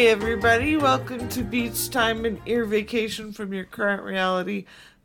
Hey 0.00 0.08
everybody, 0.08 0.78
welcome 0.78 1.28
to 1.28 1.42
Beach 1.44 1.90
Time 1.90 2.24
and 2.24 2.40
Ear 2.46 2.64
Vacation 2.64 3.34
from 3.34 3.52
your 3.52 3.64
current 3.64 4.02
reality. 4.02 4.64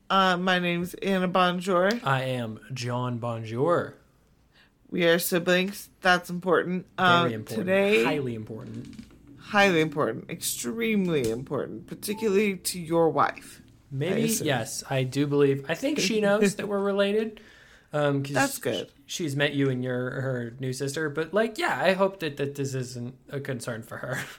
Uh, 0.10 0.38
my 0.38 0.58
name's 0.58 0.94
Anna 0.94 1.28
Bonjour. 1.28 1.92
I 2.02 2.22
am 2.24 2.62
Jon 2.72 3.18
Bonjour. 3.18 3.96
We 4.90 5.04
are 5.04 5.20
siblings. 5.20 5.90
That's 6.00 6.30
important. 6.30 6.86
Very 6.98 7.10
Uh, 7.10 7.26
important. 7.26 7.48
Today, 7.68 8.06
Highly 8.06 8.36
important. 8.36 9.04
highly 9.38 9.82
important, 9.82 10.30
extremely 10.32 11.30
important, 11.30 11.88
particularly 11.88 12.56
to 12.56 12.80
your 12.80 13.10
wife. 13.10 13.62
Maybe, 13.92 14.24
assume. 14.24 14.48
yes, 14.48 14.82
I 14.90 15.04
do 15.04 15.28
believe. 15.28 15.66
I 15.68 15.76
think 15.76 16.00
she 16.00 16.22
knows 16.22 16.56
that 16.56 16.70
we're 16.70 16.80
related. 16.80 17.42
Um, 17.92 18.24
'cause 18.24 18.32
That's 18.34 18.58
good. 18.60 18.90
She's 19.06 19.36
met 19.36 19.54
you 19.56 19.70
and 19.70 19.84
your 19.84 20.22
her 20.22 20.54
new 20.62 20.72
sister, 20.72 21.10
but 21.10 21.34
like, 21.34 21.58
yeah, 21.58 21.78
I 21.84 21.92
hope 21.96 22.22
that, 22.22 22.38
that 22.38 22.56
this 22.56 22.74
isn't 22.74 23.16
a 23.30 23.42
concern 23.42 23.84
for 23.84 23.98
her. 23.98 24.20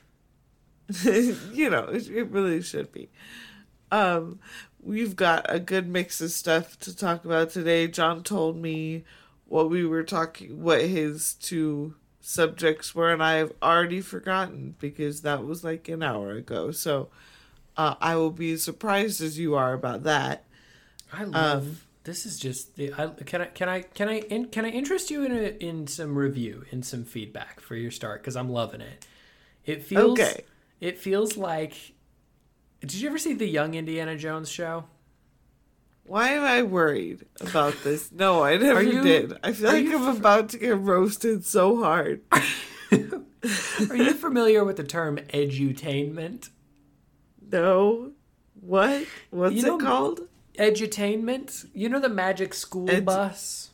you 1.52 1.70
know, 1.70 1.84
it, 1.84 2.08
it 2.08 2.30
really 2.30 2.62
should 2.62 2.92
be. 2.92 3.08
Um, 3.90 4.40
we've 4.80 5.16
got 5.16 5.46
a 5.48 5.58
good 5.58 5.88
mix 5.88 6.20
of 6.20 6.30
stuff 6.30 6.78
to 6.80 6.96
talk 6.96 7.24
about 7.24 7.50
today. 7.50 7.88
Jon 7.88 8.22
told 8.22 8.56
me 8.56 9.04
what 9.46 9.70
we 9.70 9.84
were 9.84 10.02
talking, 10.02 10.62
what 10.62 10.82
his 10.82 11.34
two 11.34 11.94
subjects 12.20 12.94
were, 12.94 13.12
and 13.12 13.22
I 13.22 13.34
have 13.34 13.52
already 13.62 14.00
forgotten 14.00 14.74
because 14.78 15.22
that 15.22 15.44
was 15.44 15.62
like 15.62 15.88
an 15.88 16.02
hour 16.02 16.32
ago. 16.32 16.70
So 16.70 17.08
uh, 17.76 17.94
I 18.00 18.16
will 18.16 18.30
be 18.30 18.52
as 18.52 18.62
surprised 18.62 19.20
as 19.20 19.38
you 19.38 19.54
are 19.54 19.72
about 19.72 20.02
that. 20.04 20.44
I 21.12 21.24
love. 21.24 21.66
Um, 21.66 21.80
this 22.04 22.26
is 22.26 22.38
just 22.38 22.76
the. 22.76 22.92
I, 22.92 23.08
can 23.24 23.42
I 23.42 23.46
can 23.46 23.68
I 23.68 23.82
can 23.82 24.08
I 24.08 24.20
in, 24.20 24.46
can 24.46 24.64
I 24.64 24.70
interest 24.70 25.10
you 25.10 25.24
in 25.24 25.32
a, 25.32 25.56
in 25.58 25.86
some 25.86 26.16
review 26.16 26.64
in 26.70 26.82
some 26.82 27.04
feedback 27.04 27.60
for 27.60 27.74
your 27.74 27.90
start 27.90 28.22
because 28.22 28.36
I'm 28.36 28.50
loving 28.50 28.80
it. 28.80 29.06
It 29.64 29.82
feels 29.82 30.18
Okay. 30.18 30.44
It 30.80 30.98
feels 30.98 31.36
like. 31.36 31.94
Did 32.80 32.94
you 32.94 33.08
ever 33.08 33.18
see 33.18 33.32
the 33.34 33.46
Young 33.48 33.74
Indiana 33.74 34.16
Jones 34.16 34.50
show? 34.50 34.84
Why 36.04 36.28
am 36.30 36.44
I 36.44 36.62
worried 36.62 37.24
about 37.40 37.74
this? 37.82 38.12
No, 38.12 38.44
I 38.44 38.56
never 38.56 38.82
you- 38.82 39.02
did. 39.02 39.32
I 39.42 39.52
feel 39.52 39.72
like 39.72 39.86
I'm 39.86 40.16
about 40.16 40.50
to 40.50 40.58
get 40.58 40.78
roasted 40.78 41.44
so 41.44 41.82
hard. 41.82 42.20
Are 42.32 43.96
you 43.96 44.12
familiar 44.14 44.64
with 44.64 44.76
the 44.76 44.84
term 44.84 45.16
edutainment? 45.16 46.50
No. 47.50 48.12
What? 48.60 49.06
What's 49.30 49.54
You 49.56 49.62
know- 49.62 49.78
it 49.78 49.82
called? 49.82 50.20
Edutainment? 50.58 51.66
You 51.74 51.88
know 51.88 52.00
the 52.00 52.08
Magic 52.08 52.54
School 52.54 53.00
Bus? 53.02 53.70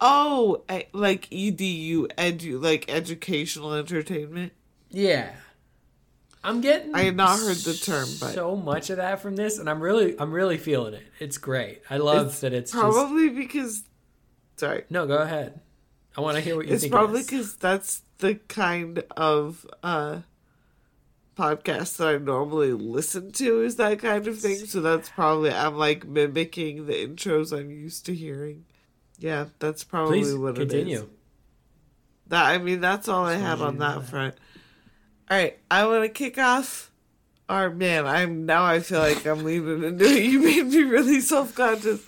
Oh, 0.00 0.64
like 0.92 1.28
edu, 1.30 2.08
edu, 2.18 2.60
like 2.60 2.90
educational 2.90 3.72
entertainment. 3.74 4.52
Yeah. 4.90 5.30
I'm 6.44 6.60
getting 6.60 6.94
I 6.94 7.02
had 7.04 7.16
not 7.16 7.38
heard 7.38 7.56
the 7.56 7.74
term, 7.74 8.08
but- 8.20 8.34
so 8.34 8.56
much 8.56 8.90
of 8.90 8.96
that 8.96 9.20
from 9.20 9.36
this 9.36 9.58
and 9.58 9.68
I'm 9.70 9.80
really 9.80 10.18
I'm 10.18 10.32
really 10.32 10.58
feeling 10.58 10.94
it. 10.94 11.02
It's 11.20 11.38
great. 11.38 11.82
I 11.88 11.98
love 11.98 12.26
It's 12.28 12.40
that 12.40 12.52
it's 12.52 12.72
just 12.72 12.80
Probably 12.82 13.28
because, 13.28 13.84
sorry, 14.56 14.84
No, 14.90 15.06
go 15.06 15.18
ahead. 15.18 15.60
I 16.16 16.20
want 16.20 16.36
to 16.36 16.40
hear 16.42 16.56
what 16.56 16.66
you 16.66 16.72
it's 16.74 16.82
think 16.82 16.92
probably 16.92 17.22
because 17.22 17.56
that's 17.56 18.02
the 18.18 18.34
kind 18.48 19.02
of 19.16 19.66
uh 19.82 20.20
podcast 21.36 21.96
that 21.96 22.08
I 22.08 22.18
normally 22.18 22.72
listen 22.72 23.32
to. 23.32 23.62
Is 23.62 23.76
that 23.76 23.98
kind 24.00 24.26
of 24.26 24.38
thing? 24.38 24.56
So 24.66 24.80
that's 24.80 25.08
probably 25.08 25.50
I'm 25.50 25.76
like 25.76 26.06
mimicking 26.06 26.86
the 26.86 26.92
intros 27.06 27.56
I'm 27.56 27.70
used 27.70 28.04
to 28.06 28.14
hearing. 28.14 28.64
Yeah, 29.18 29.46
that's 29.58 29.84
probably 29.84 30.20
Please 30.20 30.34
what 30.34 30.58
it 30.58 30.68
continue. 30.68 30.96
is. 30.98 31.04
That 32.26 32.44
I 32.46 32.58
mean, 32.58 32.80
that's 32.80 33.08
all 33.08 33.24
I 33.24 33.34
Just 33.34 33.44
had 33.44 33.60
on 33.60 33.74
you 33.74 33.78
to 33.78 33.78
know 33.78 33.88
that 33.94 34.00
that. 34.00 34.10
front. 34.10 34.34
All 35.30 35.36
right, 35.38 35.58
I 35.70 35.86
want 35.86 36.04
to 36.04 36.08
kick 36.08 36.38
off. 36.38 36.90
Our 37.48 37.68
man, 37.70 38.06
I'm 38.06 38.46
now. 38.46 38.64
I 38.64 38.80
feel 38.80 39.00
like 39.00 39.26
I'm 39.26 39.44
leaving 39.44 39.82
into 39.84 40.04
it. 40.04 40.22
You 40.30 40.38
made 40.40 40.66
me 40.66 40.82
really 40.84 41.20
self 41.20 41.54
conscious. 41.54 42.00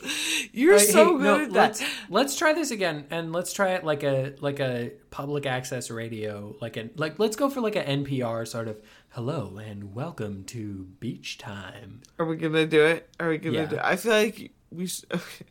You're 0.53 0.79
Hey, 0.79 0.85
so 0.87 1.19
hey, 1.19 1.23
good 1.23 1.23
no, 1.23 1.35
at 1.45 1.51
that. 1.51 1.55
let's 1.55 1.83
let's 2.09 2.37
try 2.37 2.53
this 2.55 2.71
again 2.71 3.07
and 3.11 3.33
let's 3.33 3.53
try 3.53 3.71
it 3.73 3.85
like 3.85 4.05
a 4.05 4.35
like 4.41 4.61
a 4.61 4.93
public 5.11 5.45
access 5.45 5.91
radio 5.91 6.55
like 6.63 6.77
a 6.79 6.89
like 6.97 7.19
let's 7.19 7.37
go 7.37 7.51
for 7.51 7.61
like 7.61 7.77
a 7.77 7.85
NPR 7.85 8.47
sort 8.49 8.69
of 8.69 8.81
hello 9.11 9.59
and 9.59 9.95
welcome 9.95 10.45
to 10.45 10.87
beach 11.01 11.37
time. 11.37 12.01
Are 12.19 12.25
we 12.25 12.37
gonna 12.37 12.65
do 12.67 12.85
it? 12.87 13.09
Are 13.21 13.29
we 13.29 13.37
gonna 13.39 13.57
Yeah. 13.57 13.67
do? 13.67 13.77
It? 13.77 13.83
I 13.85 13.97
feel 13.97 14.13
like 14.13 14.53
we 14.71 14.87
should. 14.87 15.07
Okay. 15.15 15.45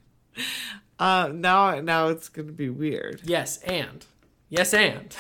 Uh, 0.97 1.29
now, 1.33 1.79
now 1.81 2.07
it's 2.07 2.29
gonna 2.29 2.51
be 2.51 2.69
weird. 2.69 3.21
Yes, 3.25 3.57
and 3.59 4.03
yes, 4.49 4.73
and 4.73 5.15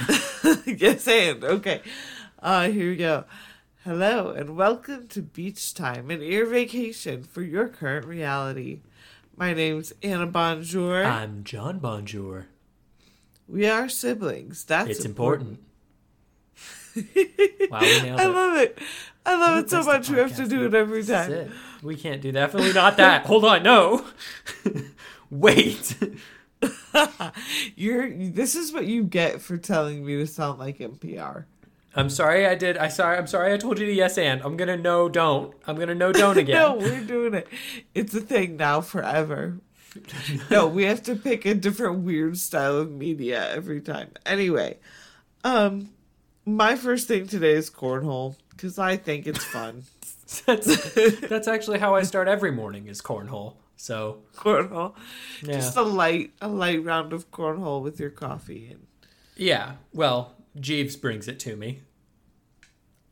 yes, 0.65 1.07
and 1.07 1.43
okay. 1.43 1.81
Uh, 2.43 2.69
here 2.69 2.89
we 2.89 2.97
go. 2.97 3.23
Hello 3.85 4.31
and 4.31 4.57
welcome 4.57 5.07
to 5.07 5.21
Beach 5.21 5.73
Time, 5.73 6.11
an 6.11 6.21
ear 6.21 6.45
vacation 6.45 7.23
for 7.23 7.41
your 7.41 7.69
current 7.69 8.05
reality. 8.05 8.81
My 9.37 9.53
name's 9.53 9.93
Anna 10.03 10.25
Bonjour. 10.25 11.05
I'm 11.05 11.45
Jon 11.45 11.79
Bonjour. 11.79 12.47
we 13.47 13.65
are 13.69 13.87
siblings. 13.87 14.65
That's 14.65 14.89
It's 14.89 15.05
important. 15.05 15.61
wow, 16.97 17.79
we 17.79 18.01
nailed 18.01 18.19
I 18.19 18.25
love 18.25 18.57
it. 18.57 18.77
I 19.25 19.37
love 19.37 19.63
it 19.63 19.69
so 19.69 19.81
much. 19.83 20.09
We 20.09 20.17
have 20.17 20.35
to 20.35 20.45
do 20.45 20.65
it 20.65 20.73
every 20.73 21.05
time. 21.05 21.31
it. 21.31 21.51
We 21.81 21.95
can't 21.95 22.21
do 22.21 22.33
that. 22.33 22.47
definitely 22.47 22.73
not 22.73 22.97
that. 22.97 23.25
Hold 23.25 23.45
on, 23.45 23.63
no. 23.63 24.05
Wait. 25.29 25.95
You're. 27.77 28.09
This 28.09 28.55
is 28.55 28.73
what 28.73 28.85
you 28.85 29.05
get 29.05 29.41
for 29.41 29.55
telling 29.55 30.05
me 30.05 30.17
to 30.17 30.27
sound 30.27 30.59
like 30.59 30.79
NPR. 30.79 31.45
I'm 31.95 32.09
sorry 32.09 32.45
I 32.47 32.55
did. 32.55 32.77
I 32.77 32.87
sorry. 32.87 33.17
I'm 33.17 33.27
sorry 33.27 33.53
I 33.53 33.57
told 33.57 33.77
you 33.79 33.85
to 33.85 33.93
yes 33.93 34.17
and. 34.17 34.41
I'm 34.41 34.57
gonna 34.57 34.77
no 34.77 35.09
don't. 35.09 35.53
I'm 35.67 35.75
gonna 35.77 35.95
no 35.95 36.11
don't 36.11 36.37
again. 36.43 36.55
No, 36.55 36.75
we're 36.75 37.03
doing 37.03 37.33
it. 37.33 37.47
It's 37.93 38.13
a 38.15 38.21
thing 38.21 38.57
now 38.57 38.81
forever. 38.81 39.59
no, 40.49 40.67
we 40.67 40.85
have 40.85 41.03
to 41.03 41.15
pick 41.15 41.45
a 41.45 41.53
different 41.53 41.99
weird 41.99 42.37
style 42.37 42.77
of 42.77 42.91
media 42.91 43.47
every 43.53 43.79
time. 43.79 44.09
Anyway, 44.25 44.77
um 45.43 45.89
my 46.45 46.75
first 46.75 47.07
thing 47.07 47.27
today 47.27 47.51
is 47.53 47.69
cornhole 47.69 48.35
cuz 48.57 48.79
I 48.79 48.97
think 48.97 49.27
it's 49.27 49.43
fun. 49.43 49.83
that's 50.47 51.19
that's 51.19 51.47
actually 51.47 51.77
how 51.77 51.93
I 51.95 52.01
start 52.03 52.27
every 52.27 52.51
morning 52.51 52.87
is 52.87 53.01
cornhole. 53.01 53.53
So 53.77 54.19
cornhole. 54.35 54.95
yeah, 55.43 55.53
Just 55.53 55.77
a 55.77 55.83
light 55.83 56.31
a 56.41 56.47
light 56.47 56.83
round 56.83 57.13
of 57.13 57.29
cornhole 57.29 57.83
with 57.83 57.99
your 57.99 58.09
coffee 58.09 58.69
and 58.71 58.87
yeah. 59.35 59.73
Well, 59.93 60.32
Jeeves 60.59 60.95
brings 60.95 61.27
it 61.27 61.39
to 61.41 61.55
me 61.55 61.81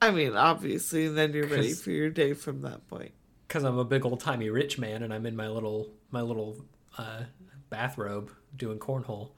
I 0.04 0.10
mean, 0.10 0.36
obviously, 0.36 1.06
and 1.06 1.16
then 1.18 1.32
you're 1.34 1.46
ready 1.46 1.74
for 1.74 1.92
your 1.92 2.10
day 2.10 2.34
from 2.34 2.64
that 2.64 2.88
point. 2.88 3.12
because 3.48 3.64
I'm 3.64 3.78
a 3.78 3.86
big 3.86 4.04
old 4.04 4.20
timey 4.20 4.50
rich 4.50 4.80
man 4.80 5.04
and 5.04 5.14
I'm 5.14 5.26
in 5.28 5.36
my 5.36 5.48
little 5.48 5.90
my 6.10 6.22
little 6.22 6.66
uh, 6.98 7.24
bathrobe 7.70 8.32
doing 8.56 8.80
cornhole 8.80 9.30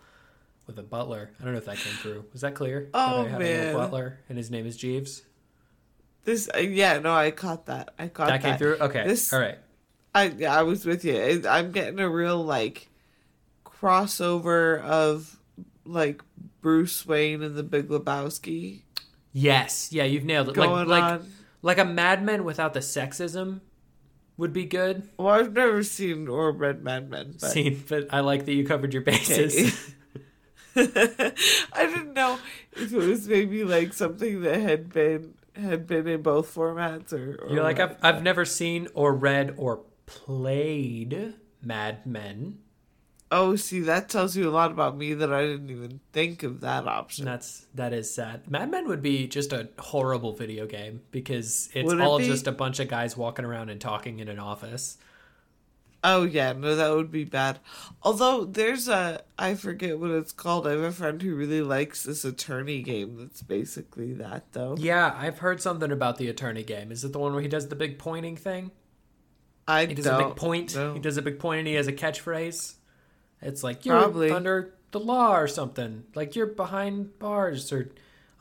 with 0.65 0.79
a 0.79 0.83
butler. 0.83 1.31
I 1.39 1.43
don't 1.43 1.51
know 1.51 1.57
if 1.59 1.65
that 1.65 1.77
came 1.77 1.93
through. 1.95 2.23
Was 2.31 2.41
that 2.41 2.55
clear? 2.55 2.89
Oh, 2.93 3.23
that 3.23 3.27
I 3.27 3.29
had 3.31 3.41
a 3.41 3.43
man. 3.43 3.73
butler 3.75 4.19
and 4.29 4.37
his 4.37 4.49
name 4.49 4.65
is 4.65 4.77
Jeeves. 4.77 5.23
This 6.23 6.49
uh, 6.55 6.59
yeah, 6.59 6.99
no, 6.99 7.13
I 7.13 7.31
caught 7.31 7.65
that. 7.65 7.93
I 7.99 8.07
caught 8.07 8.27
That 8.29 8.41
that. 8.41 8.47
came 8.51 8.57
through. 8.57 8.77
Okay. 8.79 9.05
This- 9.05 9.33
All 9.33 9.39
right. 9.41 9.57
I 10.15 10.25
yeah, 10.27 10.57
I 10.57 10.61
was 10.63 10.85
with 10.85 11.03
you. 11.03 11.17
I- 11.17 11.57
I'm 11.59 11.71
getting 11.73 11.99
a 11.99 12.07
real 12.09 12.41
like 12.41 12.87
crossover 13.65 14.79
of 14.81 15.37
like 15.85 16.21
Bruce 16.61 17.05
Wayne 17.05 17.41
and 17.43 17.55
the 17.55 17.63
Big 17.63 17.89
Lebowski 17.89 18.81
Yes. 19.35 19.91
Yeah, 19.91 20.03
you've 20.03 20.23
nailed 20.25 20.49
it. 20.49 20.55
going 20.55 20.87
like 20.87 21.01
like 21.01 21.03
on. 21.21 21.31
like 21.61 21.77
a 21.79 21.85
Mad 21.85 22.23
Men 22.23 22.43
without 22.43 22.73
the 22.73 22.79
sexism 22.81 23.61
would 24.37 24.53
be 24.53 24.65
good. 24.65 25.09
Well, 25.17 25.29
I've 25.29 25.53
never 25.53 25.81
seen 25.83 26.27
or 26.27 26.51
read 26.51 26.83
Mad 26.83 27.09
Men, 27.09 27.35
but 27.39 27.49
Scene, 27.51 27.83
but 27.87 28.07
I 28.13 28.19
like 28.21 28.45
that 28.45 28.53
you 28.53 28.65
covered 28.65 28.93
your 28.93 29.01
Okay. 29.03 29.11
bases. 29.11 29.93
I 30.75 31.85
didn't 31.85 32.13
know 32.13 32.39
if 32.73 32.91
it 32.93 32.97
was 32.97 33.27
maybe 33.27 33.63
like 33.63 33.93
something 33.93 34.41
that 34.41 34.59
had 34.59 34.91
been 34.91 35.35
had 35.55 35.85
been 35.85 36.07
in 36.07 36.21
both 36.23 36.53
formats 36.53 37.13
or. 37.13 37.35
or 37.43 37.53
You're 37.53 37.63
like. 37.63 37.79
I've 37.79 37.97
I've 38.01 38.23
never 38.23 38.43
seen 38.45 38.87
or 38.95 39.13
read 39.13 39.53
or 39.57 39.81
played 40.05 41.33
Mad 41.61 42.05
Men. 42.05 42.59
Oh, 43.35 43.55
see, 43.55 43.79
that 43.79 44.09
tells 44.09 44.37
you 44.37 44.47
a 44.47 44.51
lot 44.51 44.69
about 44.69 44.95
me 44.95 45.15
that 45.15 45.33
I 45.33 45.41
didn't 45.41 45.71
even 45.71 45.99
think 46.11 46.43
of 46.43 46.61
that 46.61 46.85
option. 46.87 47.25
that's 47.25 47.65
that 47.73 47.91
is 47.91 48.13
sad. 48.13 48.49
Mad 48.49 48.69
Men 48.69 48.87
would 48.87 49.01
be 49.01 49.27
just 49.27 49.51
a 49.53 49.69
horrible 49.79 50.33
video 50.33 50.67
game 50.67 51.01
because 51.09 51.67
it's 51.73 51.91
it 51.91 51.99
all 51.99 52.19
be? 52.19 52.27
just 52.27 52.45
a 52.45 52.51
bunch 52.51 52.79
of 52.79 52.87
guys 52.89 53.17
walking 53.17 53.43
around 53.43 53.69
and 53.69 53.81
talking 53.81 54.19
in 54.19 54.27
an 54.27 54.37
office. 54.37 54.97
Oh 56.03 56.23
yeah, 56.23 56.51
no, 56.53 56.75
that 56.75 56.91
would 56.93 57.11
be 57.11 57.23
bad. 57.23 57.59
Although 58.03 58.45
there's 58.45 58.87
a, 58.87 59.23
I 59.39 59.55
forget 59.55 59.97
what 59.97 60.11
it's 60.11 60.33
called. 60.33 60.67
I 60.67 60.71
have 60.71 60.81
a 60.81 60.91
friend 60.91 61.19
who 61.21 61.33
really 61.33 61.61
likes 61.61 62.03
this 62.03 62.23
attorney 62.25 62.81
game. 62.83 63.17
That's 63.17 63.41
basically 63.41 64.13
that, 64.15 64.51
though. 64.51 64.75
Yeah, 64.77 65.15
I've 65.17 65.39
heard 65.39 65.61
something 65.61 65.91
about 65.91 66.17
the 66.17 66.27
attorney 66.27 66.63
game. 66.63 66.91
Is 66.91 67.03
it 67.05 67.13
the 67.13 67.19
one 67.19 67.31
where 67.33 67.41
he 67.41 67.47
does 67.47 67.69
the 67.69 67.75
big 67.77 67.97
pointing 67.97 68.35
thing? 68.35 68.71
I 69.65 69.85
He 69.85 69.93
does 69.93 70.03
don't 70.05 70.21
a 70.21 70.27
big 70.27 70.35
point. 70.35 70.75
know. 70.75 70.93
He 70.93 70.99
does 70.99 71.15
a 71.17 71.21
big 71.21 71.39
point 71.39 71.59
and 71.59 71.67
he 71.69 71.75
has 71.75 71.87
a 71.87 71.93
catchphrase. 71.93 72.75
It's 73.43 73.63
like 73.63 73.85
you're 73.85 73.99
Probably. 73.99 74.31
under 74.31 74.73
the 74.91 74.99
law 74.99 75.37
or 75.37 75.47
something. 75.47 76.05
Like 76.15 76.35
you're 76.35 76.47
behind 76.47 77.19
bars 77.19 77.71
or 77.71 77.91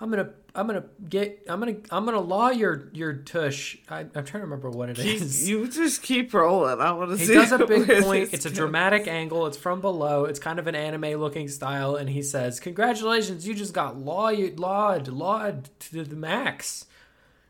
I'm 0.00 0.10
gonna 0.10 0.30
I'm 0.54 0.66
gonna 0.66 0.84
get 1.08 1.44
I'm 1.48 1.60
gonna 1.60 1.76
I'm 1.90 2.04
gonna 2.04 2.20
law 2.20 2.50
your 2.50 2.88
your 2.92 3.14
tush. 3.14 3.78
I, 3.88 4.00
I'm 4.00 4.10
trying 4.12 4.24
to 4.24 4.38
remember 4.40 4.68
what 4.68 4.90
it 4.90 4.98
is. 4.98 5.48
You 5.48 5.68
just 5.68 6.02
keep 6.02 6.34
rolling. 6.34 6.80
I 6.80 6.92
want 6.92 7.10
to 7.12 7.18
see. 7.18 7.32
He 7.32 7.38
does 7.38 7.52
a 7.52 7.58
big 7.66 7.86
point. 8.02 8.34
It's 8.34 8.44
a 8.44 8.48
goes. 8.48 8.58
dramatic 8.58 9.06
angle. 9.06 9.46
It's 9.46 9.56
from 9.56 9.80
below. 9.80 10.24
It's 10.24 10.38
kind 10.40 10.58
of 10.58 10.66
an 10.66 10.74
anime 10.74 11.20
looking 11.20 11.48
style, 11.48 11.94
and 11.94 12.10
he 12.10 12.20
says, 12.20 12.58
"Congratulations, 12.60 13.46
you 13.46 13.54
just 13.54 13.72
got 13.72 13.96
law 13.96 14.30
lawed 14.56 15.08
lawed 15.08 15.70
to 15.80 16.04
the 16.04 16.16
max. 16.16 16.86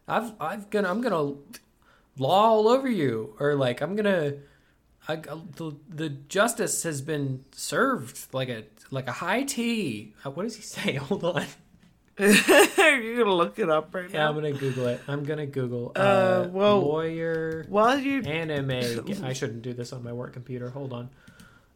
I've 0.06 0.32
I've 0.38 0.70
gonna 0.70 0.90
I'm 0.90 1.00
gonna 1.00 1.34
law 2.18 2.50
all 2.50 2.68
over 2.68 2.88
you, 2.88 3.34
or 3.40 3.54
like 3.54 3.80
I'm 3.80 3.96
gonna." 3.96 4.34
I, 5.08 5.16
the, 5.16 5.76
the 5.88 6.08
justice 6.10 6.82
has 6.84 7.02
been 7.02 7.44
served 7.52 8.32
like 8.32 8.48
a 8.48 8.64
like 8.90 9.08
a 9.08 9.12
high 9.12 9.42
tea. 9.42 10.14
Uh, 10.24 10.30
What 10.30 10.44
does 10.44 10.56
he 10.56 10.62
say? 10.62 10.94
Hold 11.08 11.24
on. 11.24 11.44
You're 12.18 13.24
gonna 13.24 13.34
look 13.34 13.58
it 13.58 13.68
up 13.70 13.94
right 13.94 14.08
Yeah, 14.10 14.18
now. 14.20 14.28
I'm 14.28 14.34
gonna 14.36 14.52
Google 14.52 14.86
it. 14.86 15.00
I'm 15.08 15.24
gonna 15.24 15.46
Google 15.46 15.92
uh, 15.96 15.98
Uh, 15.98 16.48
well- 16.52 16.80
lawyer 16.80 17.64
While 17.68 17.98
you 17.98 18.22
anime. 18.22 18.70
I 19.24 19.32
shouldn't 19.32 19.62
do 19.62 19.72
this 19.72 19.92
on 19.92 20.04
my 20.04 20.12
work 20.12 20.32
computer. 20.34 20.70
Hold 20.70 20.92
on. 20.92 21.10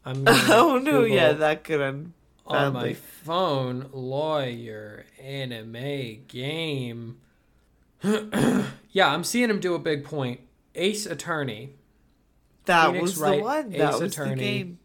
I'm 0.05 0.23
gonna 0.23 0.43
oh 0.49 0.77
no, 0.77 1.03
yeah, 1.03 1.33
that 1.33 1.63
could 1.65 1.81
end 1.81 2.13
on 2.45 2.71
my 2.71 2.79
badly. 2.79 2.93
phone 2.93 3.89
lawyer 3.91 5.05
anime 5.21 6.19
game. 6.29 7.17
yeah, 8.03 9.07
I'm 9.13 9.23
seeing 9.23 9.49
him 9.49 9.59
do 9.59 9.73
a 9.73 9.79
big 9.79 10.05
point. 10.05 10.39
Ace 10.75 11.05
Attorney 11.05 11.71
That 12.67 12.87
Phoenix 12.87 13.01
was 13.01 13.17
Wright, 13.17 13.37
the 13.39 13.43
one. 13.43 13.73
Ace 13.73 13.79
That 13.79 13.99
was 13.99 14.01
Attorney. 14.13 14.35
the 14.35 14.41
game. 14.41 14.79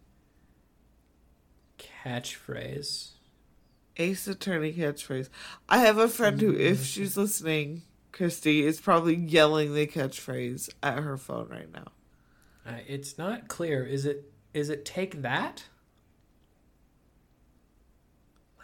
catchphrase. 2.05 3.11
Ace 3.99 4.26
Attorney 4.26 4.73
catchphrase. 4.73 5.29
I 5.69 5.79
have 5.79 5.99
a 5.99 6.08
friend 6.08 6.40
who, 6.40 6.56
if 6.56 6.84
she's 6.84 7.17
listening, 7.17 7.82
Christy 8.11 8.64
is 8.64 8.81
probably 8.81 9.14
yelling 9.14 9.75
the 9.75 9.87
catchphrase 9.87 10.70
at 10.82 10.99
her 10.99 11.17
phone 11.17 11.49
right 11.50 11.70
now. 11.73 11.88
Uh, 12.67 12.79
it's 12.87 13.19
not 13.19 13.49
clear. 13.49 13.85
Is 13.85 14.06
it? 14.06 14.32
Is 14.55 14.69
it 14.70 14.85
take 14.85 15.23
that? 15.23 15.64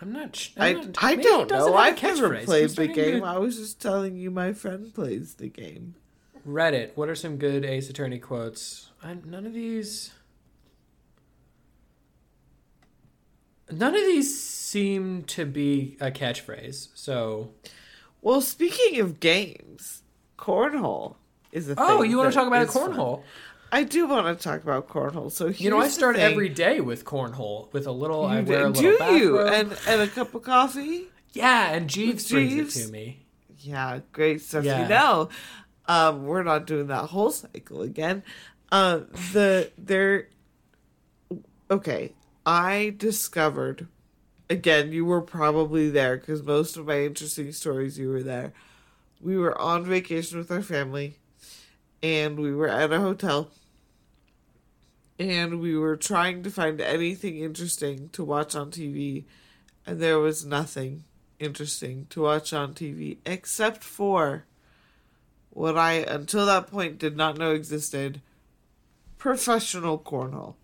I'm 0.01 0.13
not. 0.13 0.37
sh- 0.37 0.51
I, 0.57 0.69
I'm 0.69 0.77
not- 0.77 1.03
I 1.05 1.17
don't 1.17 1.51
know. 1.51 1.75
I've 1.75 2.01
never 2.03 2.37
played 2.45 2.71
the 2.71 2.87
game. 2.87 3.25
I 3.25 3.39
was 3.39 3.57
just 3.57 3.81
telling 3.83 4.17
you 4.17 4.31
my 4.31 4.53
friend 4.53 4.95
plays 4.95 5.35
the 5.35 5.49
game. 5.49 5.97
Reddit. 6.49 6.91
What 6.95 7.09
are 7.09 7.15
some 7.15 7.37
good 7.37 7.65
Ace 7.65 7.89
Attorney 7.91 8.19
quotes? 8.19 8.91
I, 9.03 9.17
none 9.25 9.47
of 9.47 9.53
these. 9.55 10.13
None 13.71 13.95
of 13.95 14.01
these 14.01 14.43
seem 14.43 15.25
to 15.25 15.45
be 15.45 15.97
a 16.01 16.11
catchphrase. 16.11 16.89
So. 16.95 17.51
Well, 18.23 18.41
speaking 18.41 19.01
of 19.01 19.21
games, 19.21 20.03
cornhole 20.39 21.17
is 21.53 21.69
a 21.69 21.73
oh, 21.73 21.87
thing. 21.87 21.97
Oh, 21.99 22.03
you 22.03 22.17
want 22.19 22.31
to 22.31 22.35
talk 22.35 22.47
about 22.49 22.63
a 22.63 22.65
is 22.65 22.73
fun. 22.73 22.93
cornhole? 22.95 23.23
I 23.71 23.85
do 23.85 24.07
want 24.07 24.27
to 24.39 24.43
talk 24.43 24.63
about 24.63 24.89
cornhole. 24.89 25.31
So 25.31 25.49
You 25.49 25.71
know, 25.71 25.79
I 25.79 25.89
start 25.89 26.17
every 26.17 26.49
day 26.49 26.81
with 26.81 27.05
cornhole 27.05 27.73
with 27.73 27.87
a 27.87 27.93
little. 27.93 28.25
I 28.25 28.41
You 28.41 28.47
wear 28.47 28.67
a 28.67 28.73
do, 28.73 28.91
little 28.93 29.07
do 29.07 29.17
you? 29.17 29.41
And 29.41 29.77
and 29.87 30.01
a 30.01 30.09
cup 30.09 30.35
of 30.35 30.43
coffee. 30.43 31.09
yeah, 31.33 31.71
and 31.73 31.89
Jeeves 31.89 32.31
brings 32.31 32.77
it 32.77 32.87
to 32.87 32.91
me. 32.91 33.27
Yeah, 33.59 34.01
great 34.13 34.41
stuff. 34.41 34.65
Yeah. 34.65 34.83
You 34.83 34.89
know, 34.89 35.29
um, 35.89 36.27
we're 36.27 36.43
not 36.43 36.67
doing 36.67 36.87
that 36.89 37.07
whole 37.07 37.31
cycle 37.31 37.83
again. 37.83 38.23
Uh, 38.71 39.01
the 39.33 39.73
there. 39.79 40.29
Okay, 41.71 42.13
I 42.45 42.95
discovered. 42.97 43.89
Again, 44.51 44.93
you 44.93 45.05
were 45.05 45.21
probably 45.21 45.91
there 45.91 46.17
because 46.17 46.43
most 46.43 46.77
of 46.77 46.87
my 46.87 47.01
interesting 47.01 47.53
stories 47.53 47.99
you 47.99 48.09
were 48.11 48.23
there. 48.23 48.53
We 49.21 49.37
were 49.37 49.59
on 49.61 49.85
vacation 49.85 50.39
with 50.39 50.51
our 50.51 50.63
family, 50.63 51.17
and 52.03 52.39
we 52.39 52.55
were 52.55 52.69
at 52.69 52.93
a 52.93 53.01
hotel. 53.01 53.51
And 55.19 55.61
we 55.61 55.77
were 55.77 55.97
trying 55.97 56.43
to 56.45 56.51
find 56.51 56.81
anything 56.81 57.39
interesting 57.39 58.09
to 58.11 58.23
watch 58.23 58.55
on 58.55 58.71
TV, 58.71 59.25
and 59.85 59.99
there 59.99 60.19
was 60.19 60.45
nothing 60.45 61.05
interesting 61.39 62.07
to 62.11 62.23
watch 62.23 62.53
on 62.53 62.73
TV 62.75 63.19
except 63.27 63.83
for 63.83 64.45
what 65.59 65.77
I 65.77 65.95
until 65.95 66.47
that 66.47 66.69
point 66.69 66.99
did 66.99 67.17
not 67.17 67.37
know 67.37 67.51
existed 67.51 68.21
professional 69.19 69.99
cornhole 69.99 70.55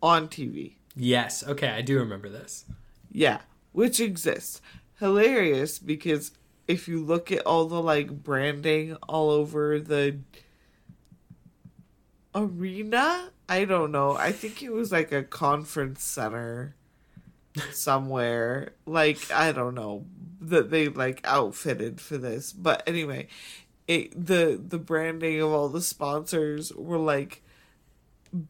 on 0.00 0.28
TV. 0.28 0.74
Yes. 0.94 1.42
Okay, 1.46 1.68
I 1.68 1.82
do 1.82 1.98
remember 1.98 2.28
this. 2.28 2.64
Yeah, 3.10 3.40
which 3.72 3.98
exists. 3.98 4.60
Hilarious 5.00 5.80
because 5.80 6.30
if 6.68 6.86
you 6.86 7.04
look 7.04 7.32
at 7.32 7.44
all 7.44 7.64
the 7.64 7.82
like 7.82 8.22
branding 8.22 8.96
all 9.08 9.30
over 9.30 9.80
the 9.80 10.18
arena, 12.32 13.30
I 13.48 13.64
don't 13.64 13.90
know. 13.90 14.16
I 14.16 14.30
think 14.30 14.62
it 14.62 14.70
was 14.70 14.92
like 14.92 15.10
a 15.10 15.24
conference 15.24 16.04
center 16.04 16.76
somewhere. 17.72 18.74
Like 18.86 19.32
I 19.32 19.50
don't 19.50 19.74
know 19.74 20.04
that 20.40 20.70
they 20.70 20.86
like 20.86 21.20
outfitted 21.24 22.00
for 22.00 22.18
this. 22.18 22.52
But 22.52 22.84
anyway, 22.86 23.26
it 23.94 24.26
the 24.26 24.60
the 24.72 24.78
branding 24.78 25.40
of 25.40 25.50
all 25.52 25.68
the 25.68 25.82
sponsors 25.82 26.72
were 26.74 26.98
like 26.98 27.42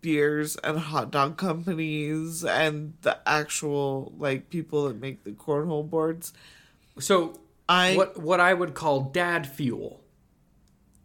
beers 0.00 0.56
and 0.62 0.78
hot 0.78 1.10
dog 1.10 1.36
companies 1.36 2.44
and 2.44 2.94
the 3.02 3.18
actual 3.26 4.12
like 4.16 4.48
people 4.50 4.86
that 4.86 5.00
make 5.00 5.24
the 5.24 5.32
cornhole 5.32 5.88
boards. 5.88 6.32
So, 6.98 7.40
I 7.68 7.96
what 7.96 8.16
what 8.20 8.38
I 8.40 8.54
would 8.54 8.74
call 8.74 9.00
dad 9.00 9.46
fuel. 9.46 10.00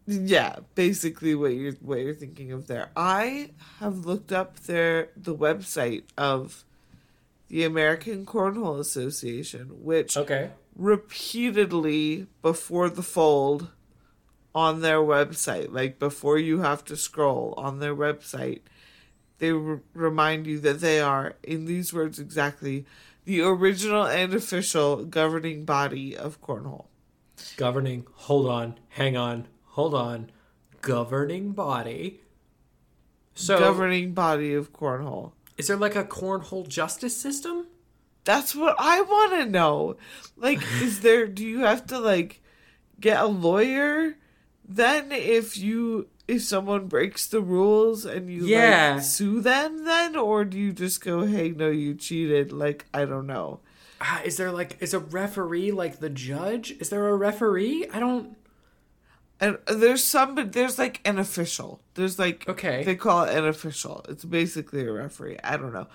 yeah, 0.06 0.56
basically 0.74 1.34
what 1.34 1.48
you're 1.54 1.72
what 1.80 1.98
you're 1.98 2.14
thinking 2.14 2.52
of 2.52 2.66
there. 2.66 2.90
I 2.96 3.50
have 3.80 4.06
looked 4.06 4.32
up 4.32 4.60
their 4.60 5.08
the 5.16 5.34
website 5.34 6.04
of 6.16 6.64
the 7.48 7.64
American 7.64 8.24
Cornhole 8.26 8.78
Association, 8.78 9.82
which 9.82 10.16
Okay. 10.16 10.50
repeatedly 10.76 12.26
before 12.42 12.88
the 12.90 13.02
fold 13.02 13.68
on 14.58 14.80
their 14.80 14.98
website, 14.98 15.72
like 15.72 16.00
before 16.00 16.36
you 16.36 16.58
have 16.62 16.84
to 16.84 16.96
scroll 16.96 17.54
on 17.56 17.78
their 17.78 17.94
website, 17.94 18.62
they 19.38 19.52
re- 19.52 19.78
remind 19.94 20.48
you 20.48 20.58
that 20.58 20.80
they 20.80 21.00
are, 21.00 21.36
in 21.44 21.64
these 21.66 21.92
words 21.92 22.18
exactly, 22.18 22.84
the 23.24 23.40
original 23.40 24.04
and 24.04 24.34
official 24.34 25.04
governing 25.04 25.64
body 25.64 26.16
of 26.16 26.42
cornhole. 26.42 26.86
Governing. 27.56 28.04
Hold 28.26 28.48
on. 28.48 28.80
Hang 28.88 29.16
on. 29.16 29.46
Hold 29.76 29.94
on. 29.94 30.30
Governing 30.80 31.52
body. 31.52 32.20
So, 33.34 33.60
governing 33.60 34.12
body 34.12 34.54
of 34.54 34.72
cornhole. 34.72 35.30
is 35.56 35.68
there 35.68 35.76
like 35.76 35.94
a 35.94 36.02
cornhole 36.02 36.66
justice 36.66 37.16
system? 37.16 37.68
That's 38.24 38.56
what 38.56 38.74
I 38.76 39.02
want 39.02 39.32
to 39.34 39.46
know. 39.46 39.96
Like, 40.36 40.60
is 40.82 41.00
there? 41.02 41.28
Do 41.28 41.46
you 41.46 41.60
have 41.60 41.86
to 41.86 42.00
like 42.00 42.42
get 42.98 43.22
a 43.22 43.26
lawyer? 43.26 44.16
Then, 44.68 45.10
if 45.12 45.56
you 45.56 46.08
if 46.28 46.42
someone 46.42 46.88
breaks 46.88 47.26
the 47.26 47.40
rules 47.40 48.04
and 48.04 48.30
you 48.30 48.44
Yeah. 48.44 48.96
like, 48.96 49.02
sue 49.02 49.40
them, 49.40 49.86
then 49.86 50.14
or 50.14 50.44
do 50.44 50.58
you 50.58 50.72
just 50.72 51.02
go, 51.02 51.24
"Hey, 51.24 51.50
no, 51.50 51.70
you 51.70 51.94
cheated"? 51.94 52.52
Like, 52.52 52.84
I 52.92 53.06
don't 53.06 53.26
know. 53.26 53.60
Ah, 54.00 54.20
is 54.24 54.36
there 54.36 54.52
like 54.52 54.76
is 54.80 54.92
a 54.92 54.98
referee 54.98 55.70
like 55.72 56.00
the 56.00 56.10
judge? 56.10 56.72
Is 56.80 56.90
there 56.90 57.08
a 57.08 57.16
referee? 57.16 57.86
I 57.92 57.98
don't. 57.98 58.36
And 59.40 59.56
there's 59.66 60.04
some, 60.04 60.34
but 60.34 60.52
there's 60.52 60.78
like 60.78 61.00
an 61.04 61.18
official. 61.18 61.80
There's 61.94 62.18
like 62.18 62.46
Okay. 62.48 62.84
they 62.84 62.94
call 62.96 63.24
it 63.24 63.34
an 63.36 63.46
official. 63.46 64.04
It's 64.08 64.24
basically 64.24 64.82
a 64.84 64.92
referee. 64.92 65.38
I 65.42 65.56
don't 65.56 65.72
know, 65.72 65.86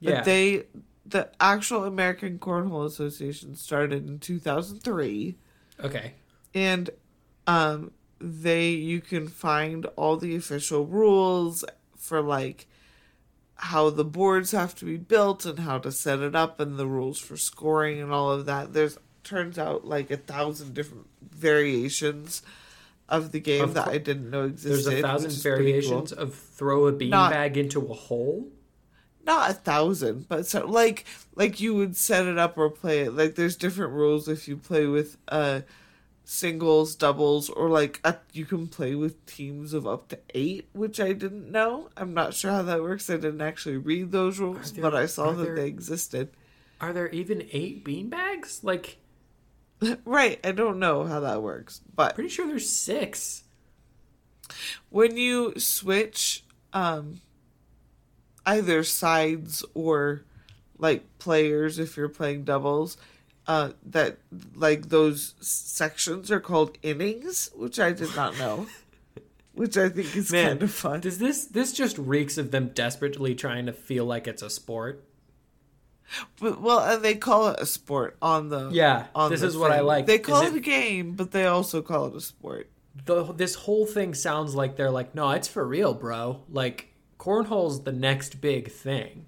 but 0.00 0.10
Yeah. 0.12 0.22
they 0.22 0.66
the 1.04 1.30
actual 1.40 1.84
American 1.84 2.38
Cornhole 2.38 2.86
Association 2.86 3.56
started 3.56 4.06
in 4.06 4.18
2003. 4.20 5.36
Okay. 5.82 6.14
and 6.54 6.90
um 7.46 7.90
they 8.20 8.68
you 8.70 9.00
can 9.00 9.26
find 9.28 9.86
all 9.96 10.16
the 10.16 10.36
official 10.36 10.84
rules 10.86 11.64
for 11.96 12.20
like 12.20 12.66
how 13.54 13.90
the 13.90 14.04
boards 14.04 14.52
have 14.52 14.74
to 14.74 14.84
be 14.84 14.96
built 14.96 15.44
and 15.44 15.60
how 15.60 15.78
to 15.78 15.90
set 15.92 16.20
it 16.20 16.34
up 16.34 16.60
and 16.60 16.78
the 16.78 16.86
rules 16.86 17.18
for 17.18 17.36
scoring 17.36 18.00
and 18.00 18.12
all 18.12 18.30
of 18.30 18.46
that 18.46 18.72
there's 18.72 18.98
turns 19.22 19.58
out 19.58 19.84
like 19.86 20.10
a 20.10 20.16
thousand 20.16 20.74
different 20.74 21.06
variations 21.22 22.42
of 23.08 23.32
the 23.32 23.40
game 23.40 23.64
Of 23.64 23.74
that 23.74 23.88
I 23.88 23.98
didn't 23.98 24.30
know 24.30 24.44
existed. 24.44 24.92
There's 24.92 24.98
a 25.00 25.02
thousand 25.02 25.30
pretty 25.30 25.42
cool. 25.42 25.70
variations 25.80 26.12
of 26.12 26.34
throw 26.34 26.86
a 26.86 26.92
beanbag 26.92 27.56
into 27.56 27.80
a 27.90 27.94
hole. 27.94 28.48
not 29.26 29.50
a 29.50 29.54
thousand, 29.54 30.28
but 30.28 30.46
so 30.46 30.64
like 30.66 31.04
like 31.34 31.60
you 31.60 31.74
would 31.74 31.96
set 31.96 32.26
it 32.26 32.38
up 32.38 32.56
or 32.56 32.70
play 32.70 33.00
it. 33.00 33.14
Like 33.14 33.34
there's 33.34 33.56
different 33.56 33.92
rules 33.92 34.28
if 34.28 34.46
you 34.48 34.56
play 34.56 34.86
with 34.86 35.16
uh 35.28 35.60
singles, 36.32 36.94
doubles, 36.94 37.48
or 37.50 37.68
like 37.68 38.00
a, 38.04 38.14
you 38.32 38.44
can 38.46 38.68
play 38.68 38.94
with 38.94 39.26
teams 39.26 39.72
of 39.72 39.84
up 39.84 40.06
to 40.08 40.18
eight, 40.32 40.68
which 40.72 41.00
I 41.00 41.12
didn't 41.12 41.50
know. 41.50 41.90
I'm 41.96 42.14
not 42.14 42.34
sure 42.34 42.52
how 42.52 42.62
that 42.62 42.82
works. 42.82 43.10
I 43.10 43.14
didn't 43.16 43.40
actually 43.40 43.78
read 43.78 44.12
those 44.12 44.38
rules, 44.38 44.72
there- 44.72 44.82
but 44.82 44.94
I 44.94 45.06
saw 45.06 45.32
that 45.32 45.42
there- 45.42 45.56
they 45.56 45.66
existed. 45.66 46.30
Are 46.80 46.92
there 46.92 47.08
even 47.08 47.48
eight 47.50 47.84
beanbags? 47.84 48.62
Like, 48.62 48.98
right. 50.04 50.38
I 50.44 50.52
don't 50.52 50.78
know 50.78 51.02
how 51.04 51.18
that 51.20 51.42
works, 51.42 51.80
but 51.96 52.14
Pretty 52.14 52.30
sure 52.30 52.46
there's 52.46 52.70
six. 52.70 53.42
when 54.88 55.16
you 55.16 55.52
switch 55.58 56.44
um 56.72 57.20
either 58.46 58.82
sides 58.84 59.64
or 59.74 60.24
like 60.78 61.04
players 61.18 61.78
if 61.78 61.96
you're 61.96 62.08
playing 62.08 62.44
doubles 62.44 62.96
uh 63.50 63.68
that 63.96 64.18
like 64.66 64.82
those 64.96 65.34
sections 65.40 66.30
are 66.30 66.40
called 66.50 66.70
innings 66.82 67.50
which 67.62 67.78
i 67.80 67.90
did 67.92 68.14
not 68.14 68.32
know 68.38 68.66
which 69.60 69.76
i 69.84 69.88
think 69.88 70.14
is 70.16 70.30
Man, 70.30 70.46
kind 70.50 70.62
of 70.62 70.70
fun 70.84 71.00
Does 71.00 71.18
this 71.18 71.38
this 71.46 71.72
just 71.72 71.96
reeks 71.98 72.38
of 72.38 72.50
them 72.54 72.68
desperately 72.82 73.34
trying 73.34 73.66
to 73.66 73.72
feel 73.72 74.04
like 74.04 74.26
it's 74.32 74.42
a 74.42 74.50
sport? 74.50 75.04
but, 76.40 76.60
well 76.60 76.80
and 76.80 77.04
they 77.04 77.14
call 77.14 77.48
it 77.48 77.60
a 77.60 77.66
sport 77.66 78.16
on 78.20 78.48
the 78.48 78.70
Yeah, 78.70 79.06
on 79.14 79.30
this 79.30 79.40
the 79.42 79.46
is 79.48 79.56
what 79.56 79.70
I 79.72 79.80
like. 79.80 80.06
they 80.06 80.18
call 80.18 80.42
it- 80.42 80.52
it 80.54 80.56
a 80.56 80.60
game 80.60 81.12
but 81.12 81.30
they 81.30 81.46
also 81.46 81.82
call 81.82 82.06
it 82.06 82.14
a 82.16 82.20
sport 82.20 82.68
The, 83.06 83.32
this 83.32 83.54
whole 83.54 83.86
thing 83.86 84.14
sounds 84.14 84.54
like 84.54 84.76
they're 84.76 84.90
like, 85.00 85.14
no, 85.14 85.30
it's 85.30 85.46
for 85.48 85.64
real, 85.66 85.94
bro. 85.94 86.42
Like 86.50 86.88
cornhole's 87.18 87.84
the 87.84 87.92
next 87.92 88.40
big 88.40 88.70
thing. 88.72 89.26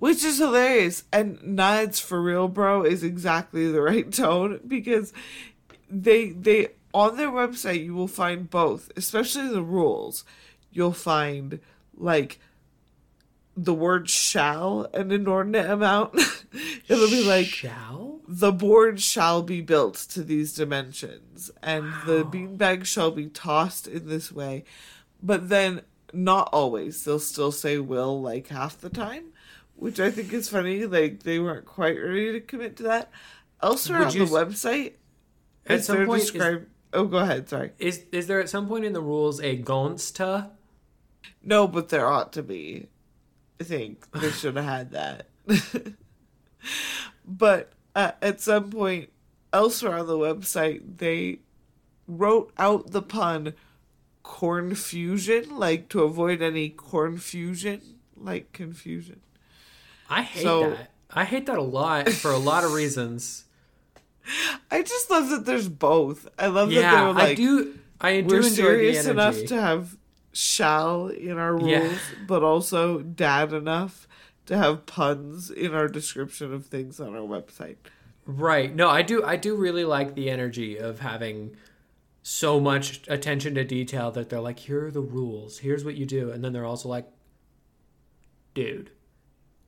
Which 0.00 0.24
is 0.24 0.38
hilarious. 0.38 1.04
And 1.12 1.38
Nides 1.40 2.00
for 2.00 2.22
real, 2.22 2.48
bro, 2.48 2.82
is 2.84 3.02
exactly 3.04 3.70
the 3.70 3.82
right 3.90 4.10
tone 4.10 4.60
because 4.66 5.12
they 5.90 6.30
they 6.30 6.68
on 6.92 7.16
their 7.16 7.30
website 7.30 7.84
you 7.84 7.94
will 7.94 8.08
find 8.08 8.48
both, 8.48 8.90
especially 8.96 9.48
the 9.48 9.62
rules. 9.62 10.24
You'll 10.72 10.92
find 10.92 11.60
like 11.94 12.40
the 13.54 13.74
word 13.74 14.08
shall 14.08 14.88
an 14.94 15.12
inordinate 15.12 15.68
amount. 15.68 16.14
It'll 16.88 17.10
be 17.10 17.22
like 17.22 17.46
shall. 17.46 18.20
the 18.26 18.52
board 18.52 19.02
shall 19.02 19.42
be 19.42 19.60
built 19.60 19.96
to 19.96 20.22
these 20.22 20.54
dimensions 20.54 21.50
and 21.62 21.84
the 22.06 22.24
beanbag 22.24 22.86
shall 22.86 23.10
be 23.10 23.26
tossed 23.26 23.86
in 23.86 24.08
this 24.08 24.32
way 24.32 24.64
but 25.22 25.48
then 25.48 25.82
not 26.12 26.48
always 26.52 27.04
they'll 27.04 27.20
still 27.20 27.52
say 27.52 27.78
will 27.78 28.20
like 28.20 28.48
half 28.48 28.80
the 28.80 28.88
time 28.88 29.26
which 29.80 29.98
i 29.98 30.10
think 30.10 30.32
is 30.32 30.48
funny 30.48 30.84
like 30.86 31.22
they 31.24 31.38
weren't 31.38 31.66
quite 31.66 31.96
ready 31.98 32.32
to 32.32 32.40
commit 32.40 32.76
to 32.76 32.82
that. 32.84 33.10
Elsewhere 33.62 33.98
Would 34.00 34.08
on 34.08 34.18
the 34.18 34.24
s- 34.24 34.30
website 34.30 34.92
At 35.66 35.80
is 35.80 35.86
some 35.86 35.96
there 35.96 36.06
point, 36.06 36.22
is- 36.22 36.30
describe 36.30 36.66
oh 36.92 37.04
go 37.06 37.18
ahead 37.18 37.48
sorry. 37.48 37.72
Is 37.78 38.04
is 38.12 38.26
there 38.26 38.40
at 38.40 38.48
some 38.48 38.68
point 38.68 38.84
in 38.84 38.92
the 38.92 39.02
rules 39.02 39.40
a 39.40 39.56
gonsta? 39.58 40.50
no 41.42 41.66
but 41.66 41.88
there 41.90 42.06
ought 42.06 42.32
to 42.34 42.42
be. 42.42 42.88
I 43.60 43.64
think 43.64 44.10
they 44.12 44.30
should 44.40 44.56
have 44.56 44.64
had 44.64 44.90
that. 44.92 45.26
But 47.26 47.72
uh, 47.94 48.12
at 48.22 48.40
some 48.40 48.70
point 48.70 49.10
elsewhere 49.52 49.98
on 49.98 50.06
the 50.06 50.16
website 50.18 50.98
they 50.98 51.40
wrote 52.06 52.52
out 52.58 52.90
the 52.92 53.02
pun 53.02 53.54
corn 54.22 54.74
fusion 54.74 55.56
like 55.58 55.88
to 55.88 56.02
avoid 56.02 56.40
any 56.42 56.68
corn 56.68 57.18
fusion 57.18 57.80
like 58.16 58.52
confusion 58.52 59.20
I 60.10 60.22
hate 60.22 60.42
So- 60.42 60.70
that. 60.70 60.90
I 61.12 61.24
hate 61.24 61.46
that 61.46 61.58
a 61.58 61.62
lot 61.62 62.08
for 62.10 62.30
a 62.30 62.38
lot 62.38 62.62
of 62.64 62.72
reasons. 62.72 63.44
i 64.70 64.82
just 64.82 65.10
love 65.10 65.30
that 65.30 65.44
there's 65.46 65.68
both 65.68 66.28
i 66.38 66.46
love 66.46 66.68
that 66.68 66.74
they 66.74 66.80
yeah, 66.82 67.06
were 67.08 67.14
like 67.14 67.30
I 67.30 67.34
do. 67.34 67.78
I 68.00 68.20
do 68.20 68.26
we're 68.36 68.42
serious 68.42 69.06
enough 69.06 69.42
to 69.46 69.60
have 69.60 69.96
shall 70.32 71.08
in 71.08 71.36
our 71.38 71.54
rules 71.56 71.68
Yeah. 71.70 71.98
but 72.28 72.42
also 72.44 73.00
dad 73.00 73.52
enough 73.52 74.06
to 74.46 74.56
have 74.58 74.84
puns 74.86 75.50
in 75.50 75.74
our 75.74 75.88
description 75.88 76.52
of 76.52 76.66
things 76.66 77.00
on 77.00 77.14
our 77.16 77.22
website 77.22 77.76
Right. 78.26 78.72
No, 78.72 78.88
I 78.88 79.02
do 79.02 79.24
I 79.24 79.34
do 79.36 79.56
really 79.56 79.84
like 79.84 80.14
the 80.14 80.30
energy 80.30 80.76
of 80.76 81.00
having 81.00 81.56
so 82.22 82.60
much 82.60 83.00
attention 83.08 83.54
to 83.56 83.64
detail 83.64 84.10
that 84.12 84.28
they're 84.28 84.40
like, 84.40 84.58
here 84.60 84.86
are 84.86 84.90
the 84.92 85.00
rules, 85.00 85.58
here's 85.58 85.84
what 85.84 85.96
you 85.96 86.04
do, 86.06 86.30
and 86.30 86.44
then 86.44 86.52
they're 86.52 86.66
also 86.66 86.88
like, 86.88 87.08
dude, 88.54 88.90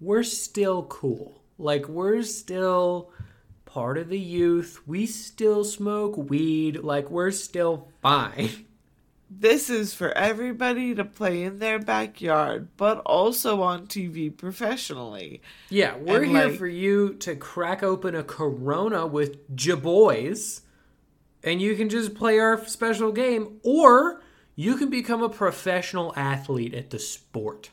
we're 0.02 0.22
still 0.24 0.82
cool. 0.84 1.42
Like 1.58 1.88
we're 1.88 2.22
still 2.22 3.10
part 3.64 3.96
of 3.98 4.08
the 4.08 4.18
youth. 4.18 4.80
We 4.86 5.06
still 5.06 5.64
smoke 5.64 6.16
weed. 6.16 6.78
Like 6.82 7.10
we're 7.10 7.30
still 7.30 7.88
fine. 8.02 8.50
This 9.34 9.70
is 9.70 9.94
for 9.94 10.10
everybody 10.12 10.94
to 10.94 11.06
play 11.06 11.42
in 11.42 11.58
their 11.58 11.78
backyard, 11.78 12.68
but 12.76 12.98
also 12.98 13.62
on 13.62 13.86
TV 13.86 14.28
professionally. 14.36 15.40
Yeah, 15.70 15.96
we're 15.96 16.24
And, 16.24 16.30
here 16.36 16.48
like- 16.48 16.58
for 16.58 16.66
you 16.66 17.14
to 17.14 17.34
crack 17.34 17.82
open 17.82 18.14
a 18.14 18.22
Corona 18.22 19.06
with 19.06 19.56
Jaboys, 19.56 20.60
and 21.42 21.62
you 21.62 21.74
can 21.76 21.88
just 21.88 22.14
play 22.14 22.38
our 22.38 22.62
special 22.66 23.10
game, 23.10 23.58
or 23.62 24.20
you 24.54 24.76
can 24.76 24.90
become 24.90 25.22
a 25.22 25.30
professional 25.30 26.12
athlete 26.14 26.74
at 26.74 26.90
the 26.90 26.98
sport. 26.98 27.70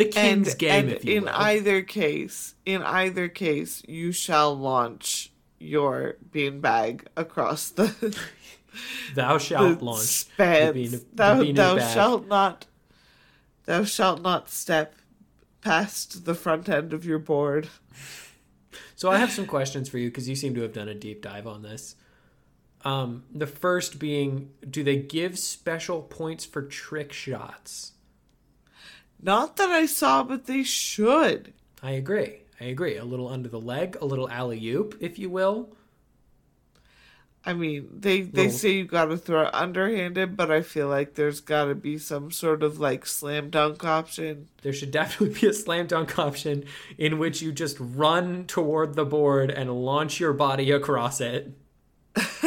The 0.00 0.16
And, 0.18 0.44
king's 0.44 0.54
game, 0.54 0.84
and 0.88 0.92
if 0.92 1.04
you 1.04 1.16
in 1.18 1.24
will. 1.24 1.30
either 1.34 1.82
case, 1.82 2.54
in 2.66 2.82
either 2.82 3.28
case, 3.28 3.82
you 3.88 4.12
shall 4.12 4.56
launch 4.56 5.30
your 5.58 6.16
beanbag 6.30 7.06
across 7.16 7.70
the, 7.70 8.18
Thou 9.14 9.38
shalt 9.38 9.78
the 9.80 9.84
launch. 9.84 10.00
spans. 10.04 10.66
the 10.68 10.72
bean- 10.72 10.90
the 10.92 11.04
thou 11.14 11.40
beanie 11.42 11.56
thou 11.56 11.76
bag. 11.76 11.94
shalt 11.94 12.26
not 12.28 12.66
thou 13.66 13.84
shalt 13.84 14.22
not 14.22 14.48
step 14.48 14.94
past 15.60 16.24
the 16.24 16.34
front 16.34 16.68
end 16.68 16.92
of 16.92 17.04
your 17.04 17.18
board. 17.18 17.68
So 18.96 19.10
I 19.10 19.18
have 19.18 19.30
some 19.32 19.46
questions 19.46 19.88
for 19.88 19.98
you 19.98 20.08
because 20.08 20.28
you 20.28 20.34
seem 20.36 20.54
to 20.54 20.62
have 20.62 20.72
done 20.72 20.88
a 20.88 20.94
deep 20.94 21.22
dive 21.22 21.46
on 21.46 21.62
this. 21.62 21.96
Um, 22.84 23.24
the 23.34 23.46
first 23.46 23.98
being, 23.98 24.50
do 24.68 24.82
they 24.82 24.96
give 24.96 25.38
special 25.38 26.00
points 26.02 26.44
for 26.46 26.62
trick 26.62 27.12
shots? 27.12 27.92
Not 29.22 29.56
that 29.56 29.70
I 29.70 29.86
saw, 29.86 30.22
but 30.22 30.46
they 30.46 30.62
should. 30.62 31.52
I 31.82 31.92
agree. 31.92 32.38
I 32.60 32.64
agree. 32.64 32.96
A 32.96 33.04
little 33.04 33.28
under 33.28 33.48
the 33.48 33.60
leg, 33.60 33.96
a 34.00 34.04
little 34.04 34.28
alley 34.28 34.66
oop, 34.68 34.96
if 35.00 35.18
you 35.18 35.30
will. 35.30 35.70
I 37.42 37.54
mean, 37.54 37.88
they 37.98 38.20
they 38.20 38.42
Little- 38.44 38.58
say 38.58 38.70
you 38.72 38.84
got 38.84 39.06
to 39.06 39.16
throw 39.16 39.46
it 39.46 39.54
underhanded, 39.54 40.36
but 40.36 40.50
I 40.50 40.60
feel 40.60 40.88
like 40.88 41.14
there's 41.14 41.40
got 41.40 41.64
to 41.66 41.74
be 41.74 41.96
some 41.96 42.30
sort 42.30 42.62
of 42.62 42.78
like 42.78 43.06
slam 43.06 43.48
dunk 43.48 43.82
option. 43.82 44.48
There 44.60 44.74
should 44.74 44.90
definitely 44.90 45.40
be 45.40 45.46
a 45.46 45.54
slam 45.54 45.86
dunk 45.86 46.18
option 46.18 46.64
in 46.98 47.18
which 47.18 47.40
you 47.40 47.50
just 47.50 47.78
run 47.80 48.44
toward 48.46 48.94
the 48.94 49.06
board 49.06 49.50
and 49.50 49.72
launch 49.72 50.20
your 50.20 50.34
body 50.34 50.70
across 50.70 51.22
it. 51.22 51.52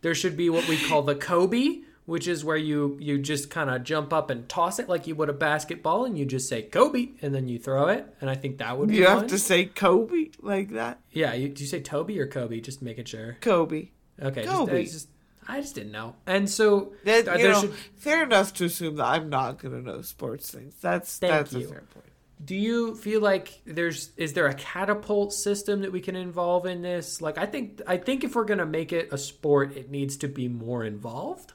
there 0.00 0.14
should 0.16 0.36
be 0.36 0.50
what 0.50 0.66
we 0.68 0.76
call 0.76 1.02
the 1.02 1.14
Kobe, 1.14 1.82
which 2.08 2.26
is 2.26 2.42
where 2.42 2.56
you 2.56 2.96
you 2.98 3.18
just 3.18 3.50
kind 3.50 3.68
of 3.68 3.84
jump 3.84 4.14
up 4.14 4.30
and 4.30 4.48
toss 4.48 4.78
it 4.78 4.88
like 4.88 5.06
you 5.06 5.14
would 5.14 5.28
a 5.28 5.32
basketball, 5.34 6.06
and 6.06 6.18
you 6.18 6.24
just 6.24 6.48
say 6.48 6.62
Kobe, 6.62 7.10
and 7.20 7.34
then 7.34 7.48
you 7.48 7.58
throw 7.58 7.88
it. 7.88 8.06
And 8.22 8.30
I 8.30 8.34
think 8.34 8.58
that 8.58 8.78
would 8.78 8.88
be 8.88 8.96
You 8.96 9.06
have 9.06 9.18
one. 9.18 9.28
to 9.28 9.38
say 9.38 9.66
Kobe 9.66 10.30
like 10.40 10.70
that. 10.70 11.00
Yeah, 11.10 11.34
you, 11.34 11.50
do 11.50 11.62
you 11.62 11.68
say 11.68 11.80
Toby 11.80 12.18
or 12.18 12.26
Kobe? 12.26 12.60
Just 12.60 12.80
making 12.80 13.04
sure. 13.04 13.36
Kobe. 13.42 13.90
Okay, 14.22 14.44
Kobe. 14.44 14.84
Just, 14.84 14.94
I 14.94 14.94
just 14.94 15.08
I 15.50 15.60
just 15.60 15.74
didn't 15.74 15.92
know. 15.92 16.16
And 16.26 16.48
so 16.48 16.94
That, 17.04 17.28
uh, 17.28 17.34
you 17.34 17.48
know, 17.48 17.60
should 17.60 17.74
fair 17.96 18.22
enough 18.22 18.54
to 18.54 18.64
assume 18.64 18.96
that 18.96 19.04
I'm 19.06 19.28
not 19.28 19.58
gonna 19.58 19.82
know 19.82 20.00
sports 20.00 20.50
things. 20.50 20.76
That's 20.80 21.18
Thank 21.18 21.30
that's 21.30 21.52
you. 21.52 21.66
a 21.66 21.68
fair 21.68 21.82
point. 21.92 22.06
Do 22.42 22.54
you 22.54 22.94
feel 22.94 23.20
like 23.20 23.60
there's 23.66 24.12
is 24.16 24.32
there 24.32 24.46
a 24.46 24.54
catapult 24.54 25.34
system 25.34 25.82
that 25.82 25.92
we 25.92 26.00
can 26.00 26.16
involve 26.16 26.64
in 26.64 26.80
this? 26.80 27.20
Like 27.20 27.36
I 27.36 27.44
think 27.44 27.82
I 27.86 27.98
think 27.98 28.24
if 28.24 28.34
we're 28.34 28.44
going 28.44 28.60
to 28.60 28.66
make 28.66 28.94
it 28.94 29.12
a 29.12 29.18
sport, 29.18 29.76
it 29.76 29.90
needs 29.90 30.16
to 30.18 30.28
be 30.28 30.48
more 30.48 30.84
involved. 30.84 31.52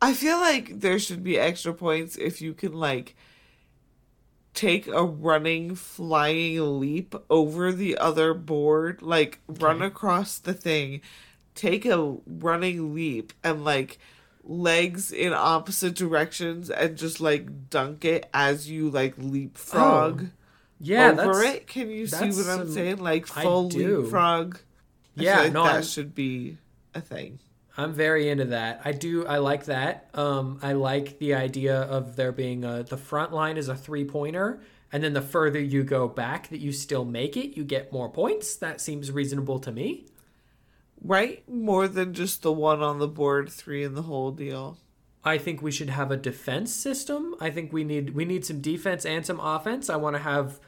I 0.00 0.14
feel 0.14 0.38
like 0.38 0.80
there 0.80 0.98
should 0.98 1.24
be 1.24 1.38
extra 1.38 1.74
points 1.74 2.16
if 2.16 2.40
you 2.40 2.54
can 2.54 2.72
like 2.72 3.16
take 4.54 4.86
a 4.86 5.04
running 5.04 5.74
flying 5.74 6.80
leap 6.80 7.14
over 7.28 7.72
the 7.72 7.98
other 7.98 8.34
board, 8.34 9.02
like 9.02 9.40
run 9.48 9.82
across 9.82 10.38
the 10.38 10.54
thing, 10.54 11.00
take 11.54 11.84
a 11.84 12.16
running 12.26 12.94
leap 12.94 13.32
and 13.42 13.64
like 13.64 13.98
legs 14.44 15.12
in 15.12 15.32
opposite 15.32 15.94
directions 15.94 16.70
and 16.70 16.96
just 16.96 17.20
like 17.20 17.68
dunk 17.68 18.04
it 18.04 18.28
as 18.32 18.70
you 18.70 18.90
like 18.90 19.14
leapfrog 19.18 20.22
oh. 20.24 20.30
Yeah, 20.80 21.16
over 21.18 21.42
it. 21.42 21.66
Can 21.66 21.90
you 21.90 22.06
see 22.06 22.26
what 22.26 22.46
I'm 22.46 22.58
some- 22.58 22.72
saying? 22.72 22.98
Like 22.98 23.26
full 23.26 23.68
leapfrog. 23.68 24.58
Yeah, 25.16 25.40
like 25.40 25.52
no, 25.52 25.64
that 25.64 25.72
I'm- 25.74 25.82
should 25.82 26.14
be 26.14 26.58
a 26.94 27.00
thing. 27.00 27.40
I'm 27.78 27.92
very 27.92 28.28
into 28.28 28.46
that. 28.46 28.82
I 28.84 28.90
do. 28.90 29.24
I 29.24 29.38
like 29.38 29.66
that. 29.66 30.10
Um, 30.12 30.58
I 30.62 30.72
like 30.72 31.20
the 31.20 31.34
idea 31.34 31.82
of 31.82 32.16
there 32.16 32.32
being 32.32 32.64
a 32.64 32.82
the 32.82 32.96
front 32.96 33.32
line 33.32 33.56
is 33.56 33.68
a 33.68 33.76
three 33.76 34.04
pointer, 34.04 34.60
and 34.92 35.02
then 35.02 35.12
the 35.12 35.22
further 35.22 35.60
you 35.60 35.84
go 35.84 36.08
back, 36.08 36.48
that 36.48 36.58
you 36.58 36.72
still 36.72 37.04
make 37.04 37.36
it, 37.36 37.56
you 37.56 37.62
get 37.62 37.92
more 37.92 38.08
points. 38.08 38.56
That 38.56 38.80
seems 38.80 39.12
reasonable 39.12 39.60
to 39.60 39.70
me. 39.70 40.06
Right? 41.00 41.48
More 41.48 41.86
than 41.86 42.14
just 42.14 42.42
the 42.42 42.52
one 42.52 42.82
on 42.82 42.98
the 42.98 43.06
board, 43.06 43.48
three 43.48 43.84
in 43.84 43.94
the 43.94 44.02
whole 44.02 44.32
deal. 44.32 44.78
I 45.22 45.38
think 45.38 45.62
we 45.62 45.70
should 45.70 45.90
have 45.90 46.10
a 46.10 46.16
defense 46.16 46.74
system. 46.74 47.36
I 47.40 47.50
think 47.50 47.72
we 47.72 47.84
need 47.84 48.10
we 48.10 48.24
need 48.24 48.44
some 48.44 48.60
defense 48.60 49.06
and 49.06 49.24
some 49.24 49.38
offense. 49.38 49.88
I 49.88 49.96
want 49.96 50.16
to 50.16 50.22
have 50.22 50.58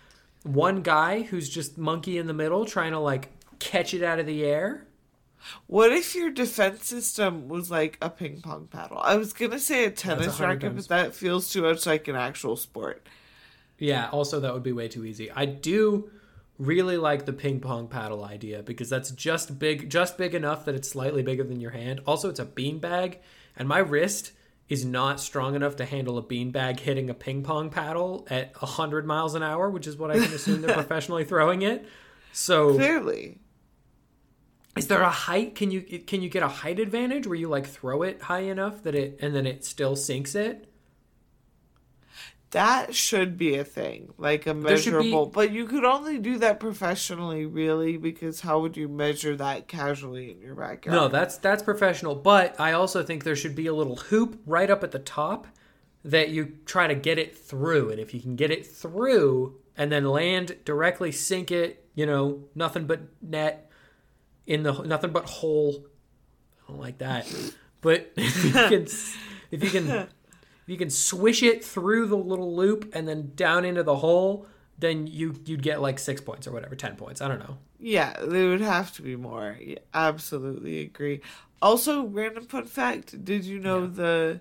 one 0.44 0.82
guy 0.82 1.22
who's 1.22 1.48
just 1.48 1.76
monkey 1.76 2.18
in 2.18 2.28
the 2.28 2.34
middle 2.34 2.64
trying 2.64 2.92
to 2.92 3.00
like 3.00 3.30
catch 3.58 3.94
it 3.94 4.04
out 4.04 4.20
of 4.20 4.26
the 4.26 4.44
air. 4.44 4.86
What 5.66 5.92
if 5.92 6.14
your 6.14 6.30
defense 6.30 6.87
system 6.87 7.49
was 7.49 7.70
like 7.70 7.99
a 8.00 8.11
ping 8.11 8.40
pong 8.40 8.68
paddle? 8.70 8.99
I 8.99 9.16
was 9.16 9.32
gonna 9.32 9.59
say 9.59 9.85
a 9.85 9.90
tennis 9.90 10.38
100 10.38 10.62
racket, 10.62 10.76
but 10.76 10.88
that 10.88 11.14
feels 11.14 11.50
too 11.50 11.62
much 11.62 11.87
like 11.87 12.09
an 12.09 12.16
actual 12.16 12.56
sport. 12.56 13.06
Yeah, 13.78 14.09
also 14.11 14.40
that 14.40 14.52
would 14.52 14.62
be 14.62 14.73
way 14.73 14.88
too 14.88 15.04
easy. 15.04 15.30
I 15.30 15.47
do 15.47 16.11
really 16.59 16.99
like 16.99 17.25
the 17.25 17.32
ping 17.32 17.59
pong 17.61 17.88
paddle 17.88 18.23
idea 18.23 18.62
because 18.62 18.90
that's 18.90 19.11
just 19.12 19.59
big 19.59 19.88
just 19.88 20.18
big 20.18 20.35
enough 20.35 20.66
that 20.66 20.75
it's 20.75 20.90
slightly 20.90 21.23
bigger 21.23 21.44
than 21.44 21.61
your 21.61 21.70
hand. 21.70 22.00
Also 22.06 22.28
it's 22.28 22.40
a 22.40 22.44
bean 22.44 22.78
bag 22.78 23.18
and 23.56 23.66
my 23.66 23.78
wrist 23.78 24.32
is 24.68 24.85
not 24.85 25.18
strong 25.18 25.56
enough 25.56 25.76
to 25.76 25.85
handle 25.85 26.16
a 26.16 26.23
bean 26.23 26.50
bag 26.52 26.78
hitting 26.78 27.11
a 27.11 27.14
ping 27.14 27.42
pong 27.42 27.70
paddle 27.70 28.26
at 28.30 28.54
100 28.61 29.04
miles 29.04 29.35
an 29.35 29.42
hour, 29.42 29.68
which 29.68 29.87
is 29.87 29.97
what 29.97 30.11
I 30.11 30.14
can 30.14 30.32
assume 30.32 30.62
they're 30.62 30.75
professionally 30.75 31.25
throwing 31.25 31.62
it. 31.62 31.85
So 32.32 32.75
Clearly. 32.75 33.38
Is 34.76 34.86
there 34.86 35.02
a 35.02 35.10
height 35.10 35.54
can 35.54 35.70
you 35.70 35.82
can 35.82 36.22
you 36.22 36.28
get 36.28 36.42
a 36.42 36.48
height 36.48 36.78
advantage 36.78 37.26
where 37.26 37.36
you 37.36 37.48
like 37.48 37.66
throw 37.66 38.02
it 38.02 38.22
high 38.22 38.40
enough 38.40 38.82
that 38.84 38.94
it 38.94 39.18
and 39.20 39.34
then 39.34 39.46
it 39.46 39.64
still 39.64 39.96
sinks 39.96 40.34
it? 40.34 40.66
That 42.52 42.96
should 42.96 43.38
be 43.38 43.56
a 43.56 43.64
thing, 43.64 44.12
like 44.18 44.46
a 44.46 44.50
should 44.50 44.62
be- 44.62 44.68
measurable. 44.70 45.26
But 45.26 45.52
you 45.52 45.66
could 45.66 45.84
only 45.84 46.18
do 46.18 46.38
that 46.38 46.58
professionally, 46.58 47.46
really, 47.46 47.96
because 47.96 48.40
how 48.40 48.58
would 48.60 48.76
you 48.76 48.88
measure 48.88 49.36
that 49.36 49.68
casually 49.68 50.32
in 50.32 50.40
your 50.40 50.56
backyard? 50.56 50.96
No, 50.96 51.06
that's 51.06 51.38
that's 51.38 51.62
professional. 51.62 52.16
But 52.16 52.58
I 52.58 52.72
also 52.72 53.04
think 53.04 53.22
there 53.22 53.36
should 53.36 53.54
be 53.54 53.68
a 53.68 53.74
little 53.74 53.96
hoop 53.96 54.40
right 54.46 54.68
up 54.68 54.82
at 54.82 54.90
the 54.90 54.98
top 54.98 55.46
that 56.04 56.30
you 56.30 56.56
try 56.64 56.88
to 56.88 56.94
get 56.94 57.18
it 57.18 57.36
through. 57.36 57.90
And 57.90 58.00
if 58.00 58.12
you 58.14 58.20
can 58.20 58.34
get 58.34 58.50
it 58.50 58.66
through 58.66 59.56
and 59.76 59.92
then 59.92 60.04
land 60.04 60.56
directly, 60.64 61.12
sink 61.12 61.52
it, 61.52 61.86
you 61.94 62.06
know, 62.06 62.44
nothing 62.54 62.86
but 62.86 63.00
net 63.22 63.69
in 64.50 64.64
the 64.64 64.73
nothing 64.83 65.12
but 65.12 65.26
hole. 65.26 65.87
I 66.66 66.73
don't 66.73 66.80
like 66.80 66.99
that. 66.99 67.33
But 67.80 68.11
if 68.16 68.45
you 68.45 68.52
can, 68.52 68.87
if 69.50 69.62
you 69.62 69.71
can, 69.71 69.88
if 69.88 70.09
you 70.66 70.76
can 70.76 70.90
swish 70.90 71.42
it 71.42 71.64
through 71.64 72.09
the 72.09 72.16
little 72.16 72.54
loop 72.54 72.90
and 72.92 73.07
then 73.07 73.33
down 73.37 73.64
into 73.64 73.85
the 73.85 73.97
hole, 73.97 74.47
then 74.76 75.07
you 75.07 75.37
you'd 75.47 75.62
get 75.62 75.80
like 75.80 76.00
six 76.00 76.21
points 76.21 76.49
or 76.49 76.52
whatever, 76.52 76.75
ten 76.75 76.97
points. 76.97 77.23
I 77.23 77.28
don't 77.28 77.38
know. 77.38 77.59
Yeah, 77.78 78.14
there 78.21 78.49
would 78.49 78.61
have 78.61 78.92
to 78.97 79.02
be 79.02 79.16
more. 79.16 79.57
Yeah, 79.61 79.78
absolutely 79.95 80.80
agree. 80.80 81.21
Also, 81.62 82.04
random 82.04 82.45
fun 82.47 82.64
fact: 82.66 83.25
Did 83.25 83.45
you 83.45 83.61
know 83.61 83.87
the 83.87 84.40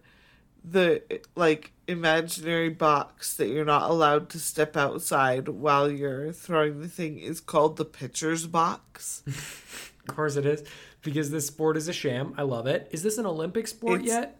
the 0.63 1.03
like 1.35 1.71
imaginary 1.87 2.69
box 2.69 3.35
that 3.37 3.47
you're 3.47 3.63
not 3.63 3.89
allowed 3.91 4.29
to 4.29 4.39
step 4.39 4.75
outside 4.75 5.47
while 5.47 5.89
you're 5.91 6.33
throwing 6.33 6.81
the 6.81 6.87
thing 6.87 7.19
is 7.19 7.39
called 7.39 7.77
the 7.77 7.85
pitcher's 7.85 8.47
box? 8.47 9.23
Of 10.09 10.15
course 10.15 10.35
it 10.35 10.45
is, 10.45 10.63
because 11.01 11.29
this 11.31 11.47
sport 11.47 11.77
is 11.77 11.87
a 11.87 11.93
sham. 11.93 12.33
I 12.37 12.41
love 12.43 12.67
it. 12.67 12.87
Is 12.91 13.03
this 13.03 13.17
an 13.17 13.25
Olympic 13.25 13.67
sport 13.67 14.01
It's- 14.01 14.07
yet? 14.13 14.35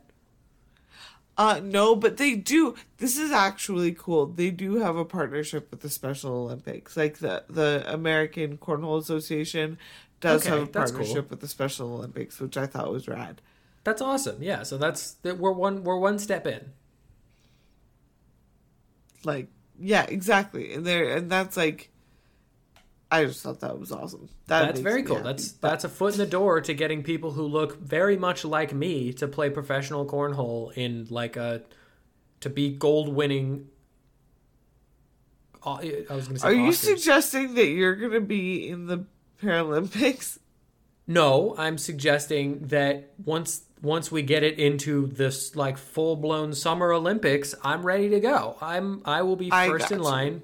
Uh 1.38 1.62
no, 1.64 1.96
but 1.96 2.18
they 2.18 2.36
do. 2.36 2.76
This 2.98 3.18
is 3.18 3.32
actually 3.32 3.94
cool. 3.94 4.26
They 4.26 4.52
do 4.52 4.76
have 4.82 4.98
a 4.98 5.06
partnership 5.06 5.72
with 5.72 5.80
the 5.80 5.90
Special 5.90 6.32
Olympics. 6.34 6.98
Like 6.98 7.20
the 7.20 7.46
the 7.50 7.84
American 7.88 8.58
Cornhole 8.58 9.00
Association 9.00 9.78
does 10.20 10.42
Okay, 10.42 10.50
have 10.50 10.68
a 10.68 10.72
that's 10.72 10.92
cool. 10.92 11.00
partnership 11.00 11.30
with 11.30 11.40
the 11.40 11.48
Special 11.48 11.94
Olympics, 11.94 12.42
which 12.42 12.58
I 12.58 12.66
thought 12.66 12.92
was 12.92 13.08
rad. 13.08 13.42
That's 13.86 14.02
awesome. 14.02 14.44
Yeah, 14.44 14.64
so 14.64 14.78
that's 14.78 15.12
that 15.24 15.38
we're 15.38 15.54
one 15.54 15.86
we're 15.86 15.98
one 15.98 16.20
step 16.20 16.46
in. 16.46 16.72
like 19.24 19.48
yeah 19.80 20.06
exactly 20.10 20.74
and 20.74 20.86
there 20.86 21.16
and 21.16 21.30
that's 21.32 21.56
like 21.58 21.90
i 23.12 23.26
just 23.26 23.42
thought 23.42 23.60
that 23.60 23.80
was 23.80 23.92
awesome 23.92 24.30
that 24.48 24.66
That's 24.68 24.80
very 24.80 25.04
cool. 25.04 25.18
happy. 25.18 25.28
That's 25.28 25.52
that's 25.54 25.84
a 25.84 25.90
foot 25.90 26.14
in 26.14 26.20
the 26.20 26.26
door 26.26 26.60
to 26.62 26.74
getting 26.74 27.04
people 27.04 27.32
who 27.32 27.44
look 27.44 27.80
very 27.80 28.18
much 28.18 28.44
like 28.44 28.74
me 28.74 29.14
to 29.14 29.28
play 29.28 29.50
professional 29.50 30.06
cornhole 30.06 30.74
in 30.76 31.08
like 31.10 31.36
a 31.38 31.62
to 32.42 32.50
be 32.50 32.70
gold 32.72 33.10
winning. 33.14 33.68
Uh, 35.64 35.74
I 36.10 36.16
was 36.16 36.28
going 36.28 36.36
to 36.36 36.40
say. 36.40 36.48
are 36.48 36.54
you 36.54 36.72
suggesting 36.72 37.54
that 37.56 37.68
you're 37.68 37.96
gonna 37.96 38.22
be 38.22 38.70
in 38.70 38.86
the 38.88 39.06
paralympics 39.44 40.40
No, 41.06 41.56
I'm 41.58 41.78
suggesting 41.78 42.68
that 42.68 43.14
once 43.26 43.64
once 43.82 44.12
we 44.12 44.22
get 44.22 44.44
it 44.44 44.60
into 44.60 45.08
this 45.08 45.56
like 45.56 45.78
full 45.78 46.16
blown 46.16 46.54
summer 46.54 46.92
Olympics, 46.94 47.56
I'm 47.64 47.86
ready 47.86 48.10
to 48.10 48.20
go. 48.20 48.58
I'm 48.62 49.02
I 49.06 49.22
will 49.24 49.36
be 49.36 49.50
first 49.68 49.92
in 49.92 50.00
you. 50.00 50.42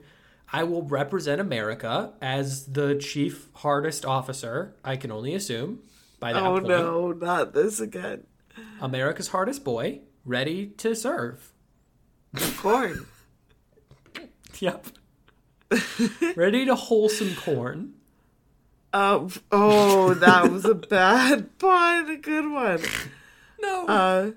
I 0.56 0.64
will 0.64 0.84
represent 0.84 1.42
America 1.42 2.14
as 2.22 2.66
the 2.68 2.96
chief 2.96 3.50
hardest 3.56 4.06
officer. 4.06 4.74
I 4.86 4.96
can 4.96 5.12
only 5.12 5.36
assume 5.36 5.80
by 6.20 6.32
that 6.32 6.42
oh 6.42 6.54
point. 6.54 6.68
no 6.68 7.12
not 7.12 7.54
this 7.54 7.82
again 7.82 8.24
America's 8.80 9.28
hardest 9.28 9.66
boy, 9.66 10.00
ready 10.24 10.68
to 10.78 10.96
serve. 10.96 11.52
corn 12.58 13.06
Yep. 14.60 14.86
ready 16.38 16.66
to 16.66 16.76
wholesome 16.76 17.36
corn. 17.36 17.96
um 18.94 19.30
oh 19.52 20.14
that 20.14 20.50
was 20.50 20.64
a 20.64 20.76
bad 20.96 21.58
pun 21.60 22.10
a 22.10 22.16
good 22.16 22.50
one 22.50 22.80
No. 23.62 23.86
uh 23.88 24.32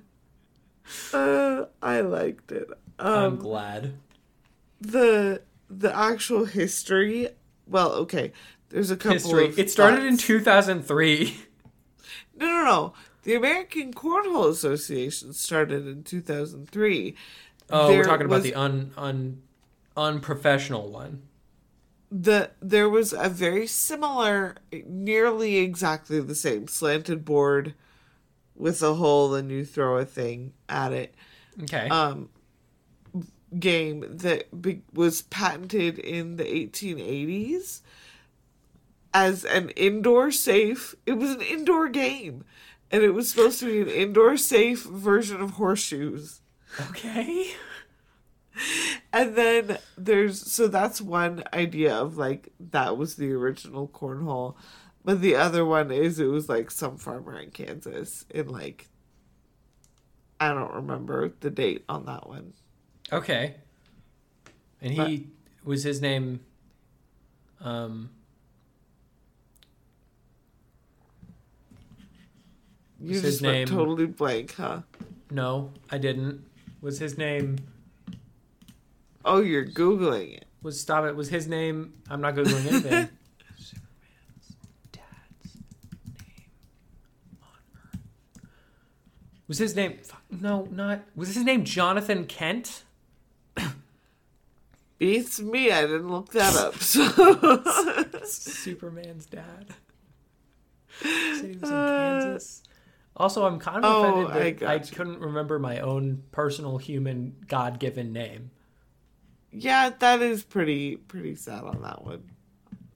uh 1.16 1.66
i 1.80 2.00
liked 2.00 2.50
it 2.50 2.68
I'm 2.98 3.34
um 3.34 3.36
glad. 3.36 3.94
the 4.80 5.42
the 5.68 5.94
actual 5.96 6.44
history 6.44 7.28
well 7.66 7.92
okay 7.92 8.32
there's 8.70 8.90
a 8.90 8.96
couple 8.96 9.12
History. 9.12 9.46
of 9.46 9.58
It 9.58 9.70
started 9.70 10.04
in 10.04 10.16
2003. 10.16 11.38
No, 12.36 12.46
no, 12.46 12.64
no. 12.64 12.92
The 13.24 13.34
American 13.34 13.92
Cornhole 13.92 14.50
Association 14.50 15.32
started 15.32 15.86
in 15.86 16.04
2003. 16.04 17.16
Oh, 17.70 17.88
There 17.88 17.98
we're 17.98 18.04
talking 18.04 18.26
about 18.26 18.42
the 18.42 18.54
un 18.54 18.92
un 18.96 19.42
unprofessional 19.96 20.88
one. 20.90 21.22
The 22.10 22.52
there 22.62 22.88
was 22.88 23.12
a 23.12 23.28
very 23.28 23.66
similar, 23.66 24.56
nearly 24.86 25.56
exactly 25.56 26.20
the 26.20 26.34
same 26.34 26.68
slanted 26.68 27.24
board 27.24 27.74
with 28.54 28.82
a 28.82 28.94
hole, 28.94 29.34
and 29.34 29.50
you 29.50 29.64
throw 29.64 29.98
a 29.98 30.04
thing 30.04 30.52
at 30.68 30.92
it. 30.92 31.14
Okay. 31.62 31.88
Um, 31.88 32.30
game 33.58 34.04
that 34.18 34.60
be- 34.60 34.82
was 34.92 35.22
patented 35.22 35.98
in 35.98 36.36
the 36.36 36.44
1880s 36.44 37.80
as 39.14 39.44
an 39.44 39.70
indoor 39.70 40.30
safe. 40.30 40.94
It 41.06 41.14
was 41.14 41.30
an 41.30 41.40
indoor 41.40 41.88
game, 41.88 42.44
and 42.90 43.02
it 43.02 43.10
was 43.10 43.30
supposed 43.30 43.60
to 43.60 43.66
be 43.66 43.80
an 43.80 43.88
indoor 43.88 44.36
safe 44.36 44.84
version 44.84 45.40
of 45.40 45.52
horseshoes. 45.52 46.40
okay. 46.90 47.52
And 49.12 49.36
then 49.36 49.78
there's 49.96 50.50
so 50.50 50.66
that's 50.66 51.00
one 51.00 51.44
idea 51.52 51.94
of 51.94 52.16
like 52.16 52.52
that 52.58 52.96
was 52.96 53.14
the 53.14 53.32
original 53.32 53.88
cornhole. 53.88 54.56
But 55.04 55.20
the 55.20 55.36
other 55.36 55.64
one 55.64 55.90
is 55.90 56.18
it 56.18 56.26
was 56.26 56.48
like 56.48 56.70
some 56.70 56.98
farmer 56.98 57.38
in 57.38 57.50
Kansas 57.50 58.26
in 58.30 58.48
like 58.48 58.88
I 60.40 60.52
don't 60.52 60.74
remember 60.74 61.32
the 61.40 61.50
date 61.50 61.84
on 61.88 62.06
that 62.06 62.28
one. 62.28 62.52
Okay. 63.12 63.54
And 64.80 64.92
he 64.92 65.26
was 65.64 65.82
his 65.82 66.00
name 66.00 66.40
um 67.60 68.10
You 73.00 73.10
Was 73.10 73.22
just 73.22 73.24
his 73.24 73.42
name- 73.42 73.68
totally 73.68 74.06
blank, 74.06 74.54
huh? 74.56 74.82
no, 75.30 75.72
I 75.90 75.98
didn't. 75.98 76.44
Was 76.80 76.98
his 76.98 77.16
name 77.16 77.56
Oh, 79.24 79.40
you're 79.40 79.64
googling 79.66 80.36
it. 80.38 80.44
was 80.62 80.80
stop 80.80 81.04
it. 81.04 81.14
Was 81.14 81.28
his 81.28 81.46
name 81.46 81.92
I'm 82.10 82.20
not 82.20 82.34
googling 82.34 82.66
anything. 82.66 83.08
Superman's 83.56 84.56
dad's 84.92 85.54
name. 85.54 85.64
Was 89.46 89.58
his 89.58 89.76
name 89.76 89.98
no, 90.30 90.68
not 90.70 91.00
was 91.16 91.34
his 91.34 91.44
name 91.44 91.64
Jonathan 91.64 92.26
Kent? 92.26 92.84
Beats 94.98 95.40
me. 95.40 95.70
I 95.70 95.82
didn't 95.82 96.10
look 96.10 96.30
that 96.32 96.56
up. 96.56 96.74
So 96.80 97.06
Superman's 98.24 99.26
dad. 99.26 99.66
Said 101.00 101.44
he 101.44 101.56
was 101.58 101.70
in 101.70 101.76
Kansas. 101.76 102.62
Also, 103.16 103.46
I'm 103.46 103.58
kind 103.58 103.84
of 103.84 103.84
Oh, 103.84 104.04
offended 104.26 104.58
that 104.60 104.68
I 104.68 104.74
I, 104.74 104.78
couldn't 104.78 105.20
remember 105.20 105.58
my 105.58 105.80
own 105.80 106.22
personal 106.32 106.78
human 106.78 107.36
God 107.48 107.78
given 107.78 108.12
name. 108.12 108.50
yeah, 109.52 109.90
that 109.98 110.20
is 110.22 110.42
pretty 110.44 110.96
pretty 110.96 111.34
sad 111.34 111.64
on 111.64 111.82
that 111.82 112.04
one. 112.04 112.30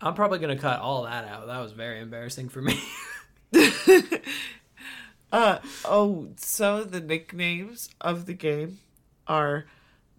I'm 0.01 0.15
probably 0.15 0.39
gonna 0.41 0.57
cut 0.59 0.81
all 0.81 1.05
that 1.05 1.27
out. 1.27 1.47
That 1.47 1.59
was 1.61 1.73
very 1.73 2.01
embarrassing 2.01 2.49
for 2.49 2.63
me. 2.63 2.81
Uh 5.33 5.61
oh, 5.87 6.29
some 6.37 6.79
of 6.81 6.91
the 6.93 7.01
nicknames 7.01 7.89
of 8.03 8.27
the 8.27 8.35
game 8.35 8.81
are 9.27 9.65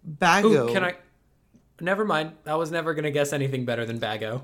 Bago. 0.04 0.68
Ooh, 0.68 0.72
can 0.72 0.82
I? 0.82 0.96
Never 1.80 2.04
mind. 2.04 2.32
I 2.46 2.54
was 2.54 2.70
never 2.70 2.94
gonna 2.94 3.10
guess 3.10 3.32
anything 3.32 3.64
better 3.64 3.84
than 3.84 3.98
Bago. 3.98 4.42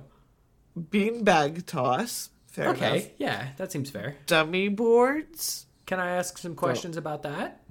beanbag 0.79 1.67
toss. 1.67 2.31
Fair 2.47 2.71
okay, 2.71 2.91
enough. 2.97 3.09
yeah, 3.19 3.49
that 3.59 3.71
seems 3.71 3.91
fair. 3.91 4.17
Dummy 4.27 4.69
boards. 4.69 5.67
Can 5.87 6.01
I 6.01 6.11
ask 6.11 6.39
some 6.39 6.55
questions 6.55 6.97
about 6.97 7.23
that? 7.23 7.61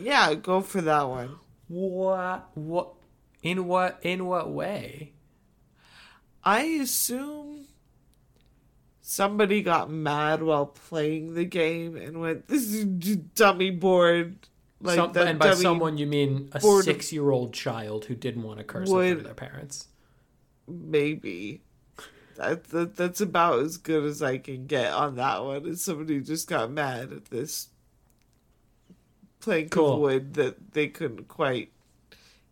Yeah, 0.00 0.32
go 0.34 0.62
for 0.62 0.80
that 0.80 1.02
one. 1.08 1.36
what? 1.68 2.48
What? 2.54 2.94
In 3.42 3.66
what? 3.66 3.98
In 4.02 4.24
what 4.26 4.50
way? 4.50 5.12
I 6.42 6.62
assume 6.62 7.66
somebody 9.02 9.60
got 9.62 9.90
mad 9.90 10.42
while 10.42 10.64
playing 10.66 11.34
the 11.34 11.44
game 11.44 11.96
and 11.96 12.18
went, 12.20 12.48
"This 12.48 12.72
is 12.72 12.86
dummy 12.86 13.70
board." 13.70 14.48
Like 14.82 14.96
Some, 14.96 15.12
that 15.12 15.26
and 15.26 15.38
by 15.38 15.52
someone 15.54 15.98
you 15.98 16.06
mean 16.06 16.48
a 16.52 16.60
board- 16.60 16.84
six-year-old 16.84 17.52
child 17.52 18.06
who 18.06 18.14
didn't 18.14 18.42
want 18.44 18.58
to 18.58 18.64
curse 18.64 18.88
in 18.88 18.94
front 18.94 19.12
of 19.12 19.24
their 19.24 19.34
parents. 19.34 19.88
maybe. 20.66 21.62
That, 22.36 22.64
that 22.70 22.96
that's 22.96 23.20
about 23.20 23.58
as 23.60 23.76
good 23.76 24.04
as 24.04 24.22
I 24.22 24.38
can 24.38 24.66
get 24.66 24.90
on 24.94 25.16
that 25.16 25.44
one. 25.44 25.66
Is 25.66 25.84
somebody 25.84 26.20
just 26.20 26.48
got 26.48 26.70
mad 26.70 27.12
at 27.12 27.26
this 27.26 27.68
plank 29.40 29.70
Cool. 29.70 29.94
of 29.94 30.00
wood 30.00 30.34
that 30.34 30.72
they 30.72 30.88
couldn't 30.88 31.28
quite 31.28 31.70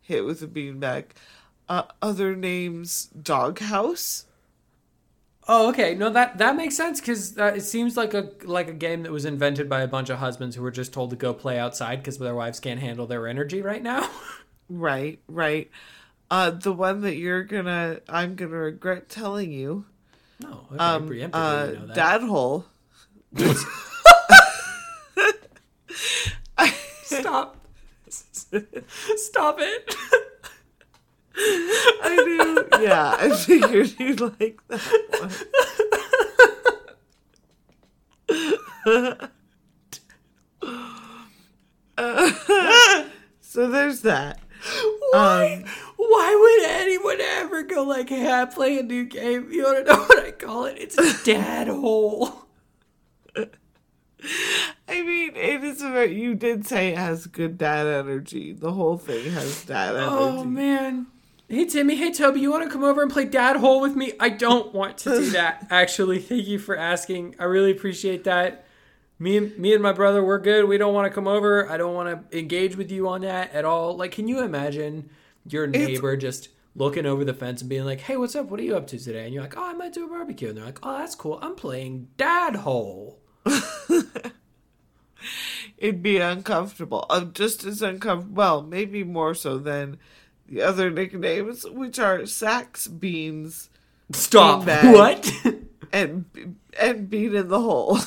hit 0.02 0.26
with 0.26 0.42
a 0.42 0.46
beanbag. 0.46 1.04
Uh, 1.70 1.84
other 2.02 2.36
names: 2.36 3.06
doghouse. 3.06 4.26
Oh, 5.50 5.70
okay. 5.70 5.94
No, 5.94 6.10
that 6.10 6.36
that 6.38 6.56
makes 6.56 6.76
sense 6.76 7.00
because 7.00 7.38
uh, 7.38 7.52
it 7.56 7.62
seems 7.62 7.96
like 7.96 8.12
a 8.12 8.30
like 8.44 8.68
a 8.68 8.74
game 8.74 9.02
that 9.04 9.12
was 9.12 9.24
invented 9.24 9.68
by 9.68 9.80
a 9.80 9.88
bunch 9.88 10.10
of 10.10 10.18
husbands 10.18 10.54
who 10.56 10.62
were 10.62 10.70
just 10.70 10.92
told 10.92 11.08
to 11.10 11.16
go 11.16 11.32
play 11.32 11.58
outside 11.58 11.96
because 11.96 12.18
their 12.18 12.34
wives 12.34 12.60
can't 12.60 12.80
handle 12.80 13.06
their 13.06 13.26
energy 13.26 13.62
right 13.62 13.82
now. 13.82 14.08
Right, 14.70 15.18
right. 15.28 15.70
Uh, 16.30 16.50
the 16.50 16.74
one 16.74 17.00
that 17.00 17.16
you're 17.16 17.42
gonna, 17.42 18.00
I'm 18.06 18.34
gonna 18.34 18.50
regret 18.50 19.08
telling 19.08 19.50
you. 19.50 19.86
no, 20.40 20.66
Um, 20.78 21.08
preemptively 21.08 21.30
uh, 21.32 21.66
we 21.72 21.78
know 21.78 21.86
that. 21.86 21.94
dad 21.96 22.20
hole. 22.20 22.66
Stop. 27.02 27.56
Stop 29.16 29.56
it. 29.58 29.94
I 31.40 32.16
knew. 32.26 32.68
Yeah, 32.84 33.16
I 33.18 33.30
figured 33.36 33.94
you'd 33.98 34.20
like 34.20 34.58
that 34.68 34.80
one. 35.20 35.30
Uh, 41.96 43.04
so 43.40 43.68
there's 43.68 44.02
that. 44.02 44.40
Why? 45.12 45.62
Um, 45.64 45.70
Why 45.96 46.58
would 46.60 46.70
anyone 46.70 47.20
ever 47.20 47.62
go 47.62 47.82
like, 47.84 48.08
"Hey, 48.08 48.30
I 48.30 48.44
play 48.44 48.78
a 48.78 48.82
new 48.82 49.04
game"? 49.04 49.50
You 49.50 49.64
want 49.64 49.86
to 49.86 49.92
know 49.92 50.00
what 50.04 50.24
I 50.24 50.30
call 50.32 50.64
it? 50.66 50.76
It's 50.78 50.98
a 50.98 51.24
dad 51.24 51.68
hole. 51.68 52.46
I 53.36 55.02
mean, 55.02 55.36
it 55.36 55.64
is 55.64 55.82
a 55.82 55.90
very. 55.90 56.20
You 56.20 56.34
did 56.34 56.66
say 56.66 56.90
it 56.90 56.98
has 56.98 57.26
good 57.26 57.56
dad 57.58 57.86
energy. 57.86 58.52
The 58.52 58.72
whole 58.72 58.98
thing 58.98 59.30
has 59.32 59.64
dad 59.64 59.96
energy. 59.96 60.08
Oh 60.10 60.44
man. 60.44 61.06
Hey 61.50 61.64
Timmy, 61.64 61.96
hey 61.96 62.12
Toby, 62.12 62.40
you 62.40 62.50
want 62.50 62.64
to 62.64 62.70
come 62.70 62.84
over 62.84 63.00
and 63.00 63.10
play 63.10 63.24
dad 63.24 63.56
hole 63.56 63.80
with 63.80 63.96
me? 63.96 64.12
I 64.20 64.28
don't 64.28 64.74
want 64.74 64.98
to 64.98 65.08
do 65.08 65.30
that. 65.30 65.66
Actually, 65.70 66.18
thank 66.18 66.46
you 66.46 66.58
for 66.58 66.76
asking. 66.76 67.36
I 67.38 67.44
really 67.44 67.70
appreciate 67.70 68.24
that. 68.24 68.66
Me 69.18 69.38
and 69.38 69.56
me 69.56 69.72
and 69.72 69.82
my 69.82 69.92
brother, 69.92 70.22
we're 70.22 70.40
good. 70.40 70.66
We 70.66 70.76
don't 70.76 70.92
want 70.92 71.06
to 71.06 71.14
come 71.14 71.26
over. 71.26 71.66
I 71.66 71.78
don't 71.78 71.94
want 71.94 72.30
to 72.30 72.38
engage 72.38 72.76
with 72.76 72.92
you 72.92 73.08
on 73.08 73.22
that 73.22 73.50
at 73.54 73.64
all. 73.64 73.96
Like, 73.96 74.12
can 74.12 74.28
you 74.28 74.40
imagine 74.42 75.08
your 75.48 75.66
neighbor 75.66 76.18
just 76.18 76.50
looking 76.76 77.06
over 77.06 77.24
the 77.24 77.32
fence 77.32 77.62
and 77.62 77.70
being 77.70 77.86
like, 77.86 78.00
"Hey, 78.00 78.18
what's 78.18 78.36
up? 78.36 78.50
What 78.50 78.60
are 78.60 78.64
you 78.64 78.76
up 78.76 78.86
to 78.88 78.98
today?" 78.98 79.24
And 79.24 79.32
you're 79.32 79.42
like, 79.42 79.56
"Oh, 79.56 79.70
I 79.70 79.72
might 79.72 79.94
do 79.94 80.04
a 80.04 80.08
barbecue." 80.08 80.50
And 80.50 80.58
they're 80.58 80.66
like, 80.66 80.80
"Oh, 80.82 80.98
that's 80.98 81.14
cool. 81.14 81.38
I'm 81.40 81.54
playing 81.54 82.08
dad 82.18 82.56
hole." 82.56 83.20
It'd 85.78 86.02
be 86.02 86.18
uncomfortable. 86.18 87.06
Uh, 87.08 87.24
just 87.24 87.64
as 87.64 87.80
uncomfortable. 87.80 88.36
Well, 88.36 88.62
maybe 88.62 89.02
more 89.02 89.34
so 89.34 89.56
than 89.56 89.96
the 90.48 90.62
other 90.62 90.90
nicknames, 90.90 91.64
which 91.68 91.98
are 91.98 92.26
sax 92.26 92.86
beans 92.86 93.70
Stop. 94.12 94.64
Beanbag. 94.64 94.92
What? 94.92 95.32
and 95.92 96.56
and 96.78 97.10
bean 97.10 97.34
in 97.34 97.48
the 97.48 97.60
hole. 97.60 97.98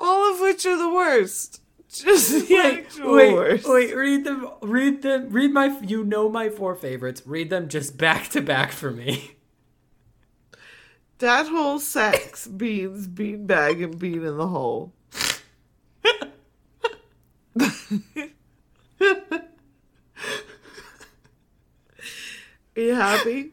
All 0.00 0.32
of 0.32 0.40
which 0.40 0.64
are 0.64 0.76
the 0.76 0.92
worst. 0.92 1.62
Just 1.88 2.48
the 2.48 2.84
wait, 3.00 3.34
worst. 3.34 3.68
wait. 3.68 3.96
Read 3.96 4.24
them. 4.24 4.48
Read 4.62 5.02
them. 5.02 5.30
Read 5.30 5.52
my. 5.52 5.78
You 5.80 6.04
know 6.04 6.28
my 6.28 6.50
four 6.50 6.74
favorites. 6.74 7.22
Read 7.24 7.50
them 7.50 7.68
just 7.68 7.96
back 7.96 8.28
to 8.30 8.40
back 8.40 8.72
for 8.72 8.90
me. 8.90 9.36
That 11.18 11.48
whole 11.48 11.80
sax, 11.80 12.46
beans, 12.46 13.08
bean 13.08 13.44
bag, 13.46 13.82
and 13.82 13.98
bean 13.98 14.24
in 14.24 14.36
the 14.36 14.46
hole. 14.46 14.92
Are 17.90 18.00
you 22.76 22.94
happy? 22.94 23.52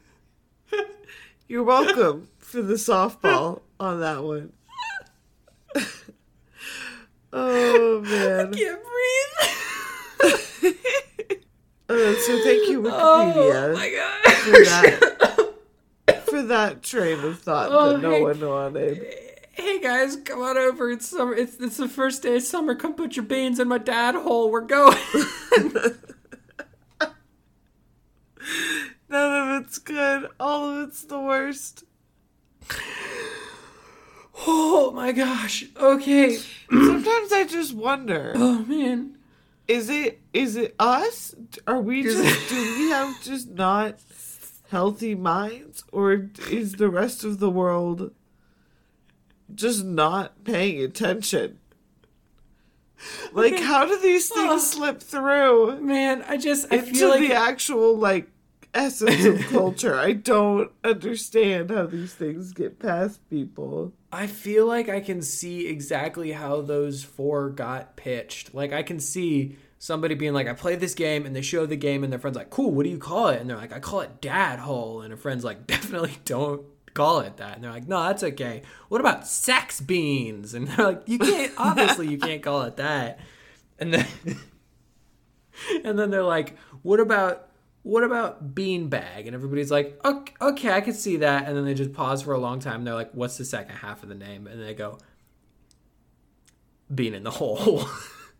You're 1.48 1.64
welcome 1.64 2.28
for 2.40 2.62
the 2.62 2.74
softball 2.74 3.62
on 3.80 4.02
that 4.02 4.24
one. 4.24 4.52
oh 7.34 8.02
man. 8.02 8.54
I 8.54 8.58
can't 8.58 8.82
breathe. 8.84 10.76
Uh, 11.88 12.14
so 12.16 12.44
thank 12.44 12.68
you, 12.70 12.84
Oh 12.88 13.34
Wikipedia, 13.36 13.74
my 13.74 13.90
for 14.34 14.52
that 14.52 15.54
for 16.26 16.42
that 16.44 16.82
train 16.84 17.20
of 17.20 17.40
thought 17.40 17.70
Oh, 17.72 17.94
that 17.94 18.02
no 18.02 18.22
one 18.22 18.40
wanted. 18.42 19.06
Hey 19.56 19.80
guys, 19.80 20.18
come 20.18 20.42
on 20.42 20.58
over. 20.58 20.92
It's 20.92 21.08
summer. 21.08 21.34
It's 21.34 21.56
it's 21.60 21.78
the 21.78 21.88
first 21.88 22.24
day 22.24 22.36
of 22.36 22.44
summer. 22.44 22.76
Come 22.76 22.94
put 22.94 23.16
your 23.16 23.26
beans 23.26 23.60
in 23.60 23.68
my 23.68 23.78
dad 23.78 24.16
hole. 24.16 24.52
We're 24.52 24.62
going. 24.62 24.98
None 29.10 29.56
of 29.58 29.64
it's 29.64 29.78
good. 29.78 30.30
All 30.40 30.70
of 30.70 30.90
it's 30.90 31.04
the 31.04 31.20
worst. 31.20 31.84
oh 34.46 34.92
my 34.92 35.12
gosh. 35.12 35.66
Okay. 35.78 36.38
Sometimes 36.70 37.32
I 37.32 37.46
just 37.50 37.74
wonder: 37.74 38.34
Oh 38.36 38.60
man. 38.66 39.18
is 39.68 39.90
it 39.90 40.22
is 40.34 40.58
it 40.58 40.76
us? 40.80 41.34
Are 41.66 41.82
we 41.82 42.04
just 42.04 42.50
do 42.50 42.56
we 42.80 42.90
have 42.90 43.24
just 43.24 43.50
not 43.50 44.00
healthy 44.70 45.16
minds, 45.16 45.86
or 45.94 46.30
is 46.50 46.74
the 46.74 46.90
rest 46.90 47.24
of 47.24 47.40
the 47.40 47.50
world 47.50 48.12
just 49.54 49.84
not 49.86 50.44
paying 50.44 50.82
attention? 50.84 51.60
Like, 53.34 53.54
Okay. 53.54 53.64
how 53.64 53.86
do 53.86 54.00
these 54.02 54.30
things 54.30 54.68
slip 54.72 55.02
through 55.02 55.82
Man, 55.82 56.24
I 56.28 56.38
just 56.38 56.72
I 56.72 56.78
into 56.78 56.94
feel 56.94 57.10
like 57.10 57.20
the 57.20 57.34
actual 57.34 57.98
like 57.98 58.30
essence 58.74 59.26
of 59.26 59.40
culture? 59.48 59.96
I 59.96 60.14
don't 60.34 60.72
understand 60.84 61.70
how 61.70 61.86
these 61.88 62.14
things 62.14 62.54
get 62.54 62.80
past 62.80 63.20
people. 63.30 63.94
I 64.12 64.28
feel 64.28 64.66
like 64.66 64.88
I 64.90 65.02
can 65.02 65.22
see 65.22 65.68
exactly 65.68 66.32
how 66.32 66.62
those 66.62 67.04
four 67.04 67.50
got 67.50 67.96
pitched. 67.98 68.54
Like 68.56 68.72
I 68.72 68.82
can 68.82 69.00
see 69.00 69.58
somebody 69.78 70.16
being 70.16 70.34
like, 70.34 70.48
"I 70.48 70.54
played 70.54 70.80
this 70.80 70.96
game," 70.96 71.26
and 71.26 71.36
they 71.36 71.42
show 71.42 71.66
the 71.66 71.76
game, 71.76 72.04
and 72.04 72.12
their 72.14 72.20
friend's 72.20 72.38
like, 72.38 72.50
"Cool, 72.50 72.72
what 72.72 72.84
do 72.86 72.90
you 72.90 72.98
call 72.98 73.28
it?" 73.28 73.42
And 73.42 73.50
they're 73.50 73.58
like, 73.58 73.74
"I 73.74 73.80
call 73.80 74.00
it 74.02 74.22
Dad 74.22 74.60
Hole," 74.60 75.02
and 75.02 75.14
a 75.14 75.18
friend's 75.18 75.44
like, 75.44 75.68
"Definitely 75.68 76.18
don't 76.24 76.64
call 76.96 77.20
it 77.20 77.38
that." 77.38 77.56
And 77.56 77.64
they're 77.64 77.72
like, 77.72 77.88
"No, 77.88 78.02
that's 78.04 78.24
okay. 78.24 78.64
What 78.90 79.00
about 79.00 79.28
Sex 79.28 79.80
Beans?" 79.80 80.56
And 80.56 80.68
they're 80.70 80.86
like, 80.86 81.04
"You 81.06 81.20
can't. 81.20 81.54
Obviously, 81.58 82.08
you 82.08 82.18
can't 82.18 82.42
call 82.42 82.64
it 82.64 82.78
that." 82.78 83.20
And 83.78 83.94
then, 83.94 84.08
and 85.84 86.00
then 86.00 86.10
they're 86.10 86.24
like, 86.24 86.58
"What 86.82 87.00
about?" 87.00 87.50
What 87.84 88.04
about 88.04 88.56
bean 88.56 88.88
bag? 88.90 89.28
And 89.28 89.36
everybody's 89.36 89.70
like, 89.70 90.00
okay, 90.04 90.34
okay, 90.42 90.72
I 90.72 90.82
can 90.82 90.96
see 90.96 91.18
that. 91.18 91.48
And 91.48 91.56
then 91.56 91.66
they 91.66 91.76
just 91.76 91.94
pause 91.94 92.24
for 92.24 92.34
a 92.34 92.40
long 92.40 92.60
time. 92.60 92.84
They're 92.84 92.96
like, 92.96 93.12
what's 93.12 93.38
the 93.38 93.46
second 93.46 93.76
half 93.76 94.02
of 94.02 94.10
the 94.10 94.16
name? 94.16 94.48
And 94.48 94.60
they 94.60 94.74
go, 94.74 94.98
bean 96.94 97.14
in 97.14 97.24
the 97.24 97.30
hole. 97.30 97.88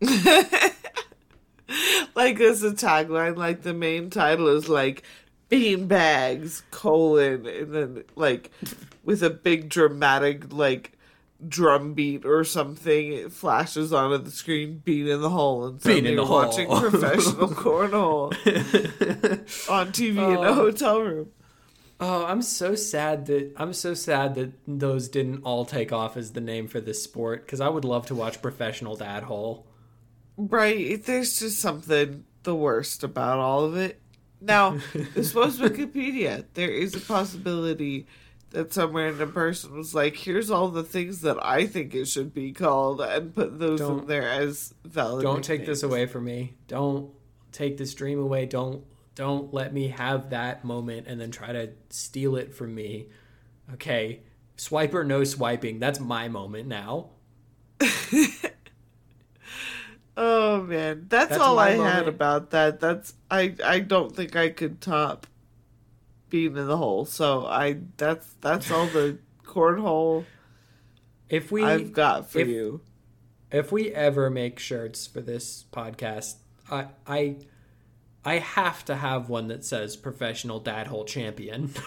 like 2.14 2.40
as 2.40 2.62
a 2.62 2.72
tagline, 2.72 3.36
like 3.36 3.62
the 3.62 3.74
main 3.74 4.10
title 4.10 4.48
is 4.48 4.68
like 4.68 5.02
bean 5.48 5.86
bags 5.86 6.62
colon 6.70 7.46
and 7.46 7.72
then 7.74 8.04
like 8.16 8.50
with 9.04 9.22
a 9.22 9.30
big 9.30 9.68
dramatic 9.68 10.52
like 10.52 10.92
drum 11.46 11.92
beat 11.94 12.24
or 12.24 12.42
something 12.44 13.12
it 13.12 13.30
flashes 13.32 13.92
onto 13.92 14.16
the 14.24 14.30
screen 14.30 14.78
bean 14.84 15.06
in 15.06 15.20
the 15.20 15.28
hole 15.30 15.66
and 15.66 15.82
Bean 15.82 15.98
in 15.98 16.04
the 16.04 16.10
you're 16.12 16.26
hole. 16.26 16.36
watching 16.46 16.68
professional 16.90 17.48
cornhole 17.48 18.32
on 19.70 19.88
TV 19.92 20.16
in 20.16 20.44
a 20.44 20.48
Oh. 20.50 20.54
hotel 20.54 21.00
room. 21.02 21.28
oh, 22.00 22.24
I'm 22.24 22.42
so 22.42 22.74
sad 22.74 23.26
that 23.26 23.52
I'm 23.56 23.72
so 23.74 23.92
sad 23.94 24.34
that 24.36 24.52
those 24.66 25.08
didn't 25.08 25.42
all 25.44 25.64
take 25.66 25.92
off 25.92 26.16
as 26.16 26.32
the 26.32 26.40
name 26.40 26.68
for 26.68 26.80
this 26.80 27.02
sport 27.02 27.44
because 27.46 27.60
I 27.60 27.68
would 27.68 27.84
love 27.84 28.06
to 28.06 28.14
watch 28.14 28.40
professional 28.42 28.96
dad 28.96 29.24
hole. 29.24 29.66
Right, 30.38 31.02
there's 31.04 31.38
just 31.38 31.60
something 31.60 32.24
the 32.42 32.54
worst 32.54 33.02
about 33.04 33.38
all 33.38 33.64
of 33.64 33.76
it. 33.76 34.00
Now, 34.40 34.78
this 35.14 35.34
was 35.34 35.58
Wikipedia. 35.58 36.44
There 36.54 36.70
is 36.70 36.94
a 36.94 37.00
possibility 37.00 38.06
that 38.50 38.72
some 38.72 38.92
random 38.92 39.32
person 39.32 39.76
was 39.76 39.94
like, 39.94 40.16
"Here's 40.16 40.50
all 40.50 40.68
the 40.68 40.84
things 40.84 41.22
that 41.22 41.42
I 41.44 41.66
think 41.66 41.94
it 41.94 42.06
should 42.06 42.32
be 42.32 42.52
called," 42.52 43.00
and 43.00 43.34
put 43.34 43.58
those 43.58 43.80
Don't- 43.80 44.06
there 44.06 44.28
as 44.28 44.74
valid. 44.84 45.22
Don't 45.22 45.44
take 45.44 45.66
this 45.66 45.82
away 45.82 46.06
from 46.06 46.24
me. 46.24 46.54
Don't 46.68 47.10
take 47.52 47.76
this 47.76 47.94
dream 47.94 48.18
away. 48.18 48.46
Don't 48.46 48.84
don't 49.14 49.52
let 49.52 49.72
me 49.72 49.88
have 49.88 50.30
that 50.30 50.64
moment 50.64 51.06
and 51.08 51.20
then 51.20 51.30
try 51.30 51.50
to 51.52 51.70
steal 51.88 52.36
it 52.36 52.54
from 52.54 52.74
me. 52.74 53.06
Okay. 53.72 54.20
Swipe 54.56 54.94
or 54.94 55.04
no 55.04 55.24
swiping. 55.24 55.78
That's 55.78 55.98
my 55.98 56.28
moment 56.28 56.68
now. 56.68 57.10
Oh 60.16 60.62
man, 60.62 61.06
that's, 61.08 61.30
That's 61.30 61.42
all 61.42 61.58
I 61.58 61.70
had 61.72 62.08
about 62.08 62.50
that. 62.52 62.80
That's 62.80 63.12
I. 63.30 63.54
I 63.62 63.80
don't 63.80 64.14
think 64.16 64.34
I 64.34 64.48
could 64.48 64.80
top 64.80 65.26
being 66.30 66.56
in 66.56 66.66
the 66.66 66.76
hole. 66.78 67.04
So 67.04 67.44
I. 67.46 67.78
That's 67.98 68.26
that's 68.40 68.70
all 68.70 68.86
the 68.86 69.18
cornhole 69.44 70.24
If 71.28 71.52
we 71.52 71.62
I've 71.62 71.92
got 71.92 72.30
for 72.30 72.38
if- 72.38 72.48
you. 72.48 72.80
if 73.50 73.70
we 73.70 73.92
ever 73.92 74.30
make 74.30 74.58
shirts 74.58 75.06
for 75.06 75.20
this 75.20 75.64
podcast, 75.72 76.36
I 76.70 76.86
I 77.06 77.36
I 78.24 78.38
have 78.38 78.84
to 78.86 78.96
have 78.96 79.28
one 79.28 79.48
that 79.48 79.64
says 79.64 79.96
professional 79.96 80.60
dad 80.60 80.86
hole 80.86 81.04
champion. 81.04 81.72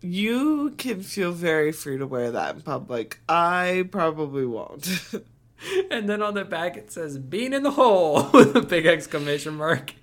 You 0.00 0.74
can 0.78 1.02
feel 1.02 1.32
very 1.32 1.72
free 1.72 1.98
to 1.98 2.06
wear 2.06 2.30
that 2.30 2.54
in 2.54 2.60
public. 2.62 3.18
I 3.28 3.88
probably 3.90 4.46
won't. 4.46 4.88
and 5.90 6.08
then 6.08 6.22
on 6.22 6.34
the 6.34 6.44
back 6.44 6.76
it 6.76 6.90
says 6.90 7.18
"Bean 7.18 7.52
in 7.52 7.62
the 7.62 7.72
hole 7.72 8.30
with 8.34 8.56
a 8.56 8.62
big 8.62 8.86
exclamation 8.86 9.54
mark. 9.56 9.94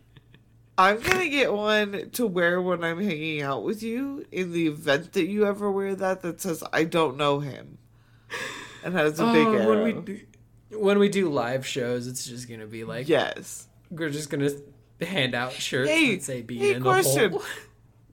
I'm 0.78 1.00
gonna 1.00 1.30
get 1.30 1.54
one 1.54 2.10
to 2.12 2.28
wear 2.28 2.62
when 2.62 2.84
I'm 2.84 3.02
hanging 3.02 3.42
out 3.42 3.64
with 3.64 3.82
you 3.82 4.26
in 4.32 4.52
the 4.52 4.68
event 4.68 5.14
that 5.14 5.28
you 5.28 5.46
ever 5.46 5.72
wear 5.72 5.96
that 5.96 6.22
that 6.22 6.42
says 6.42 6.64
I 6.74 6.84
don't 6.84 7.16
know 7.16 7.40
him 7.40 7.78
and 8.84 8.94
has 8.94 9.20
a 9.20 9.26
oh, 9.26 9.34
big 9.34 9.48
Oh, 9.48 9.54
arrow. 9.54 9.84
when 9.84 9.84
we 9.84 10.02
do, 10.02 10.20
when 10.78 11.00
we 11.00 11.08
do 11.08 11.30
live 11.30 11.66
shows, 11.66 12.08
it's 12.08 12.26
just 12.26 12.50
gonna 12.50 12.68
be 12.68 12.84
like 12.84 13.08
yes. 13.08 13.68
we're 13.90 14.10
just 14.10 14.30
gonna 14.30 14.50
hand 15.02 15.34
out 15.34 15.54
shirts 15.54 15.90
Hey, 15.90 16.16
that 16.16 16.24
say 16.24 16.42
being 16.42 16.62
hey, 16.62 16.74
in 16.74 16.82
question. 16.84 17.32
the 17.32 17.38
hole. 17.38 17.48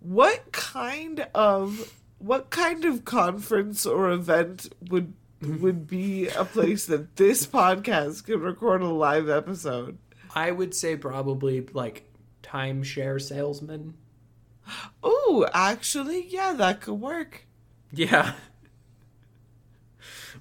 What 0.01 0.51
kind 0.51 1.29
of 1.33 1.93
what 2.19 2.51
kind 2.51 2.85
of 2.85 3.05
conference 3.05 3.87
or 3.87 4.11
event 4.11 4.73
would 4.91 5.13
would 5.43 5.87
be 5.87 6.29
a 6.29 6.45
place 6.45 6.87
that 6.87 7.17
this 7.17 7.47
podcast 7.47 8.25
could 8.25 8.41
record 8.41 8.83
a 8.83 8.89
live 8.89 9.29
episode? 9.29 9.99
I 10.35 10.51
would 10.51 10.75
say 10.75 10.97
probably 10.97 11.67
like 11.73 12.11
timeshare 12.43 13.21
salesman. 13.21 13.95
Oh, 15.03 15.47
actually, 15.53 16.27
yeah, 16.29 16.53
that 16.55 16.81
could 16.81 16.95
work. 16.95 17.47
Yeah. 17.91 18.35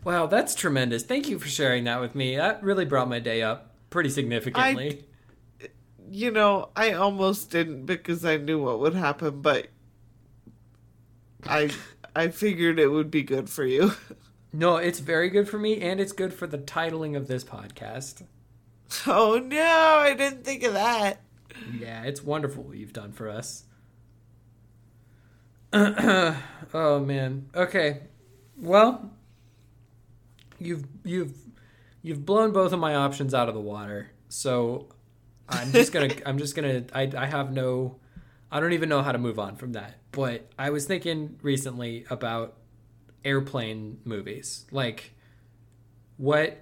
Wow, 0.03 0.27
that's 0.27 0.55
tremendous. 0.55 1.03
Thank 1.03 1.29
you 1.29 1.37
for 1.37 1.47
sharing 1.47 1.83
that 1.83 2.01
with 2.01 2.15
me. 2.15 2.35
That 2.35 2.63
really 2.63 2.85
brought 2.85 3.09
my 3.09 3.19
day 3.19 3.41
up 3.41 3.75
pretty 3.89 4.09
significantly. 4.09 5.05
You 6.09 6.31
know, 6.31 6.69
I 6.75 6.93
almost 6.93 7.51
didn't 7.51 7.85
because 7.85 8.25
I 8.25 8.37
knew 8.37 8.63
what 8.63 8.79
would 8.79 8.95
happen, 8.95 9.41
but 9.41 9.67
I 11.45 11.71
I 12.15 12.29
figured 12.29 12.79
it 12.79 12.87
would 12.87 13.11
be 13.11 13.23
good 13.23 13.49
for 13.49 13.63
you. 13.63 13.93
No, 14.53 14.77
it's 14.77 14.99
very 14.99 15.29
good 15.29 15.47
for 15.47 15.57
me, 15.57 15.79
and 15.81 15.99
it's 15.99 16.11
good 16.11 16.33
for 16.33 16.45
the 16.45 16.57
titling 16.57 17.15
of 17.15 17.27
this 17.27 17.43
podcast. 17.43 18.23
Oh 19.07 19.39
no, 19.39 19.99
I 20.01 20.13
didn't 20.13 20.43
think 20.43 20.63
of 20.63 20.73
that. 20.73 21.21
Yeah, 21.79 22.03
it's 22.03 22.21
wonderful 22.21 22.63
what 22.63 22.75
you've 22.75 22.91
done 22.91 23.13
for 23.13 23.29
us. 23.29 23.63
oh 25.73 26.99
man. 26.99 27.49
Okay. 27.55 28.01
Well, 28.57 29.11
you've 30.59 30.85
you've 31.05 31.37
you've 32.01 32.25
blown 32.25 32.51
both 32.51 32.73
of 32.73 32.79
my 32.79 32.95
options 32.95 33.33
out 33.33 33.47
of 33.47 33.55
the 33.55 33.61
water. 33.61 34.11
So 34.27 34.89
I'm 35.47 35.71
just 35.71 35.93
gonna 35.93 36.13
I'm 36.25 36.37
just 36.37 36.55
gonna 36.55 36.83
I 36.93 37.09
I 37.17 37.27
have 37.27 37.53
no 37.53 37.95
I 38.51 38.59
don't 38.59 38.73
even 38.73 38.89
know 38.89 39.01
how 39.01 39.13
to 39.13 39.17
move 39.17 39.39
on 39.39 39.55
from 39.55 39.71
that. 39.73 39.99
But 40.11 40.49
I 40.59 40.71
was 40.71 40.85
thinking 40.85 41.39
recently 41.41 42.05
about 42.09 42.57
airplane 43.23 43.99
movies. 44.03 44.65
Like 44.71 45.13
what 46.17 46.61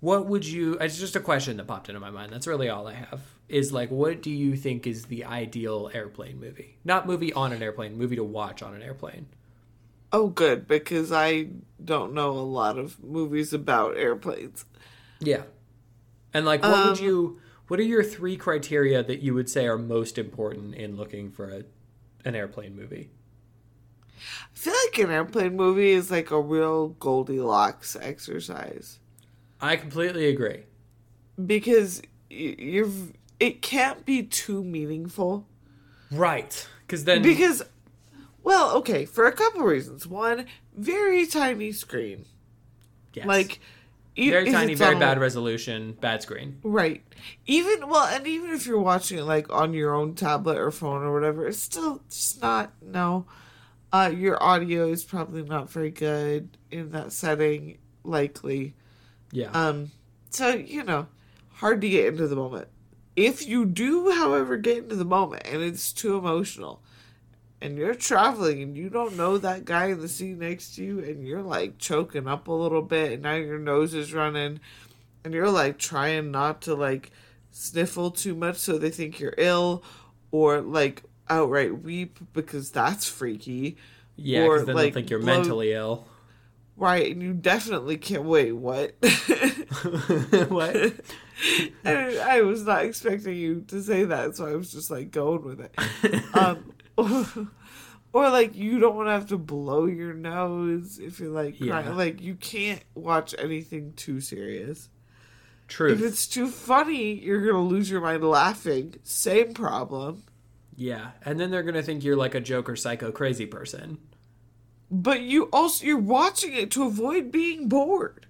what 0.00 0.26
would 0.26 0.44
you 0.44 0.74
it's 0.74 0.98
just 0.98 1.16
a 1.16 1.20
question 1.20 1.56
that 1.56 1.66
popped 1.66 1.88
into 1.88 2.00
my 2.00 2.10
mind. 2.10 2.32
That's 2.32 2.46
really 2.46 2.68
all 2.68 2.86
I 2.86 2.94
have. 2.94 3.20
Is 3.48 3.72
like 3.72 3.90
what 3.90 4.22
do 4.22 4.30
you 4.30 4.56
think 4.56 4.86
is 4.86 5.06
the 5.06 5.24
ideal 5.24 5.90
airplane 5.92 6.40
movie? 6.40 6.78
Not 6.84 7.06
movie 7.06 7.32
on 7.32 7.52
an 7.52 7.62
airplane, 7.62 7.96
movie 7.96 8.16
to 8.16 8.24
watch 8.24 8.62
on 8.62 8.74
an 8.74 8.82
airplane. 8.82 9.26
Oh, 10.12 10.28
good 10.28 10.68
because 10.68 11.10
I 11.12 11.48
don't 11.82 12.12
know 12.12 12.30
a 12.32 12.40
lot 12.40 12.78
of 12.78 13.02
movies 13.02 13.52
about 13.52 13.96
airplanes. 13.96 14.64
Yeah. 15.20 15.42
And 16.34 16.44
like 16.44 16.62
what 16.62 16.86
would 16.86 16.98
Um, 16.98 17.04
you 17.04 17.40
what 17.68 17.80
are 17.80 17.84
your 17.84 18.02
three 18.02 18.36
criteria 18.36 19.02
that 19.02 19.20
you 19.20 19.34
would 19.34 19.48
say 19.48 19.66
are 19.66 19.78
most 19.78 20.18
important 20.18 20.74
in 20.74 20.96
looking 20.96 21.30
for 21.30 21.48
a 21.48 21.64
an 22.24 22.34
airplane 22.34 22.76
movie? 22.76 23.10
I 24.54 24.58
feel 24.58 24.74
like 24.86 24.98
an 24.98 25.10
airplane 25.10 25.56
movie 25.56 25.90
is 25.90 26.10
like 26.10 26.30
a 26.30 26.40
real 26.40 26.88
Goldilocks 26.88 27.96
exercise 28.00 28.98
I 29.60 29.76
completely 29.76 30.28
agree. 30.28 30.64
because 31.44 32.02
you're 32.30 32.90
it 33.40 33.62
can't 33.62 34.04
be 34.06 34.22
too 34.22 34.62
meaningful 34.64 35.46
Right. 36.10 36.66
Cuz 36.88 37.04
then 37.04 37.22
because 37.22 37.62
well, 38.44 38.76
okay, 38.78 39.04
for 39.04 39.26
a 39.26 39.32
couple 39.32 39.62
reasons. 39.62 40.06
One, 40.06 40.46
very 40.76 41.26
tiny 41.26 41.70
screen. 41.72 42.26
yes. 43.14 43.24
Like 43.26 43.60
very 44.16 44.50
tiny, 44.50 44.74
very 44.74 44.94
on- 44.94 45.00
bad 45.00 45.18
resolution, 45.20 45.96
bad 46.00 46.22
screen. 46.22 46.58
Right. 46.62 47.02
Even 47.46 47.88
well, 47.88 48.04
and 48.04 48.26
even 48.26 48.50
if 48.50 48.66
you're 48.66 48.80
watching 48.80 49.18
it 49.18 49.22
like 49.24 49.50
on 49.52 49.72
your 49.72 49.94
own 49.94 50.14
tablet 50.14 50.58
or 50.58 50.70
phone 50.70 51.02
or 51.02 51.12
whatever, 51.14 51.46
it's 51.46 51.62
still 51.62 52.02
just 52.10 52.42
not 52.42 52.72
no. 52.82 53.26
Uh, 53.92 54.10
your 54.14 54.42
audio 54.42 54.88
is 54.88 55.04
probably 55.04 55.42
not 55.42 55.68
very 55.68 55.90
good 55.90 56.56
in 56.70 56.90
that 56.92 57.12
setting, 57.12 57.76
likely. 58.04 58.74
Yeah. 59.32 59.50
Um, 59.50 59.90
so 60.30 60.48
you 60.54 60.82
know, 60.82 61.08
hard 61.54 61.80
to 61.82 61.88
get 61.88 62.06
into 62.06 62.26
the 62.26 62.36
moment. 62.36 62.68
If 63.16 63.46
you 63.46 63.66
do, 63.66 64.10
however, 64.10 64.56
get 64.56 64.78
into 64.78 64.96
the 64.96 65.04
moment 65.04 65.42
and 65.44 65.60
it's 65.62 65.92
too 65.92 66.16
emotional, 66.16 66.82
and 67.60 67.76
you're 67.76 67.94
traveling 67.94 68.62
and 68.62 68.76
you 68.76 68.88
don't 68.88 69.16
know 69.16 69.36
that 69.36 69.66
guy 69.66 69.86
in 69.86 70.00
the 70.00 70.08
seat 70.08 70.38
next 70.38 70.76
to 70.76 70.84
you, 70.84 70.98
and 71.00 71.26
you're 71.26 71.42
like 71.42 71.76
choking 71.76 72.26
up 72.26 72.48
a 72.48 72.52
little 72.52 72.80
bit, 72.82 73.12
and 73.12 73.22
now 73.22 73.34
your 73.34 73.58
nose 73.58 73.92
is 73.92 74.14
running, 74.14 74.58
and 75.22 75.34
you're 75.34 75.50
like 75.50 75.78
trying 75.78 76.30
not 76.30 76.62
to 76.62 76.74
like 76.74 77.10
sniffle 77.50 78.10
too 78.10 78.34
much 78.34 78.56
so 78.56 78.78
they 78.78 78.88
think 78.88 79.20
you're 79.20 79.34
ill, 79.36 79.84
or 80.30 80.62
like 80.62 81.02
outright 81.28 81.82
weep 81.82 82.18
because 82.32 82.70
that's 82.70 83.08
freaky. 83.08 83.76
yeah, 84.16 84.44
or, 84.44 84.62
then 84.62 84.74
like, 84.74 84.94
think 84.94 85.10
you're 85.10 85.18
blow- 85.18 85.36
mentally 85.38 85.72
ill. 85.72 86.06
Right, 86.76 87.12
and 87.12 87.22
you 87.22 87.34
definitely 87.34 87.98
can't 87.98 88.24
wait, 88.24 88.52
what? 88.52 88.94
what? 90.48 90.94
and 91.84 92.18
I 92.18 92.40
was 92.42 92.64
not 92.64 92.84
expecting 92.84 93.36
you 93.36 93.60
to 93.68 93.82
say 93.82 94.04
that, 94.04 94.36
so 94.36 94.46
I 94.46 94.56
was 94.56 94.72
just 94.72 94.90
like 94.90 95.10
going 95.10 95.44
with 95.44 95.60
it. 95.60 95.74
Um, 96.34 96.72
or, 96.96 97.26
or, 98.12 98.30
like 98.30 98.54
you 98.54 98.78
don't 98.78 98.96
want 98.96 99.08
to 99.08 99.12
have 99.12 99.28
to 99.28 99.38
blow 99.38 99.86
your 99.86 100.14
nose 100.14 100.98
if 100.98 101.20
you're 101.20 101.30
like 101.30 101.58
crying. 101.58 101.86
Yeah. 101.86 101.92
Like 101.92 102.20
you 102.22 102.36
can't 102.36 102.82
watch 102.94 103.34
anything 103.38 103.92
too 103.94 104.20
serious. 104.20 104.88
Truth. 105.68 106.00
If 106.00 106.06
it's 106.06 106.26
too 106.26 106.48
funny, 106.48 107.14
you're 107.14 107.44
gonna 107.46 107.62
lose 107.62 107.90
your 107.90 108.00
mind 108.00 108.24
laughing. 108.24 108.94
Same 109.02 109.54
problem. 109.54 110.24
Yeah, 110.76 111.10
and 111.24 111.38
then 111.38 111.50
they're 111.50 111.62
gonna 111.62 111.82
think 111.82 112.02
you're 112.02 112.16
like 112.16 112.34
a 112.34 112.40
Joker, 112.40 112.76
psycho, 112.76 113.12
crazy 113.12 113.46
person. 113.46 113.98
But 114.90 115.20
you 115.22 115.44
also 115.52 115.84
you're 115.86 115.98
watching 115.98 116.52
it 116.54 116.70
to 116.72 116.84
avoid 116.84 117.30
being 117.32 117.68
bored. 117.68 118.26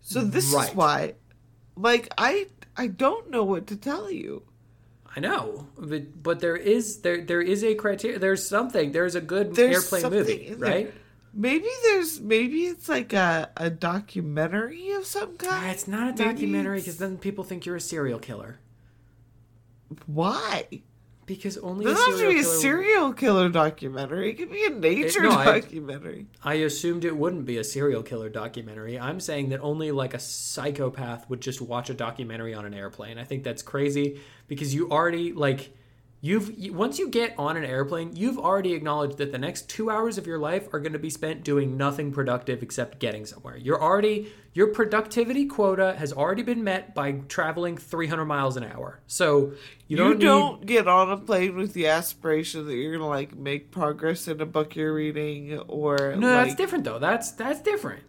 So 0.00 0.22
this 0.24 0.52
Right. 0.52 0.68
is 0.70 0.74
why, 0.74 1.14
like 1.76 2.08
I 2.16 2.46
I 2.76 2.86
don't 2.86 3.30
know 3.30 3.44
what 3.44 3.66
to 3.68 3.76
tell 3.76 4.10
you. 4.10 4.42
I 5.14 5.20
know, 5.20 5.66
but 5.76 6.22
but 6.22 6.40
there 6.40 6.56
is 6.56 7.00
there 7.00 7.20
there 7.22 7.42
is 7.42 7.64
a 7.64 7.74
criteria. 7.74 8.18
There's 8.18 8.48
something. 8.48 8.92
There's 8.92 9.14
a 9.16 9.20
good 9.20 9.54
There's 9.56 9.92
airplane 9.92 10.12
movie, 10.12 10.54
right? 10.56 10.94
Maybe 11.34 11.68
there's 11.84 12.20
maybe 12.20 12.66
it's 12.66 12.88
like 12.88 13.12
a 13.12 13.50
a 13.56 13.70
documentary 13.70 14.90
of 14.92 15.06
some 15.06 15.30
Ah, 15.40 15.44
kind. 15.50 15.70
It's 15.72 15.86
not 15.88 16.02
a 16.02 16.12
Maybe 16.12 16.24
documentary 16.24 16.78
because 16.78 16.98
then 16.98 17.18
people 17.18 17.42
think 17.44 17.66
you're 17.66 17.76
a 17.76 17.80
serial 17.80 18.18
killer. 18.20 18.58
Why? 20.06 20.82
Because 21.30 21.58
only 21.58 21.84
It 21.84 21.90
a 21.90 21.94
doesn't 21.94 22.10
have 22.10 22.20
to 22.22 22.28
be 22.28 22.40
a 22.40 22.42
serial 22.42 23.12
killer 23.12 23.48
documentary. 23.50 24.30
It 24.30 24.34
could 24.34 24.50
be 24.50 24.64
a 24.64 24.70
nature 24.70 25.22
no, 25.22 25.30
I- 25.30 25.60
documentary. 25.60 26.26
I 26.42 26.54
assumed 26.54 27.04
it 27.04 27.16
wouldn't 27.16 27.46
be 27.46 27.56
a 27.58 27.62
serial 27.62 28.02
killer 28.02 28.28
documentary. 28.28 28.98
I'm 28.98 29.20
saying 29.20 29.50
that 29.50 29.60
only 29.60 29.92
like 29.92 30.12
a 30.12 30.18
psychopath 30.18 31.30
would 31.30 31.40
just 31.40 31.60
watch 31.60 31.88
a 31.88 31.94
documentary 31.94 32.52
on 32.52 32.64
an 32.64 32.74
airplane. 32.74 33.16
I 33.16 33.22
think 33.22 33.44
that's 33.44 33.62
crazy 33.62 34.18
because 34.48 34.74
you 34.74 34.90
already 34.90 35.32
like 35.32 35.72
You've 36.22 36.74
once 36.74 36.98
you 36.98 37.08
get 37.08 37.34
on 37.38 37.56
an 37.56 37.64
airplane, 37.64 38.14
you've 38.14 38.38
already 38.38 38.74
acknowledged 38.74 39.16
that 39.18 39.32
the 39.32 39.38
next 39.38 39.70
2 39.70 39.90
hours 39.90 40.18
of 40.18 40.26
your 40.26 40.38
life 40.38 40.68
are 40.72 40.78
going 40.78 40.92
to 40.92 40.98
be 40.98 41.08
spent 41.08 41.44
doing 41.44 41.78
nothing 41.78 42.12
productive 42.12 42.62
except 42.62 42.98
getting 42.98 43.24
somewhere. 43.24 43.56
You're 43.56 43.82
already 43.82 44.30
your 44.52 44.66
productivity 44.66 45.46
quota 45.46 45.94
has 45.96 46.12
already 46.12 46.42
been 46.42 46.62
met 46.62 46.94
by 46.94 47.12
traveling 47.28 47.78
300 47.78 48.24
miles 48.26 48.56
an 48.56 48.64
hour. 48.64 49.00
So 49.06 49.52
you 49.86 49.96
You 49.96 49.96
don't, 49.96 50.18
don't, 50.18 50.60
need 50.60 50.66
get 50.66 50.88
on 50.88 51.10
a 51.10 51.16
plane 51.16 51.56
with 51.56 51.72
the 51.72 51.86
aspiration 51.86 52.66
that 52.66 52.74
you're 52.74 52.92
gonna 52.92 53.08
like 53.08 53.34
make 53.34 53.70
progress 53.70 54.28
in 54.28 54.40
a 54.42 54.46
book 54.46 54.76
you're 54.76 54.92
reading 54.92 55.58
or 55.68 56.16
No, 56.16 56.34
like, 56.34 56.48
that's 56.48 56.54
different 56.56 56.84
though. 56.84 56.98
That's 56.98 57.30
that's 57.32 57.60
different. 57.60 58.02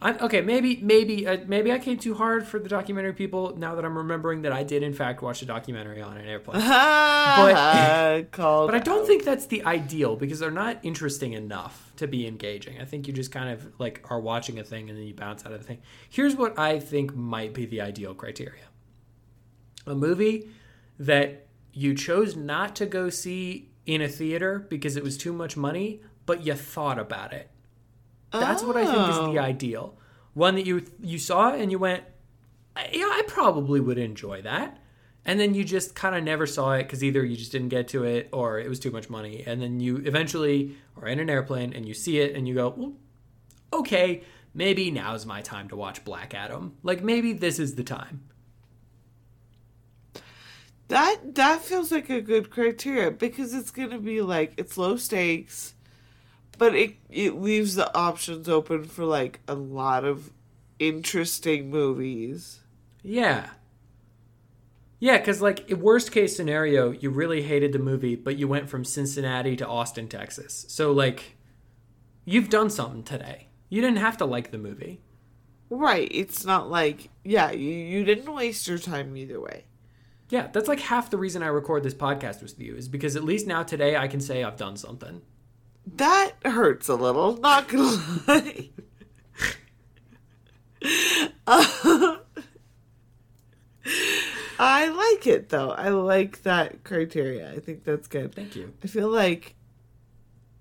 I'm, 0.00 0.16
okay, 0.20 0.42
maybe 0.42 0.78
maybe 0.80 1.26
uh, 1.26 1.38
maybe 1.48 1.72
I 1.72 1.78
came 1.80 1.98
too 1.98 2.14
hard 2.14 2.46
for 2.46 2.60
the 2.60 2.68
documentary 2.68 3.14
people. 3.14 3.56
Now 3.56 3.74
that 3.74 3.84
I'm 3.84 3.98
remembering 3.98 4.42
that 4.42 4.52
I 4.52 4.62
did 4.62 4.84
in 4.84 4.92
fact 4.92 5.22
watch 5.22 5.42
a 5.42 5.44
documentary 5.44 6.00
on 6.00 6.16
an 6.16 6.26
airplane, 6.26 6.60
but, 6.68 8.30
but 8.30 8.74
I 8.74 8.78
don't 8.78 9.00
out. 9.00 9.06
think 9.06 9.24
that's 9.24 9.46
the 9.46 9.64
ideal 9.64 10.14
because 10.14 10.38
they're 10.38 10.52
not 10.52 10.78
interesting 10.84 11.32
enough 11.32 11.90
to 11.96 12.06
be 12.06 12.28
engaging. 12.28 12.80
I 12.80 12.84
think 12.84 13.08
you 13.08 13.12
just 13.12 13.32
kind 13.32 13.50
of 13.50 13.72
like 13.80 14.04
are 14.08 14.20
watching 14.20 14.60
a 14.60 14.64
thing 14.64 14.88
and 14.88 14.96
then 14.96 15.04
you 15.04 15.14
bounce 15.14 15.44
out 15.44 15.52
of 15.52 15.58
the 15.58 15.66
thing. 15.66 15.78
Here's 16.08 16.36
what 16.36 16.56
I 16.56 16.78
think 16.78 17.16
might 17.16 17.52
be 17.52 17.66
the 17.66 17.80
ideal 17.80 18.14
criteria: 18.14 18.64
a 19.84 19.96
movie 19.96 20.48
that 21.00 21.48
you 21.72 21.94
chose 21.94 22.36
not 22.36 22.76
to 22.76 22.86
go 22.86 23.10
see 23.10 23.70
in 23.84 24.00
a 24.00 24.08
theater 24.08 24.64
because 24.68 24.96
it 24.96 25.02
was 25.02 25.16
too 25.16 25.32
much 25.32 25.56
money, 25.56 26.02
but 26.24 26.46
you 26.46 26.54
thought 26.54 27.00
about 27.00 27.32
it. 27.32 27.50
That's 28.32 28.62
what 28.62 28.76
I 28.76 28.84
think 28.84 29.08
is 29.08 29.16
the 29.16 29.22
Oh. 29.22 29.38
ideal. 29.38 29.98
One 30.34 30.54
that 30.56 30.66
you 30.66 30.84
you 31.00 31.18
saw 31.18 31.52
and 31.52 31.70
you 31.70 31.78
went, 31.78 32.04
yeah, 32.76 33.04
I 33.04 33.22
probably 33.26 33.80
would 33.80 33.98
enjoy 33.98 34.42
that. 34.42 34.78
And 35.24 35.38
then 35.38 35.52
you 35.54 35.64
just 35.64 35.94
kind 35.94 36.14
of 36.14 36.22
never 36.24 36.46
saw 36.46 36.72
it 36.72 36.84
because 36.84 37.02
either 37.04 37.24
you 37.24 37.36
just 37.36 37.52
didn't 37.52 37.68
get 37.68 37.88
to 37.88 38.04
it 38.04 38.28
or 38.32 38.58
it 38.58 38.68
was 38.68 38.78
too 38.78 38.90
much 38.90 39.10
money. 39.10 39.42
And 39.46 39.60
then 39.60 39.80
you 39.80 39.96
eventually 39.98 40.76
are 40.96 41.06
in 41.06 41.18
an 41.20 41.28
airplane 41.28 41.72
and 41.74 41.86
you 41.86 41.92
see 41.92 42.18
it 42.20 42.34
and 42.34 42.46
you 42.48 42.54
go, 42.54 42.72
well, 42.76 42.92
okay, 43.72 44.22
maybe 44.54 44.90
now's 44.90 45.26
my 45.26 45.42
time 45.42 45.68
to 45.68 45.76
watch 45.76 46.04
Black 46.04 46.32
Adam. 46.34 46.76
Like 46.82 47.02
maybe 47.02 47.32
this 47.32 47.58
is 47.58 47.74
the 47.74 47.84
time. 47.84 48.22
That 50.88 51.34
that 51.34 51.60
feels 51.62 51.92
like 51.92 52.08
a 52.08 52.22
good 52.22 52.48
criteria 52.48 53.10
because 53.10 53.52
it's 53.52 53.70
gonna 53.70 53.98
be 53.98 54.22
like 54.22 54.54
it's 54.56 54.78
low 54.78 54.96
stakes, 54.96 55.74
but 56.58 56.74
it 56.74 56.96
it 57.08 57.40
leaves 57.40 57.74
the 57.74 57.94
options 57.96 58.48
open 58.48 58.84
for 58.84 59.04
like 59.04 59.40
a 59.48 59.54
lot 59.54 60.04
of 60.04 60.30
interesting 60.78 61.70
movies. 61.70 62.60
Yeah. 63.02 63.50
Yeah, 65.00 65.18
because, 65.18 65.40
like, 65.40 65.70
worst 65.70 66.10
case 66.10 66.36
scenario, 66.36 66.90
you 66.90 67.10
really 67.10 67.42
hated 67.42 67.72
the 67.72 67.78
movie, 67.78 68.16
but 68.16 68.36
you 68.36 68.48
went 68.48 68.68
from 68.68 68.84
Cincinnati 68.84 69.54
to 69.54 69.66
Austin, 69.66 70.08
Texas. 70.08 70.66
So, 70.68 70.90
like, 70.90 71.36
you've 72.24 72.50
done 72.50 72.68
something 72.68 73.04
today. 73.04 73.46
You 73.68 73.80
didn't 73.80 73.98
have 73.98 74.16
to 74.16 74.24
like 74.24 74.50
the 74.50 74.58
movie. 74.58 75.00
Right. 75.70 76.08
It's 76.10 76.44
not 76.44 76.70
like 76.70 77.10
yeah, 77.24 77.50
you, 77.50 77.70
you 77.70 78.04
didn't 78.04 78.32
waste 78.32 78.66
your 78.66 78.78
time 78.78 79.16
either 79.16 79.40
way. 79.40 79.64
Yeah, 80.30 80.48
that's 80.52 80.68
like 80.68 80.80
half 80.80 81.10
the 81.10 81.16
reason 81.16 81.42
I 81.42 81.46
record 81.46 81.82
this 81.82 81.94
podcast 81.94 82.42
with 82.42 82.58
you, 82.58 82.74
is 82.74 82.88
because 82.88 83.16
at 83.16 83.24
least 83.24 83.46
now 83.46 83.62
today 83.62 83.96
I 83.96 84.08
can 84.08 84.20
say 84.20 84.44
I've 84.44 84.56
done 84.56 84.76
something. 84.76 85.22
That 85.96 86.32
hurts 86.44 86.88
a 86.88 86.94
little, 86.94 87.36
not 87.38 87.68
gonna 87.68 88.02
lie. 88.26 88.70
Uh, 91.46 92.16
I 94.58 94.88
like 94.88 95.26
it 95.26 95.48
though. 95.48 95.70
I 95.70 95.88
like 95.90 96.42
that 96.42 96.84
criteria. 96.84 97.50
I 97.52 97.58
think 97.60 97.84
that's 97.84 98.06
good. 98.08 98.34
Thank 98.34 98.54
you. 98.56 98.72
I 98.82 98.86
feel 98.86 99.08
like 99.08 99.54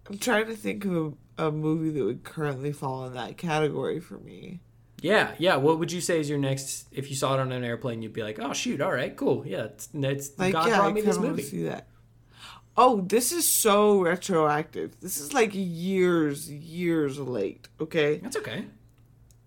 I'm 0.10 0.18
trying 0.18 0.46
to 0.48 0.56
think 0.56 0.86
of 0.86 1.14
a, 1.38 1.48
a 1.48 1.52
movie 1.52 1.90
that 1.98 2.04
would 2.06 2.24
currently 2.24 2.72
fall 2.72 3.06
in 3.06 3.14
that 3.16 3.38
category 3.38 4.00
for 4.00 4.18
me. 4.20 4.62
Yeah, 5.02 5.34
yeah. 5.38 5.58
What 5.58 5.78
would 5.80 5.92
you 5.92 6.02
say 6.02 6.20
is 6.20 6.30
your 6.30 6.40
next? 6.40 6.88
If 6.92 7.10
you 7.10 7.16
saw 7.16 7.34
it 7.36 7.40
on 7.40 7.52
an 7.52 7.64
airplane, 7.64 8.02
you'd 8.02 8.14
be 8.14 8.24
like, 8.24 8.40
"Oh 8.40 8.54
shoot, 8.54 8.82
all 8.82 8.92
right, 8.92 9.16
cool, 9.16 9.46
yeah." 9.46 9.66
It's, 9.66 9.90
it's 9.94 10.40
Like, 10.40 10.54
God 10.54 10.70
yeah, 10.70 10.78
brought 10.78 10.94
me 10.94 11.02
this 11.02 11.18
of 11.18 11.24
want 11.24 11.36
to 11.38 11.44
movie. 11.44 11.44
see 11.50 11.64
that. 11.64 11.88
Oh, 12.78 13.02
this 13.02 13.32
is 13.32 13.50
so 13.50 14.00
retroactive. 14.02 15.00
This 15.00 15.18
is 15.18 15.34
like 15.34 15.50
years, 15.54 16.52
years 16.52 17.18
late. 17.18 17.68
Okay. 17.82 18.18
That's 18.18 18.38
okay. 18.38 18.66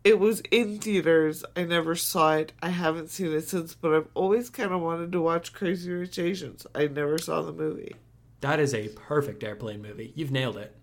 It 0.03 0.19
was 0.19 0.41
in 0.51 0.79
theaters. 0.79 1.45
I 1.55 1.65
never 1.65 1.95
saw 1.95 2.35
it. 2.35 2.53
I 2.61 2.71
haven't 2.71 3.11
seen 3.11 3.33
it 3.33 3.47
since, 3.47 3.75
but 3.75 3.95
I've 3.95 4.09
always 4.15 4.51
kind 4.51 4.73
of 4.73 4.81
wanted 4.81 5.13
to 5.13 5.21
watch 5.21 5.53
Crazy 5.53 5.93
Rich 5.93 6.19
Asians. 6.19 6.67
I 6.75 6.89
never 6.89 7.19
saw 7.19 7.43
the 7.43 7.53
movie. 7.53 7.95
That 8.41 8.59
is 8.59 8.75
a 8.75 8.89
perfect 8.89 9.45
airplane 9.45 9.83
movie. 9.83 10.13
You've 10.17 10.33
nailed 10.33 10.57
it. 10.57 10.75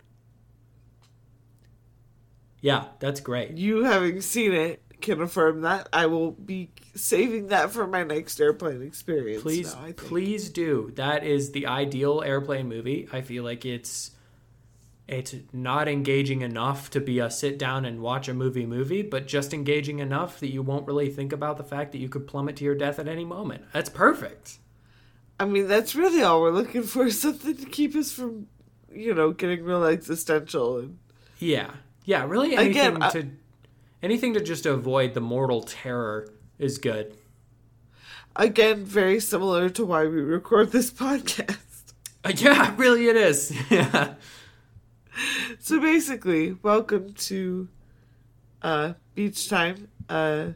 Yeah, 2.62 2.86
that's 2.99 3.19
great. 3.19 3.57
You 3.57 3.83
having 3.83 4.21
seen 4.21 4.53
it 4.53 4.81
can 5.01 5.21
affirm 5.21 5.62
that. 5.62 5.89
I 5.93 6.05
will 6.07 6.31
be 6.31 6.71
saving 6.95 7.47
that 7.47 7.71
for 7.71 7.88
my 7.88 8.03
next 8.03 8.39
airplane 8.39 8.81
experience. 8.81 9.43
Please, 9.43 9.73
now, 9.73 9.81
I 9.81 9.86
think. 9.86 9.97
please 9.97 10.49
do. 10.49 10.91
That 10.95 11.23
is 11.23 11.51
the 11.51 11.67
ideal 11.67 12.21
airplane 12.25 12.67
movie. 12.67 13.07
I 13.12 13.21
feel 13.21 13.43
like 13.43 13.65
it's 13.65 14.12
it's 15.07 15.33
not 15.53 15.88
engaging 15.88 16.41
enough 16.41 16.89
to 16.89 16.99
be 16.99 17.19
a 17.19 17.29
sit 17.31 17.57
down 17.57 17.86
and 17.86 18.01
watch 18.01 18.27
a 18.27 18.33
movie 18.33 18.65
movie, 18.65 19.01
but 19.03 19.25
just 19.25 19.53
engaging 19.53 19.99
enough 19.99 20.41
that 20.41 20.51
you 20.51 20.62
won't 20.62 20.86
really 20.86 21.10
think 21.10 21.31
about 21.31 21.55
the 21.57 21.63
fact 21.63 21.93
that 21.93 21.99
you 21.99 22.10
could 22.10 22.27
plummet 22.27 22.57
to 22.57 22.65
your 22.65 22.75
death 22.75 22.99
at 22.99 23.07
any 23.07 23.23
moment. 23.23 23.63
That's 23.71 23.89
perfect. 23.89 24.60
I 25.39 25.45
mean, 25.45 25.67
that's 25.67 25.95
really 25.95 26.23
all 26.23 26.41
we're 26.41 26.51
looking 26.51 26.83
for 26.83 27.10
something 27.12 27.55
to 27.55 27.65
keep 27.67 27.95
us 27.95 28.12
from, 28.12 28.47
you 28.91 29.13
know, 29.13 29.31
getting 29.31 29.63
real 29.63 29.86
existential. 29.86 30.79
And 30.79 30.97
Yeah, 31.39 31.71
yeah. 32.03 32.25
Really, 32.25 32.55
anything 32.57 32.71
Again, 32.71 33.01
I- 33.03 33.10
to 33.12 33.27
anything 34.01 34.33
to 34.33 34.41
just 34.41 34.65
avoid 34.65 35.13
the 35.13 35.21
mortal 35.21 35.62
terror 35.62 36.27
is 36.60 36.77
good. 36.77 37.15
again, 38.36 38.83
very 38.83 39.19
similar 39.19 39.69
to 39.69 39.86
why 39.86 40.05
we 40.05 40.21
record 40.21 40.71
this 40.71 40.91
podcast. 41.05 41.93
Uh, 42.23 42.33
yeah, 42.36 42.73
really, 42.77 43.07
it 43.07 43.15
is. 43.15 43.53
yeah. 43.69 44.15
So 45.60 45.79
basically, 45.79 46.57
welcome 46.62 47.13
to 47.13 47.67
uh, 48.62 48.93
Beach 49.15 49.49
Time, 49.49 49.88
uh, 50.10 50.49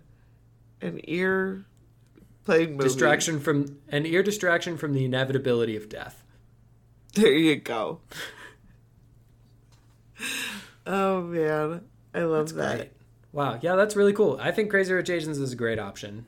an 0.81 0.99
ear 1.05 1.65
playing 2.45 2.71
movie. 2.71 2.83
Distraction 2.83 3.39
from 3.39 3.79
an 3.89 4.05
ear 4.05 4.21
distraction 4.23 4.77
from 4.77 4.93
the 4.93 5.05
inevitability 5.05 5.75
of 5.75 5.89
death. 5.89 6.23
There 7.13 7.33
you 7.33 7.55
go. 7.57 7.99
oh 10.85 11.21
man, 11.21 11.81
I 12.13 12.21
love 12.23 12.53
that. 12.55 12.77
Great. 12.77 12.91
Wow, 13.33 13.59
yeah, 13.61 13.75
that's 13.75 13.95
really 13.95 14.13
cool. 14.13 14.37
I 14.41 14.51
think 14.51 14.69
Crazy 14.69 14.93
Rich 14.93 15.09
Asians 15.09 15.37
is 15.37 15.53
a 15.53 15.55
great 15.55 15.79
option. 15.79 16.25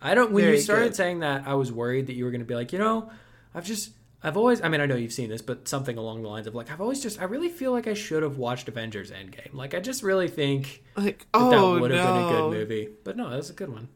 I 0.00 0.14
don't. 0.14 0.30
When 0.30 0.44
Very 0.44 0.56
you 0.56 0.62
started 0.62 0.88
good. 0.90 0.96
saying 0.96 1.20
that, 1.20 1.46
I 1.46 1.54
was 1.54 1.72
worried 1.72 2.06
that 2.06 2.12
you 2.14 2.24
were 2.24 2.30
going 2.30 2.40
to 2.42 2.46
be 2.46 2.54
like, 2.54 2.72
you 2.72 2.78
know, 2.78 3.10
I've 3.54 3.64
just, 3.64 3.90
I've 4.22 4.36
always. 4.36 4.62
I 4.62 4.68
mean, 4.68 4.80
I 4.80 4.86
know 4.86 4.94
you've 4.94 5.12
seen 5.12 5.28
this, 5.30 5.42
but 5.42 5.66
something 5.66 5.98
along 5.98 6.22
the 6.22 6.28
lines 6.28 6.46
of 6.46 6.54
like, 6.54 6.70
I've 6.70 6.80
always 6.80 7.02
just, 7.02 7.20
I 7.20 7.24
really 7.24 7.48
feel 7.48 7.72
like 7.72 7.88
I 7.88 7.94
should 7.94 8.22
have 8.22 8.36
watched 8.38 8.68
Avengers 8.68 9.10
Endgame. 9.10 9.54
Like, 9.54 9.74
I 9.74 9.80
just 9.80 10.02
really 10.04 10.28
think 10.28 10.84
Like, 10.96 11.20
that, 11.20 11.26
oh 11.34 11.50
that 11.74 11.80
would 11.80 11.90
have 11.90 12.06
been 12.06 12.16
a 12.16 12.30
no. 12.30 12.50
good 12.50 12.58
movie. 12.58 12.88
But 13.02 13.16
no, 13.16 13.28
that 13.30 13.36
was 13.36 13.50
a 13.50 13.54
good 13.54 13.72
one. 13.72 13.88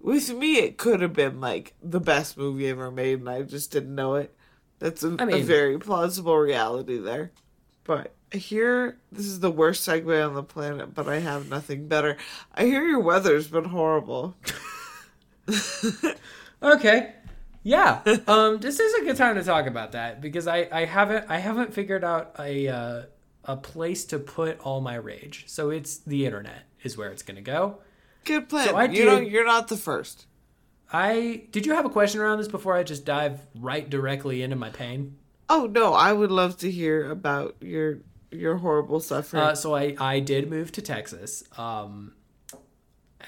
With 0.00 0.30
me, 0.32 0.58
it 0.58 0.78
could 0.78 1.00
have 1.00 1.12
been 1.12 1.40
like 1.40 1.74
the 1.82 2.00
best 2.00 2.38
movie 2.38 2.68
ever 2.68 2.90
made, 2.90 3.18
and 3.18 3.28
I 3.28 3.42
just 3.42 3.72
didn't 3.72 3.94
know 3.94 4.14
it. 4.14 4.34
That's 4.78 5.02
a, 5.02 5.16
I 5.18 5.24
a 5.24 5.26
mean- 5.26 5.44
very 5.44 5.76
plausible 5.78 6.36
reality 6.38 6.98
there. 6.98 7.32
But 7.84 8.14
I 8.32 8.36
hear 8.36 8.98
this 9.10 9.26
is 9.26 9.40
the 9.40 9.50
worst 9.50 9.88
segue 9.88 10.26
on 10.26 10.34
the 10.34 10.42
planet, 10.42 10.94
but 10.94 11.08
I 11.08 11.18
have 11.20 11.48
nothing 11.48 11.88
better. 11.88 12.16
I 12.54 12.64
hear 12.64 12.86
your 12.86 13.00
weather's 13.00 13.48
been 13.48 13.64
horrible. 13.64 14.36
Okay. 16.62 17.12
Yeah. 17.62 18.00
Um, 18.26 18.58
this 18.58 18.80
is 18.80 18.94
a 18.94 19.04
good 19.04 19.16
time 19.16 19.36
to 19.36 19.44
talk 19.44 19.66
about 19.66 19.92
that 19.92 20.20
because 20.20 20.46
I, 20.48 20.68
I 20.72 20.84
haven't 20.86 21.26
I 21.28 21.38
haven't 21.38 21.72
figured 21.72 22.02
out 22.02 22.34
a 22.38 22.66
uh, 22.68 23.02
a 23.44 23.56
place 23.56 24.04
to 24.06 24.18
put 24.18 24.58
all 24.60 24.80
my 24.80 24.96
rage. 24.96 25.44
So 25.46 25.70
it's 25.70 25.98
the 25.98 26.26
internet 26.26 26.64
is 26.82 26.96
where 26.96 27.10
it's 27.10 27.22
gonna 27.22 27.42
go. 27.42 27.78
Good 28.24 28.48
plan. 28.48 28.66
So 28.68 28.76
I 28.76 28.84
you 28.86 29.04
know, 29.04 29.20
did- 29.20 29.30
you're 29.30 29.46
not 29.46 29.68
the 29.68 29.76
first. 29.76 30.26
I 30.92 31.44
did 31.52 31.64
you 31.66 31.74
have 31.74 31.84
a 31.84 31.90
question 31.90 32.20
around 32.20 32.38
this 32.38 32.48
before 32.48 32.74
I 32.74 32.82
just 32.82 33.04
dive 33.04 33.40
right 33.54 33.88
directly 33.88 34.42
into 34.42 34.56
my 34.56 34.70
pain? 34.70 35.16
Oh 35.48 35.68
no, 35.70 35.92
I 35.94 36.12
would 36.12 36.30
love 36.32 36.56
to 36.58 36.70
hear 36.70 37.10
about 37.10 37.56
your 37.60 37.98
your 38.30 38.56
horrible 38.56 39.00
suffering. 39.00 39.42
Uh, 39.42 39.54
so 39.54 39.74
I, 39.74 39.94
I 39.98 40.20
did 40.20 40.50
move 40.50 40.72
to 40.72 40.82
Texas, 40.82 41.44
um, 41.56 42.12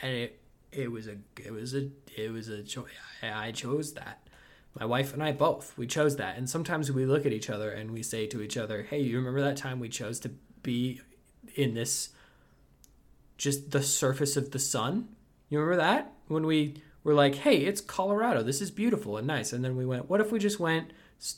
and 0.03 0.13
it 0.13 0.41
it 0.73 0.91
was 0.91 1.07
a 1.07 1.17
it 1.43 1.53
was 1.53 1.75
a 1.75 1.89
it 2.17 2.33
was 2.33 2.49
a 2.49 2.63
choice. 2.63 2.91
I 3.23 3.53
chose 3.53 3.95
that. 3.95 4.27
My 4.79 4.85
wife 4.85 5.13
and 5.13 5.23
I 5.23 5.33
both 5.33 5.77
we 5.77 5.87
chose 5.87 6.17
that. 6.17 6.37
And 6.39 6.49
sometimes 6.49 6.93
we 6.93 7.05
look 7.05 7.27
at 7.27 7.33
each 7.33 7.51
other 7.51 7.71
and 7.71 7.91
we 7.91 8.03
say 8.03 8.27
to 8.27 8.41
each 8.41 8.57
other, 8.57 8.83
"Hey, 8.83 9.01
you 9.01 9.19
remember 9.19 9.41
that 9.43 9.57
time 9.57 9.81
we 9.81 9.89
chose 9.89 10.21
to 10.21 10.31
be 10.63 11.01
in 11.57 11.75
this 11.75 12.11
just 13.37 13.71
the 13.71 13.83
surface 13.83 14.37
of 14.37 14.53
the 14.53 14.59
sun? 14.59 15.09
You 15.49 15.59
remember 15.59 15.83
that 15.83 16.13
when 16.29 16.47
we 16.47 16.77
were 17.03 17.15
like, 17.15 17.37
hey, 17.37 17.59
it's 17.59 17.81
Colorado. 17.81 18.43
This 18.43 18.61
is 18.61 18.71
beautiful 18.71 19.17
and 19.17 19.27
nice. 19.27 19.53
And 19.53 19.65
then 19.65 19.77
we 19.77 19.87
went, 19.87 20.09
what 20.09 20.21
if 20.21 20.31
we 20.31 20.39
just 20.39 20.61
went 20.61 20.93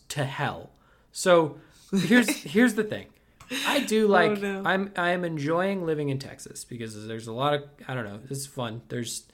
to 0.08 0.24
hell? 0.24 0.70
So 1.12 1.58
here's 1.92 2.28
here's 2.42 2.74
the 2.74 2.84
thing. 2.84 3.06
I 3.66 3.80
do 3.80 4.06
like 4.18 4.40
no. 4.40 4.62
I'm 4.64 4.92
I'm 4.96 5.24
enjoying 5.24 5.84
living 5.86 6.08
in 6.08 6.18
Texas 6.18 6.64
because 6.64 7.06
there's 7.06 7.26
a 7.26 7.32
lot 7.32 7.54
of 7.54 7.64
I 7.88 7.94
don't 7.94 8.04
know, 8.04 8.20
it's 8.30 8.46
fun. 8.46 8.82
There's 8.88 9.24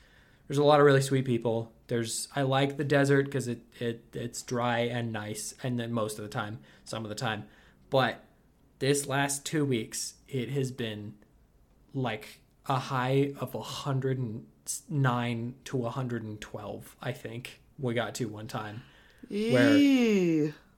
there's 0.47 0.59
a 0.59 0.65
lot 0.65 0.81
of 0.81 0.87
really 0.87 1.03
sweet 1.03 1.25
people. 1.25 1.73
There's 1.89 2.29
I 2.37 2.43
like 2.43 2.77
the 2.77 2.85
desert 2.85 3.27
because 3.27 3.49
it, 3.49 3.61
it 3.79 4.05
it's 4.13 4.43
dry 4.43 4.81
and 4.81 5.13
nice 5.13 5.55
and 5.63 5.79
then 5.79 5.93
most 5.93 6.19
of 6.19 6.25
the 6.25 6.31
time, 6.31 6.59
some 6.85 7.05
of 7.05 7.09
the 7.09 7.15
time. 7.15 7.45
But 7.91 8.23
this 8.79 9.07
last 9.07 9.45
two 9.47 9.65
weeks, 9.65 10.15
it 10.29 10.51
has 10.51 10.71
been 10.71 11.15
like 11.95 12.41
a 12.67 12.77
high 12.77 13.33
of 13.41 13.55
109 13.55 15.55
to 15.65 15.77
112, 15.77 16.97
I 17.01 17.13
think 17.13 17.61
we 17.79 17.95
got 17.95 18.15
to 18.17 18.27
one 18.29 18.47
time. 18.47 18.83
Where- 19.29 19.77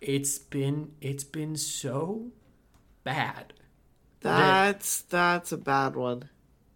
It's 0.00 0.38
been 0.38 0.92
it's 1.02 1.24
been 1.24 1.56
so 1.56 2.30
bad 3.04 3.52
That's 4.20 5.02
that's 5.02 5.52
a 5.52 5.56
bad 5.58 5.96
one. 5.96 6.28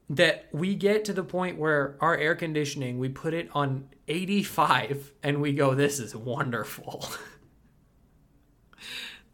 that 0.08 0.48
we 0.52 0.74
get 0.74 1.04
to 1.06 1.12
the 1.12 1.24
point 1.24 1.58
where 1.58 1.96
our 2.00 2.16
air 2.16 2.34
conditioning 2.34 2.98
we 2.98 3.08
put 3.08 3.34
it 3.34 3.48
on 3.54 3.88
85 4.08 5.12
and 5.22 5.40
we 5.40 5.52
go 5.52 5.74
this 5.74 5.98
is 6.00 6.14
wonderful. 6.16 7.06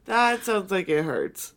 That 0.05 0.45
sounds 0.45 0.71
like 0.71 0.89
it 0.89 1.05
hurts. 1.05 1.53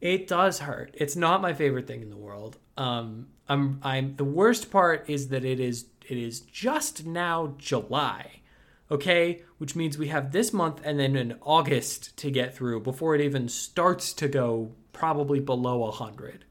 It 0.00 0.26
does 0.26 0.58
hurt. 0.60 0.90
It's 0.94 1.16
not 1.16 1.40
my 1.40 1.54
favorite 1.54 1.86
thing 1.86 2.02
in 2.02 2.10
the 2.10 2.16
world. 2.16 2.58
Um, 2.76 3.28
I'm, 3.48 3.80
I'm. 3.82 4.16
The 4.16 4.24
worst 4.24 4.70
part 4.70 5.08
is 5.08 5.28
that 5.28 5.44
it 5.44 5.60
is. 5.60 5.86
It 6.08 6.18
is 6.18 6.40
just 6.40 7.06
now 7.06 7.54
July, 7.56 8.40
okay, 8.90 9.42
which 9.58 9.74
means 9.76 9.96
we 9.98 10.08
have 10.08 10.32
this 10.32 10.52
month 10.52 10.80
and 10.84 10.98
then 10.98 11.16
in 11.16 11.36
August 11.42 12.16
to 12.18 12.30
get 12.30 12.54
through 12.54 12.80
before 12.80 13.14
it 13.14 13.20
even 13.20 13.48
starts 13.48 14.12
to 14.14 14.28
go 14.28 14.72
probably 14.92 15.40
below 15.40 15.90
hundred. 15.90 16.44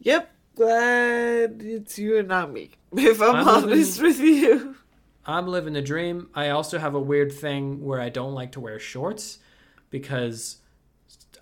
Yep. 0.00 0.30
Glad 0.56 1.62
it's 1.62 1.98
you 1.98 2.18
and 2.18 2.28
not 2.28 2.52
me. 2.52 2.70
If 2.96 3.20
I'm, 3.20 3.34
I'm 3.34 3.44
living- 3.46 3.70
honest 3.72 4.00
with 4.00 4.20
you. 4.20 4.76
I'm 5.26 5.48
living 5.48 5.72
the 5.72 5.82
dream. 5.82 6.28
I 6.34 6.50
also 6.50 6.78
have 6.78 6.94
a 6.94 7.00
weird 7.00 7.32
thing 7.32 7.82
where 7.82 8.00
I 8.00 8.08
don't 8.10 8.34
like 8.34 8.52
to 8.52 8.60
wear 8.60 8.78
shorts 8.78 9.38
because 9.90 10.58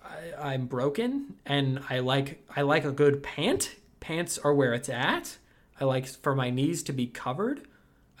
I, 0.03 0.51
I'm 0.51 0.67
broken 0.67 1.35
and 1.45 1.81
I 1.89 1.99
like 1.99 2.43
I 2.55 2.61
like 2.61 2.85
a 2.85 2.91
good 2.91 3.21
pant. 3.21 3.75
Pants 3.99 4.37
are 4.37 4.53
where 4.53 4.73
it's 4.73 4.89
at. 4.89 5.37
I 5.79 5.85
like 5.85 6.07
for 6.07 6.33
my 6.33 6.49
knees 6.49 6.81
to 6.83 6.93
be 6.93 7.07
covered. 7.07 7.67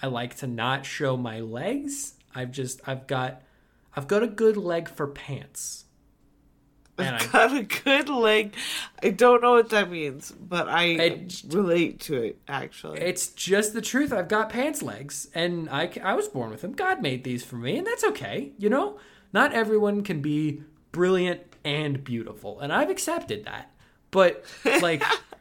I 0.03 0.07
like 0.07 0.35
to 0.37 0.47
not 0.47 0.85
show 0.85 1.15
my 1.15 1.39
legs. 1.39 2.15
I've 2.35 2.51
just 2.51 2.81
I've 2.85 3.07
got 3.07 3.41
I've 3.95 4.07
got 4.07 4.21
a 4.21 4.27
good 4.27 4.57
leg 4.57 4.89
for 4.89 5.07
pants. 5.07 5.85
And 6.95 7.15
I, 7.15 7.25
Got 7.25 7.55
a 7.57 7.63
good 7.63 8.07
leg. 8.09 8.53
I 9.01 9.09
don't 9.09 9.41
know 9.41 9.53
what 9.53 9.69
that 9.71 9.89
means, 9.89 10.31
but 10.31 10.69
I 10.69 10.83
It- 10.83 11.41
relate 11.47 11.99
to 12.01 12.21
it 12.21 12.37
actually. 12.47 12.99
it's 12.99 13.29
just 13.29 13.73
the 13.73 13.81
truth. 13.81 14.13
I've 14.13 14.27
got 14.27 14.49
pants 14.51 14.83
legs, 14.83 15.27
and 15.33 15.67
I, 15.71 15.89
I 16.03 16.13
was 16.13 16.27
born 16.27 16.51
with 16.51 16.61
them. 16.61 16.73
God 16.73 17.01
made 17.01 17.23
these 17.23 17.43
for 17.43 17.55
me, 17.55 17.79
and 17.79 17.87
that's 17.87 18.03
okay. 18.03 18.51
You 18.59 18.69
know, 18.69 18.99
not 19.33 19.53
everyone 19.53 20.03
can 20.03 20.21
be 20.21 20.61
brilliant 20.91 21.41
and 21.65 22.03
beautiful, 22.03 22.59
and 22.59 22.71
I've 22.71 22.91
accepted 22.91 23.45
that. 23.45 23.71
But 24.11 24.45
like, 24.81 25.03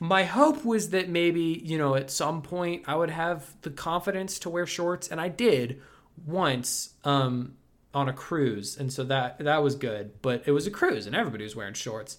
my 0.00 0.24
hope 0.24 0.64
was 0.64 0.90
that 0.90 1.10
maybe 1.10 1.62
you 1.64 1.78
know 1.78 1.94
at 1.94 2.10
some 2.10 2.40
point 2.40 2.84
I 2.86 2.96
would 2.96 3.10
have 3.10 3.54
the 3.60 3.70
confidence 3.70 4.38
to 4.40 4.50
wear 4.50 4.66
shorts, 4.66 5.08
and 5.08 5.20
I 5.20 5.28
did 5.28 5.80
once 6.26 6.94
um, 7.04 7.56
on 7.92 8.08
a 8.08 8.12
cruise, 8.12 8.78
and 8.78 8.90
so 8.90 9.04
that 9.04 9.38
that 9.38 9.62
was 9.62 9.74
good. 9.74 10.22
But 10.22 10.42
it 10.46 10.52
was 10.52 10.66
a 10.66 10.70
cruise, 10.70 11.06
and 11.06 11.14
everybody 11.14 11.44
was 11.44 11.54
wearing 11.54 11.74
shorts. 11.74 12.16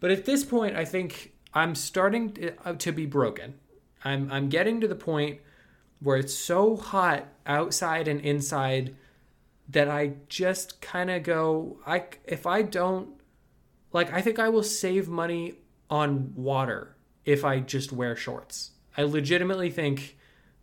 But 0.00 0.10
at 0.10 0.24
this 0.24 0.44
point, 0.44 0.74
I 0.74 0.84
think 0.84 1.32
I'm 1.54 1.76
starting 1.76 2.32
to, 2.32 2.54
uh, 2.64 2.74
to 2.74 2.90
be 2.90 3.06
broken. 3.06 3.54
I'm 4.04 4.30
I'm 4.32 4.48
getting 4.48 4.80
to 4.80 4.88
the 4.88 4.96
point 4.96 5.40
where 6.00 6.16
it's 6.16 6.34
so 6.34 6.76
hot 6.76 7.28
outside 7.46 8.08
and 8.08 8.20
inside 8.20 8.96
that 9.68 9.88
I 9.88 10.14
just 10.28 10.80
kind 10.80 11.08
of 11.08 11.22
go 11.22 11.78
I 11.86 12.04
if 12.24 12.46
I 12.46 12.62
don't 12.62 13.10
like 13.92 14.12
I 14.12 14.20
think 14.20 14.40
I 14.40 14.48
will 14.48 14.64
save 14.64 15.08
money 15.08 15.54
on 15.88 16.32
water 16.34 16.96
if 17.24 17.44
I 17.44 17.60
just 17.60 17.92
wear 17.92 18.16
shorts. 18.16 18.72
I 18.96 19.02
legitimately 19.02 19.70
think 19.70 20.16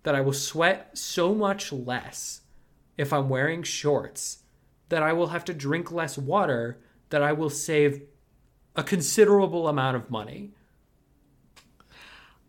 that 0.03 0.15
I 0.15 0.21
will 0.21 0.33
sweat 0.33 0.97
so 0.97 1.33
much 1.33 1.71
less 1.71 2.41
if 2.97 3.11
I'm 3.13 3.29
wearing 3.29 3.63
shorts 3.63 4.43
that 4.89 5.03
I 5.03 5.13
will 5.13 5.27
have 5.27 5.45
to 5.45 5.53
drink 5.53 5.91
less 5.91 6.17
water 6.17 6.79
that 7.09 7.21
I 7.23 7.31
will 7.31 7.49
save 7.49 8.01
a 8.75 8.83
considerable 8.83 9.67
amount 9.67 9.95
of 9.95 10.09
money. 10.09 10.51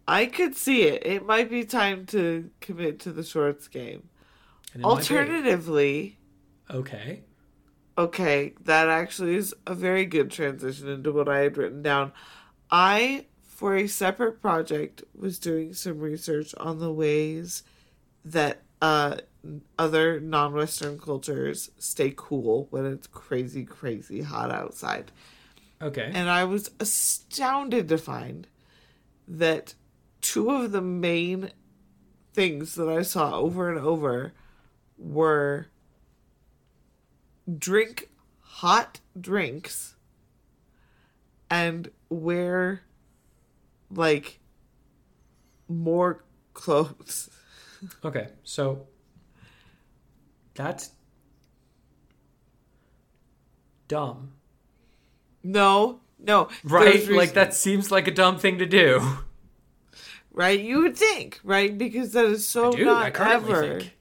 I 0.07 0.27
could 0.27 0.57
see 0.57 0.83
it. 0.83 1.07
It 1.07 1.25
might 1.25 1.49
be 1.51 1.65
time 1.65 2.05
to 2.07 2.51
commit 2.61 2.99
to 3.01 3.13
the 3.13 3.23
shorts 3.23 3.69
game. 3.69 4.09
And 4.75 4.83
it 4.83 4.87
might 4.87 5.09
be. 5.09 5.15
Alternatively, 5.17 6.19
Okay. 6.69 7.23
okay, 7.97 8.55
that 8.65 8.89
actually 8.89 9.37
is 9.37 9.55
a 9.67 9.75
very 9.75 10.05
good 10.05 10.31
transition 10.31 10.89
into 10.89 11.13
what 11.13 11.29
I 11.29 11.39
had 11.39 11.57
written 11.57 11.83
down. 11.83 12.13
I, 12.71 13.27
for 13.61 13.77
a 13.77 13.87
separate 13.87 14.41
project, 14.41 15.05
was 15.15 15.39
doing 15.39 15.75
some 15.75 16.01
research 16.01 16.55
on 16.57 16.79
the 16.79 16.91
ways 16.91 17.63
that 18.25 18.63
uh, 18.81 19.19
other 19.79 20.19
non 20.19 20.55
Western 20.55 20.99
cultures 20.99 21.71
stay 21.79 22.11
cool 22.17 22.69
when 22.71 22.87
it's 22.87 23.07
crazy, 23.07 23.67
crazy 23.67 24.23
hot 24.23 24.51
outside. 24.51 25.13
Okay. 25.83 26.11
And 26.15 26.31
I 26.31 26.45
was 26.45 26.71
astounded 26.81 27.87
to 27.91 27.99
find 27.99 28.47
that 29.29 29.75
two 30.23 30.49
of 30.49 30.73
the 30.73 30.81
main 30.81 31.51
things 32.33 32.77
that 32.77 32.89
I 32.89 33.03
saw 33.03 33.41
over 33.41 33.69
and 33.69 33.79
over 33.79 34.33
were 34.97 35.67
drink 37.59 38.09
hot 38.41 39.01
drinks 39.21 39.97
and 41.51 41.91
wear 42.09 42.85
like 43.91 44.41
more 45.69 46.25
clothes. 46.55 47.31
Okay. 48.05 48.29
So 48.45 48.87
that's 50.55 50.91
dumb. 53.89 54.33
No, 55.43 56.01
no. 56.19 56.49
Right? 56.63 57.09
Like 57.09 57.33
that 57.33 57.55
seems 57.55 57.91
like 57.91 58.07
a 58.07 58.11
dumb 58.11 58.39
thing 58.39 58.59
to 58.59 58.67
do. 58.67 59.01
right? 60.31 60.61
You 60.61 60.83
would 60.83 60.95
think, 60.97 61.41
right? 61.43 61.77
Because 61.77 62.13
that 62.13 62.27
is 62.27 62.47
so 62.47 62.71
Dude, 62.73 62.87
not 62.87 63.19
I 63.19 63.33
ever. 63.33 63.79
think. 63.81 63.97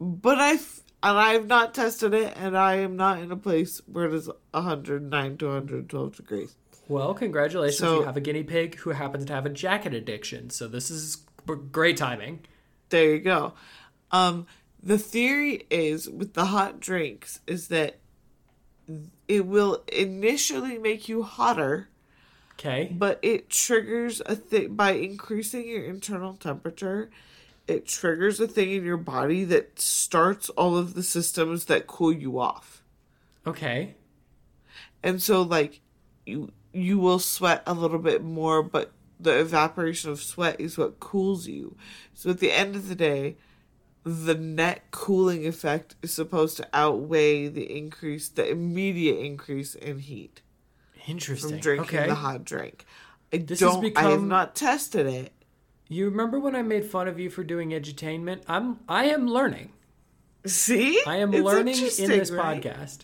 But 0.00 0.38
I've 0.38 0.80
and 1.02 1.18
I've 1.18 1.48
not 1.48 1.74
tested 1.74 2.14
it, 2.14 2.32
and 2.36 2.56
I 2.56 2.76
am 2.76 2.96
not 2.96 3.18
in 3.18 3.32
a 3.32 3.36
place 3.36 3.80
where 3.86 4.04
it 4.04 4.14
is 4.14 4.30
109 4.52 5.36
to 5.38 5.46
112 5.46 6.16
degrees. 6.16 6.54
Well, 6.92 7.14
congratulations. 7.14 7.78
So- 7.78 8.00
you 8.00 8.04
have 8.06 8.16
a 8.16 8.20
guinea 8.20 8.42
pig 8.42 8.76
who 8.76 8.90
happens 8.90 9.24
to 9.26 9.32
have 9.32 9.46
a 9.46 9.50
jacket 9.50 9.94
addiction. 9.94 10.50
So 10.50 10.68
this 10.68 10.90
is 10.90 11.24
great 11.72 11.96
timing. 11.96 12.40
There 12.90 13.14
you 13.14 13.20
go. 13.20 13.54
Um, 14.10 14.46
the 14.82 14.98
theory 14.98 15.66
is 15.70 16.08
with 16.08 16.34
the 16.34 16.46
hot 16.46 16.80
drinks 16.80 17.40
is 17.46 17.68
that 17.68 17.98
it 19.26 19.46
will 19.46 19.82
initially 19.90 20.76
make 20.76 21.08
you 21.08 21.22
hotter, 21.22 21.88
Okay. 22.54 22.94
but 22.96 23.18
it 23.22 23.48
triggers 23.48 24.20
a 24.26 24.36
thing 24.36 24.74
by 24.74 24.92
increasing 24.92 25.66
your 25.66 25.84
internal 25.84 26.34
temperature. 26.34 27.10
It 27.66 27.86
triggers 27.86 28.38
a 28.40 28.46
thing 28.46 28.70
in 28.70 28.84
your 28.84 28.96
body 28.98 29.44
that 29.44 29.80
starts 29.80 30.50
all 30.50 30.76
of 30.76 30.92
the 30.94 31.02
systems 31.02 31.64
that 31.66 31.86
cool 31.86 32.12
you 32.12 32.38
off. 32.38 32.82
Okay. 33.46 33.94
and 35.02 35.20
so 35.22 35.42
like 35.42 35.80
you 36.26 36.52
you 36.72 36.98
will 36.98 37.18
sweat 37.18 37.62
a 37.66 37.74
little 37.74 37.98
bit 37.98 38.22
more 38.22 38.62
but 38.62 38.92
the 39.20 39.38
evaporation 39.38 40.10
of 40.10 40.20
sweat 40.22 40.60
is 40.60 40.76
what 40.78 40.98
cools 41.00 41.46
you 41.46 41.76
so 42.14 42.30
at 42.30 42.38
the 42.40 42.50
end 42.52 42.74
of 42.74 42.88
the 42.88 42.94
day 42.94 43.36
the 44.04 44.34
net 44.34 44.82
cooling 44.90 45.46
effect 45.46 45.94
is 46.02 46.12
supposed 46.12 46.56
to 46.56 46.66
outweigh 46.72 47.46
the 47.46 47.76
increase 47.76 48.28
the 48.28 48.48
immediate 48.48 49.18
increase 49.18 49.74
in 49.76 49.98
heat 50.00 50.40
Interesting. 51.06 51.50
from 51.50 51.60
drinking 51.60 51.98
okay. 52.00 52.08
the 52.08 52.14
hot 52.16 52.44
drink 52.44 52.84
i 53.32 53.36
This 53.38 53.60
don't 53.60 53.96
i 53.96 54.02
have 54.02 54.22
not 54.24 54.54
tested 54.56 55.06
it 55.06 55.32
You 55.88 56.06
remember 56.06 56.40
when 56.40 56.56
I 56.56 56.62
made 56.62 56.84
fun 56.86 57.06
of 57.06 57.18
you 57.20 57.28
for 57.28 57.44
doing 57.44 57.70
edutainment? 57.70 58.42
I'm 58.48 58.78
I 58.88 59.04
am 59.06 59.26
learning. 59.28 59.72
see 60.46 61.02
I 61.06 61.16
am 61.16 61.34
It's 61.34 61.44
learning 61.44 61.76
in 61.76 62.08
this 62.08 62.30
right? 62.30 62.62
podcast. 62.62 63.00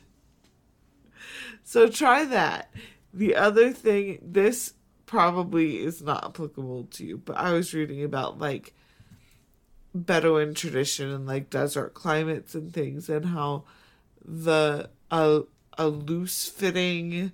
So 1.65 1.89
try 1.89 2.25
that. 2.25 2.71
The 3.19 3.35
other 3.35 3.73
thing, 3.73 4.21
this 4.23 4.75
probably 5.05 5.79
is 5.79 6.01
not 6.01 6.25
applicable 6.25 6.85
to 6.93 7.05
you, 7.05 7.19
but 7.19 7.37
I 7.37 7.53
was 7.53 7.75
reading 7.75 8.05
about 8.05 8.39
like 8.39 8.75
Bedouin 9.93 10.55
tradition 10.55 11.11
and 11.11 11.27
like 11.27 11.51
desert 11.51 11.95
climates 11.95 12.55
and 12.55 12.73
things 12.73 13.09
and 13.09 13.27
how 13.27 13.65
the 14.25 14.89
a 15.11 15.43
a 15.77 15.89
loose 15.89 16.49
fitting 16.49 17.33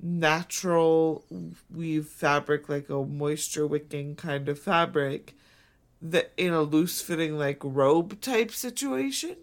natural 0.00 1.26
weave 1.68 2.06
fabric 2.06 2.70
like 2.70 2.88
a 2.88 3.04
moisture 3.04 3.66
wicking 3.66 4.16
kind 4.16 4.48
of 4.48 4.58
fabric 4.58 5.34
that 6.00 6.32
in 6.38 6.54
a 6.54 6.62
loose 6.62 7.02
fitting 7.02 7.36
like 7.36 7.58
robe 7.62 8.18
type 8.22 8.52
situation 8.52 9.36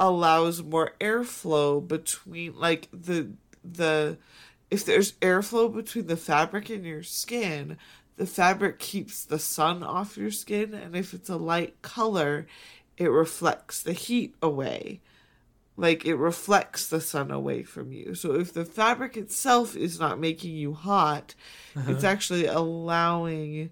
allows 0.00 0.64
more 0.64 0.94
airflow 1.00 1.86
between 1.86 2.58
like 2.58 2.88
the 2.92 3.30
the 3.62 4.18
if 4.70 4.84
there's 4.84 5.12
airflow 5.14 5.72
between 5.74 6.06
the 6.06 6.16
fabric 6.16 6.70
and 6.70 6.84
your 6.84 7.02
skin 7.02 7.76
the 8.20 8.26
fabric 8.26 8.78
keeps 8.78 9.24
the 9.24 9.38
sun 9.38 9.82
off 9.82 10.18
your 10.18 10.30
skin 10.30 10.74
and 10.74 10.94
if 10.94 11.14
it's 11.14 11.30
a 11.30 11.36
light 11.36 11.80
color 11.80 12.46
it 12.98 13.10
reflects 13.10 13.82
the 13.82 13.94
heat 13.94 14.34
away. 14.42 15.00
Like 15.74 16.04
it 16.04 16.16
reflects 16.16 16.86
the 16.86 17.00
sun 17.00 17.30
away 17.30 17.62
from 17.62 17.92
you. 17.92 18.14
So 18.14 18.34
if 18.34 18.52
the 18.52 18.66
fabric 18.66 19.16
itself 19.16 19.74
is 19.74 19.98
not 19.98 20.20
making 20.20 20.54
you 20.54 20.74
hot 20.74 21.34
uh-huh. 21.74 21.92
it's 21.92 22.04
actually 22.04 22.44
allowing 22.44 23.70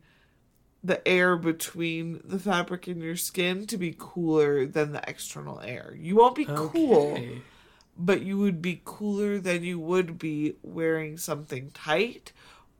the 0.82 1.06
air 1.06 1.36
between 1.36 2.22
the 2.24 2.38
fabric 2.38 2.86
and 2.86 3.02
your 3.02 3.16
skin 3.16 3.66
to 3.66 3.76
be 3.76 3.94
cooler 3.98 4.64
than 4.64 4.92
the 4.92 5.02
external 5.06 5.60
air. 5.60 5.94
You 5.98 6.16
won't 6.16 6.36
be 6.36 6.46
cool. 6.46 7.12
Okay. 7.12 7.42
But 7.98 8.22
you 8.22 8.38
would 8.38 8.62
be 8.62 8.80
cooler 8.84 9.38
than 9.38 9.64
you 9.64 9.78
would 9.80 10.18
be 10.18 10.54
wearing 10.62 11.18
something 11.18 11.70
tight 11.72 12.32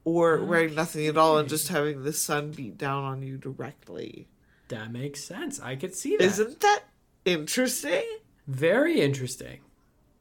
or 0.04 0.38
mm-hmm. 0.38 0.48
wearing 0.48 0.74
nothing 0.74 1.06
at 1.06 1.18
all 1.18 1.38
and 1.38 1.48
just 1.48 1.68
having 1.68 2.02
the 2.02 2.12
sun 2.12 2.52
beat 2.52 2.78
down 2.78 3.02
on 3.04 3.22
you 3.22 3.36
directly. 3.36 4.28
That 4.68 4.92
makes 4.92 5.24
sense. 5.24 5.60
I 5.60 5.76
could 5.76 5.94
see 5.94 6.16
that. 6.16 6.24
Isn't 6.24 6.60
that 6.60 6.84
interesting? 7.24 8.04
Very 8.46 9.00
interesting. 9.00 9.60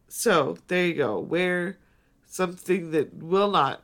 So, 0.09 0.57
there 0.67 0.87
you 0.87 0.93
go. 0.95 1.19
Wear 1.19 1.77
something 2.25 2.91
that 2.91 3.13
will 3.13 3.51
not 3.51 3.83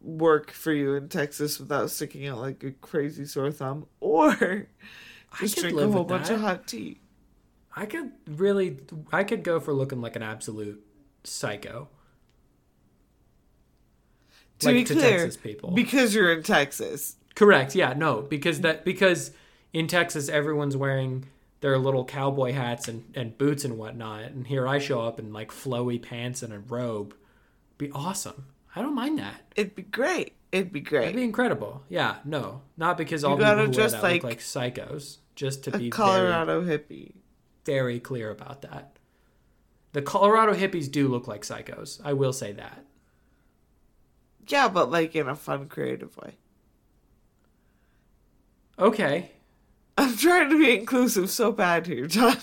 work 0.00 0.50
for 0.50 0.72
you 0.72 0.94
in 0.94 1.08
Texas 1.08 1.58
without 1.58 1.90
sticking 1.90 2.26
out 2.26 2.38
like 2.38 2.62
a 2.64 2.72
crazy 2.72 3.24
sore 3.24 3.50
thumb 3.50 3.86
or 4.00 4.68
just 5.40 5.58
drink 5.58 5.78
a 5.78 5.88
whole 5.90 6.04
bunch 6.04 6.28
that. 6.28 6.34
of 6.34 6.40
hot 6.40 6.66
tea. 6.66 7.00
I 7.74 7.86
could 7.86 8.10
really, 8.26 8.78
I 9.12 9.24
could 9.24 9.42
go 9.42 9.60
for 9.60 9.72
looking 9.72 10.00
like 10.00 10.16
an 10.16 10.22
absolute 10.22 10.84
psycho. 11.24 11.88
To 14.60 14.66
Like 14.66 14.74
be 14.74 14.84
to 14.84 14.94
clear, 14.94 15.10
Texas 15.10 15.36
people. 15.36 15.70
because 15.70 16.14
you're 16.14 16.32
in 16.32 16.42
Texas. 16.42 17.16
Correct. 17.36 17.74
Yeah. 17.76 17.92
No, 17.92 18.22
because 18.22 18.62
that 18.62 18.84
because 18.84 19.30
in 19.72 19.86
Texas 19.86 20.28
everyone's 20.28 20.76
wearing 20.76 21.26
their 21.60 21.78
little 21.78 22.04
cowboy 22.04 22.52
hats 22.52 22.88
and, 22.88 23.04
and 23.14 23.38
boots 23.38 23.64
and 23.64 23.78
whatnot, 23.78 24.24
and 24.24 24.46
here 24.46 24.66
I 24.66 24.78
show 24.80 25.00
up 25.02 25.20
in 25.20 25.32
like 25.32 25.52
flowy 25.52 26.02
pants 26.02 26.42
and 26.42 26.52
a 26.52 26.58
robe. 26.58 27.14
Be 27.76 27.90
awesome. 27.92 28.46
I 28.74 28.82
don't 28.82 28.94
mind 28.96 29.18
that. 29.20 29.42
It'd 29.54 29.76
be 29.76 29.82
great. 29.82 30.32
It'd 30.50 30.72
be 30.72 30.80
great. 30.80 31.04
It'd 31.04 31.16
be 31.16 31.22
incredible. 31.22 31.84
Yeah. 31.88 32.16
No, 32.24 32.62
not 32.76 32.98
because 32.98 33.22
all 33.22 33.32
You 33.32 33.44
people 33.44 33.50
who 33.66 33.70
wear 33.70 33.88
that 33.90 34.02
like 34.02 34.22
look 34.24 34.30
like 34.32 34.40
psychos. 34.40 35.18
Just 35.36 35.62
to 35.64 35.70
a 35.70 35.72
be 35.74 35.78
very, 35.78 35.90
Colorado 35.90 36.64
hippie. 36.64 37.12
Very 37.68 38.00
clear 38.00 38.30
about 38.30 38.62
that. 38.62 38.96
The 39.92 40.00
Colorado 40.00 40.54
hippies 40.54 40.90
do 40.90 41.06
look 41.06 41.28
like 41.28 41.42
psychos. 41.42 42.00
I 42.02 42.14
will 42.14 42.32
say 42.32 42.50
that. 42.52 42.86
Yeah, 44.46 44.68
but 44.68 44.90
like 44.90 45.14
in 45.14 45.28
a 45.28 45.36
fun, 45.36 45.68
creative 45.68 46.16
way. 46.16 46.38
Okay. 48.78 49.32
I'm 49.98 50.16
trying 50.16 50.48
to 50.48 50.58
be 50.58 50.78
inclusive 50.78 51.28
so 51.28 51.52
bad 51.52 51.86
here, 51.86 52.06
Jon. 52.06 52.38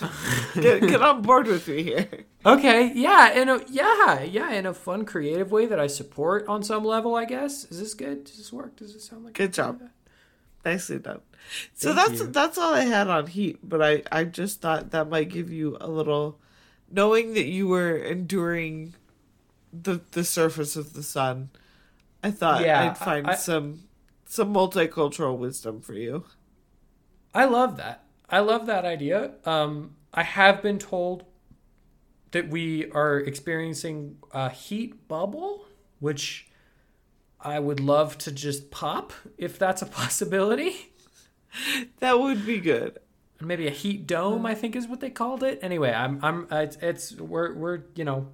get, 0.54 0.82
get 0.82 1.02
on 1.02 1.22
board 1.22 1.48
with 1.48 1.66
me 1.66 1.82
here. 1.82 2.08
Okay, 2.44 2.92
yeah, 2.94 3.32
in 3.32 3.48
a 3.48 3.60
yeah, 3.68 4.22
yeah, 4.22 4.52
in 4.52 4.64
a 4.64 4.74
fun, 4.74 5.04
creative 5.04 5.50
way 5.50 5.66
that 5.66 5.80
I 5.80 5.88
support 5.88 6.46
on 6.46 6.62
some 6.62 6.84
level. 6.84 7.16
I 7.16 7.24
guess 7.24 7.64
is 7.64 7.80
this 7.80 7.94
good? 7.94 8.22
Does 8.22 8.36
this 8.36 8.52
work? 8.52 8.76
Does 8.76 8.94
it 8.94 9.02
sound 9.02 9.24
like 9.24 9.34
Good 9.34 9.52
job. 9.52 9.80
Nicely 10.66 10.98
done. 10.98 11.20
So 11.74 11.94
Thank 11.94 12.08
that's 12.08 12.20
you. 12.20 12.26
that's 12.26 12.58
all 12.58 12.74
I 12.74 12.80
had 12.82 13.06
on 13.08 13.28
heat, 13.28 13.58
but 13.62 13.80
I 13.80 14.02
I 14.10 14.24
just 14.24 14.60
thought 14.60 14.90
that 14.90 15.08
might 15.08 15.28
give 15.28 15.50
you 15.52 15.76
a 15.80 15.88
little 15.88 16.40
knowing 16.90 17.34
that 17.34 17.46
you 17.46 17.68
were 17.68 17.96
enduring 17.96 18.94
the 19.72 20.00
the 20.10 20.24
surface 20.24 20.74
of 20.74 20.92
the 20.94 21.04
sun. 21.04 21.50
I 22.22 22.32
thought 22.32 22.62
Yeah, 22.64 22.82
I'd 22.82 22.98
find 22.98 23.28
I- 23.28 23.36
some 23.36 23.84
some 24.24 24.52
multicultural 24.52 25.38
wisdom 25.38 25.80
for 25.80 25.94
you. 25.94 26.24
I 27.32 27.44
love 27.44 27.76
that. 27.76 28.02
I 28.28 28.40
love 28.40 28.66
that 28.66 28.84
idea. 28.84 29.34
Um, 29.44 29.94
I 30.12 30.24
have 30.24 30.62
been 30.62 30.80
told 30.80 31.24
that 32.32 32.48
we 32.48 32.90
are 32.90 33.20
experiencing 33.20 34.16
a 34.32 34.50
heat 34.50 35.06
bubble, 35.06 35.66
which 36.00 36.48
I 37.46 37.60
would 37.60 37.80
love 37.80 38.18
to 38.18 38.32
just 38.32 38.70
pop 38.70 39.12
if 39.38 39.58
that's 39.58 39.80
a 39.80 39.86
possibility. 39.86 40.92
That 42.00 42.18
would 42.18 42.44
be 42.44 42.58
good. 42.58 42.98
Maybe 43.40 43.66
a 43.66 43.70
heat 43.70 44.06
dome, 44.06 44.44
I 44.44 44.54
think 44.54 44.76
is 44.76 44.88
what 44.88 45.00
they 45.00 45.10
called 45.10 45.42
it. 45.42 45.58
Anyway, 45.62 45.90
I'm, 45.90 46.18
I'm, 46.22 46.46
it's, 46.50 46.76
it's, 46.82 47.12
we're, 47.12 47.54
we're, 47.54 47.82
you 47.94 48.04
know, 48.04 48.28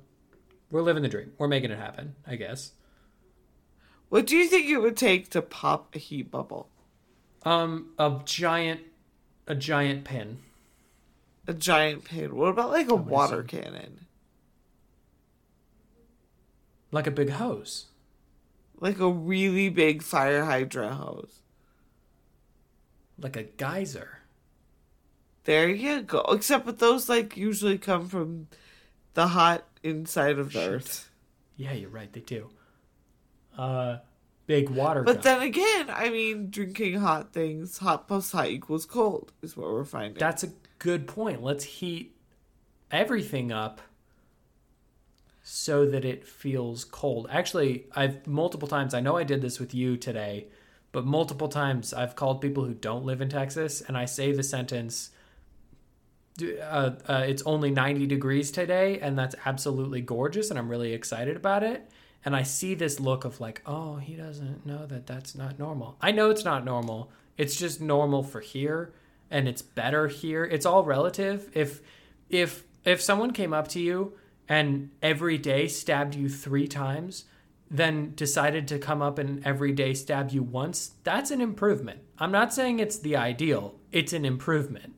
we're 0.70 0.82
living 0.82 1.02
the 1.02 1.08
dream. 1.08 1.32
We're 1.38 1.46
making 1.46 1.70
it 1.70 1.78
happen, 1.78 2.16
I 2.26 2.36
guess. 2.36 2.72
What 4.08 4.26
do 4.26 4.36
you 4.36 4.48
think 4.48 4.68
it 4.68 4.78
would 4.78 4.96
take 4.96 5.28
to 5.30 5.42
pop 5.42 5.94
a 5.94 5.98
heat 5.98 6.30
bubble? 6.30 6.68
Um, 7.44 7.90
a 7.98 8.20
giant, 8.24 8.80
a 9.46 9.54
giant 9.54 10.04
pin. 10.04 10.38
A 11.46 11.54
giant 11.54 12.04
pin. 12.04 12.34
What 12.34 12.48
about 12.48 12.70
like 12.70 12.90
a 12.90 12.96
water 12.96 13.42
cannon? 13.42 14.06
like 16.92 17.06
a 17.06 17.10
big 17.10 17.30
hose. 17.30 17.86
Like 18.82 18.98
a 18.98 19.08
really 19.08 19.68
big 19.68 20.02
fire 20.02 20.44
hydrant 20.44 20.94
hose. 20.94 21.40
like 23.16 23.36
a 23.36 23.44
geyser. 23.44 24.18
There 25.44 25.68
you 25.68 26.02
go. 26.02 26.20
Except 26.32 26.66
but 26.66 26.80
those 26.80 27.08
like 27.08 27.36
usually 27.36 27.78
come 27.78 28.08
from 28.08 28.48
the 29.14 29.28
hot 29.28 29.64
inside 29.84 30.40
of 30.40 30.52
the 30.52 30.60
Shit. 30.60 30.70
earth. 30.72 31.10
Yeah, 31.56 31.72
you're 31.74 31.90
right. 31.90 32.12
They 32.12 32.20
do. 32.20 32.50
Uh, 33.56 33.98
big 34.46 34.68
water. 34.70 35.04
But 35.04 35.22
gun. 35.22 35.38
then 35.38 35.42
again, 35.42 35.86
I 35.88 36.10
mean, 36.10 36.50
drinking 36.50 36.94
hot 36.98 37.32
things, 37.32 37.78
hot 37.78 38.08
plus 38.08 38.32
hot 38.32 38.48
equals 38.48 38.84
cold, 38.84 39.30
is 39.42 39.56
what 39.56 39.68
we're 39.70 39.84
finding. 39.84 40.18
that's 40.18 40.42
a 40.42 40.50
good 40.80 41.06
point. 41.06 41.40
Let's 41.40 41.62
heat 41.64 42.16
everything 42.90 43.52
up 43.52 43.80
so 45.42 45.84
that 45.86 46.04
it 46.04 46.26
feels 46.26 46.84
cold. 46.84 47.26
Actually, 47.30 47.86
I've 47.94 48.26
multiple 48.26 48.68
times. 48.68 48.94
I 48.94 49.00
know 49.00 49.16
I 49.16 49.24
did 49.24 49.42
this 49.42 49.58
with 49.58 49.74
you 49.74 49.96
today, 49.96 50.46
but 50.92 51.04
multiple 51.04 51.48
times 51.48 51.92
I've 51.92 52.14
called 52.14 52.40
people 52.40 52.64
who 52.64 52.74
don't 52.74 53.04
live 53.04 53.20
in 53.20 53.28
Texas, 53.28 53.80
and 53.80 53.96
I 53.98 54.04
say 54.04 54.32
the 54.32 54.42
sentence. 54.42 55.10
Uh, 56.40 56.92
uh, 57.08 57.24
it's 57.26 57.42
only 57.42 57.70
90 57.70 58.06
degrees 58.06 58.50
today, 58.50 59.00
and 59.00 59.18
that's 59.18 59.34
absolutely 59.44 60.00
gorgeous, 60.00 60.50
and 60.50 60.58
I'm 60.58 60.68
really 60.68 60.92
excited 60.92 61.36
about 61.36 61.62
it. 61.62 61.90
And 62.24 62.36
I 62.36 62.44
see 62.44 62.74
this 62.74 63.00
look 63.00 63.24
of 63.24 63.40
like, 63.40 63.62
oh, 63.66 63.96
he 63.96 64.14
doesn't 64.14 64.64
know 64.64 64.86
that 64.86 65.06
that's 65.06 65.34
not 65.34 65.58
normal. 65.58 65.96
I 66.00 66.12
know 66.12 66.30
it's 66.30 66.44
not 66.44 66.64
normal. 66.64 67.10
It's 67.36 67.56
just 67.56 67.80
normal 67.80 68.22
for 68.22 68.40
here, 68.40 68.92
and 69.28 69.48
it's 69.48 69.60
better 69.60 70.06
here. 70.06 70.44
It's 70.44 70.64
all 70.64 70.84
relative. 70.84 71.50
If 71.52 71.80
if 72.30 72.62
if 72.84 73.02
someone 73.02 73.32
came 73.32 73.52
up 73.52 73.66
to 73.68 73.80
you 73.80 74.14
and 74.48 74.90
every 75.00 75.38
day 75.38 75.68
stabbed 75.68 76.14
you 76.14 76.28
three 76.28 76.68
times, 76.68 77.24
then 77.70 78.12
decided 78.14 78.68
to 78.68 78.78
come 78.78 79.00
up 79.00 79.18
and 79.18 79.44
every 79.46 79.72
day 79.72 79.94
stab 79.94 80.30
you 80.30 80.42
once, 80.42 80.92
that's 81.04 81.30
an 81.30 81.40
improvement. 81.40 82.00
I'm 82.18 82.30
not 82.30 82.52
saying 82.52 82.78
it's 82.78 82.98
the 82.98 83.16
ideal. 83.16 83.76
It's 83.90 84.12
an 84.12 84.24
improvement. 84.24 84.94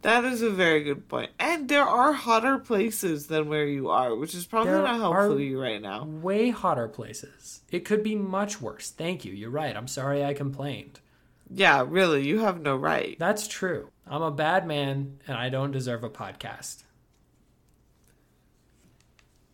That 0.00 0.24
is 0.24 0.42
a 0.42 0.50
very 0.50 0.82
good 0.82 1.08
point. 1.08 1.30
And 1.38 1.68
there 1.68 1.84
are 1.84 2.12
hotter 2.12 2.58
places 2.58 3.28
than 3.28 3.48
where 3.48 3.66
you 3.66 3.88
are, 3.88 4.16
which 4.16 4.34
is 4.34 4.46
probably 4.46 4.72
There 4.72 4.82
not 4.82 4.96
helpful 4.96 5.36
to 5.36 5.42
you 5.42 5.60
right 5.60 5.80
now. 5.80 6.04
Way 6.04 6.50
hotter 6.50 6.88
places. 6.88 7.60
It 7.70 7.84
could 7.84 8.02
be 8.02 8.16
much 8.16 8.60
worse. 8.60 8.90
Thank 8.90 9.24
you. 9.24 9.32
You're 9.32 9.50
right. 9.50 9.76
I'm 9.76 9.86
sorry 9.86 10.24
I 10.24 10.34
complained. 10.34 10.98
Yeah, 11.48 11.84
really, 11.86 12.26
you 12.26 12.40
have 12.40 12.60
no 12.60 12.74
right. 12.74 13.16
That's 13.18 13.46
true. 13.46 13.90
I'm 14.06 14.22
a 14.22 14.30
bad 14.30 14.66
man 14.66 15.20
and 15.28 15.36
I 15.36 15.50
don't 15.50 15.70
deserve 15.70 16.02
a 16.02 16.10
podcast. 16.10 16.82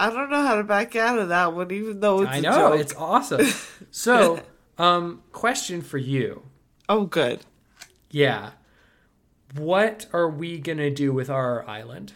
I 0.01 0.11
don't 0.11 0.31
know 0.31 0.43
how 0.43 0.55
to 0.57 0.65
back 0.65 0.95
out 0.97 1.19
of 1.19 1.29
that 1.31 1.55
one, 1.55 1.73
even 1.73 2.01
though 2.01 2.23
it's 2.23 2.31
I 2.31 2.41
know. 2.41 2.73
It's 2.73 2.95
awesome. 2.95 3.47
so, 3.91 4.41
um, 4.79 5.23
question 5.33 5.83
for 5.83 5.99
you. 5.99 6.43
Oh, 6.89 7.05
good. 7.05 7.41
Yeah. 8.11 8.53
What 9.57 10.07
are 10.13 10.29
we 10.29 10.59
going 10.59 10.79
to 10.79 10.91
do 10.91 11.13
with 11.13 11.29
our 11.29 11.69
island? 11.69 12.13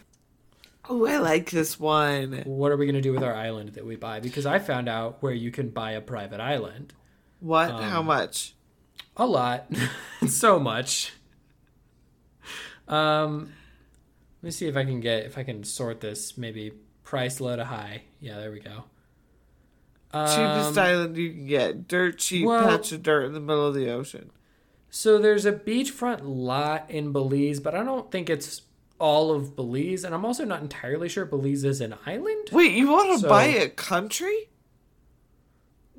Oh, 0.89 1.07
I 1.07 1.19
like 1.19 1.51
this 1.51 1.79
one. 1.79 2.43
What 2.45 2.73
are 2.73 2.77
we 2.77 2.87
going 2.87 2.95
to 2.95 3.01
do 3.01 3.13
with 3.13 3.23
our 3.23 3.35
island 3.35 3.71
that 3.71 3.87
we 3.87 3.97
buy? 3.97 4.21
Because 4.21 4.47
I 4.47 4.59
found 4.59 4.89
out 4.89 5.23
where 5.23 5.33
you 5.33 5.51
can 5.51 5.71
buy 5.71 5.93
a 5.93 6.01
private 6.01 6.41
island. 6.41 6.93
What? 7.41 7.71
Um, 7.71 7.83
How 7.83 8.03
much? 8.03 8.55
A 9.17 9.27
lot. 9.27 9.67
so 10.27 10.59
much. 10.59 11.13
Um 12.89 13.53
let 14.43 14.47
me 14.47 14.51
see 14.51 14.67
if 14.67 14.77
I 14.77 14.85
can 14.85 15.01
get 15.01 15.25
if 15.25 15.39
I 15.39 15.45
can 15.45 15.63
sort 15.63 16.01
this 16.01 16.37
maybe 16.37 16.73
price 17.13 17.41
low 17.43 17.55
to 17.55 17.65
high. 17.67 18.01
Yeah, 18.21 18.39
there 18.39 18.51
we 18.51 18.61
go. 18.61 18.85
Cheapest 20.15 20.79
Um, 20.79 20.79
island 20.79 21.17
you 21.19 21.29
can 21.31 21.47
get. 21.47 21.87
Dirt 21.87 22.17
cheap 22.17 22.47
well- 22.47 22.67
patch 22.67 22.91
of 22.93 23.03
dirt 23.03 23.25
in 23.27 23.35
the 23.35 23.41
middle 23.41 23.67
of 23.67 23.75
the 23.75 23.91
ocean. 23.91 24.31
So 24.89 25.19
there's 25.19 25.45
a 25.45 25.53
beachfront 25.53 26.21
lot 26.23 26.91
in 26.91 27.13
Belize, 27.13 27.61
but 27.61 27.75
I 27.75 27.85
don't 27.85 28.11
think 28.11 28.31
it's 28.31 28.63
all 28.99 29.31
of 29.31 29.55
Belize, 29.55 30.05
and 30.05 30.15
I'm 30.15 30.25
also 30.25 30.47
not 30.47 30.63
entirely 30.63 31.07
sure 31.11 31.27
Belize 31.27 31.65
is 31.65 31.83
an 31.83 31.97
island. 32.07 32.49
Wait, 32.51 32.73
you 32.73 32.91
want 32.91 33.13
to 33.13 33.19
So- 33.19 33.29
buy 33.29 33.45
a 33.45 33.69
country? 33.69 34.49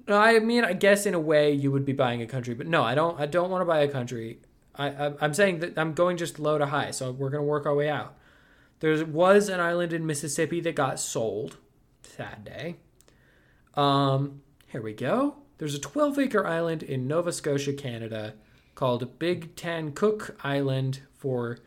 No, 0.08 0.18
I 0.18 0.40
mean, 0.40 0.64
I 0.66 0.74
guess 0.74 1.06
in 1.06 1.14
a 1.14 1.20
way 1.20 1.52
you 1.54 1.72
would 1.72 1.86
be 1.86 1.94
buying 1.94 2.24
a 2.24 2.28
country, 2.28 2.56
but 2.56 2.66
no, 2.66 2.82
I 2.82 2.96
don't. 2.96 3.20
I 3.20 3.28
don't 3.28 3.52
want 3.52 3.62
to 3.62 3.66
buy 3.66 3.82
a 3.82 3.88
country. 3.88 4.40
I, 4.76 4.88
I 4.90 5.14
I'm 5.22 5.34
saying 5.36 5.60
that 5.60 5.78
I'm 5.78 5.94
going 5.94 6.18
just 6.18 6.40
low 6.40 6.58
to 6.58 6.66
high, 6.66 6.90
so 6.90 7.12
we're 7.12 7.30
gonna 7.30 7.44
work 7.44 7.68
our 7.68 7.76
way 7.76 7.88
out. 7.88 8.16
There 8.84 9.06
was 9.06 9.48
an 9.48 9.62
island 9.62 9.94
in 9.94 10.06
Mississippi 10.06 10.60
that 10.60 10.76
got 10.76 11.00
sold. 11.00 11.56
Sad 12.02 12.44
day. 12.44 12.76
Um, 13.76 14.42
here 14.68 14.82
we 14.82 14.92
go. 14.92 15.38
There's 15.58 15.74
a 15.74 15.80
12 15.80 16.20
acre 16.20 16.46
island 16.46 16.84
in 16.84 17.08
Nova 17.08 17.32
Scotia, 17.32 17.72
Canada, 17.72 18.34
called 18.76 19.18
Big 19.20 19.56
Tancook 19.56 20.36
Island 20.44 21.00
for 21.16 21.60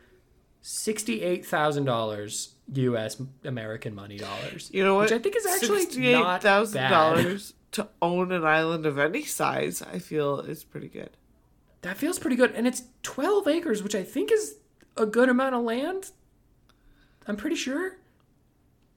$68,000 0.63 2.49
US 2.75 3.23
American 3.45 3.95
money 3.95 4.19
dollars. 4.19 4.71
You 4.75 4.85
know 4.85 4.97
what? 4.97 5.05
Which 5.05 5.13
I 5.13 5.19
think 5.19 5.37
is 5.37 5.47
actually 5.47 5.85
sixty-eight 5.85 6.13
not 6.13 6.43
thousand 6.43 6.81
bad. 6.81 6.91
dollars 6.91 7.55
to 7.73 7.89
own 8.03 8.31
an 8.31 8.45
island 8.45 8.85
of 8.85 8.99
any 8.99 9.23
size. 9.23 9.81
I 9.81 10.01
feel 10.01 10.41
is 10.41 10.65
pretty 10.65 10.89
good. 10.89 11.17
That 11.81 11.97
feels 11.97 12.19
pretty 12.19 12.37
good. 12.37 12.53
And 12.55 12.67
it's 12.67 12.83
12 13.05 13.49
acres, 13.49 13.83
which 13.83 13.95
I 13.95 14.03
think 14.03 14.31
is 14.31 14.57
a 14.99 15.07
good 15.07 15.31
amount 15.31 15.55
of 15.55 15.63
land. 15.63 16.11
I'm 17.29 17.37
pretty 17.37 17.57
sure. 17.57 17.97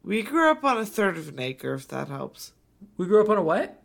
We 0.04 0.22
grew 0.22 0.50
up 0.50 0.64
on 0.64 0.78
a 0.78 0.86
third 0.86 1.18
of 1.18 1.28
an 1.30 1.40
acre, 1.40 1.74
if 1.74 1.88
that 1.90 2.08
helps. 2.08 2.54
We 2.98 3.06
grew 3.06 3.22
up 3.22 3.30
on 3.30 3.38
a 3.38 3.44
what? 3.44 3.82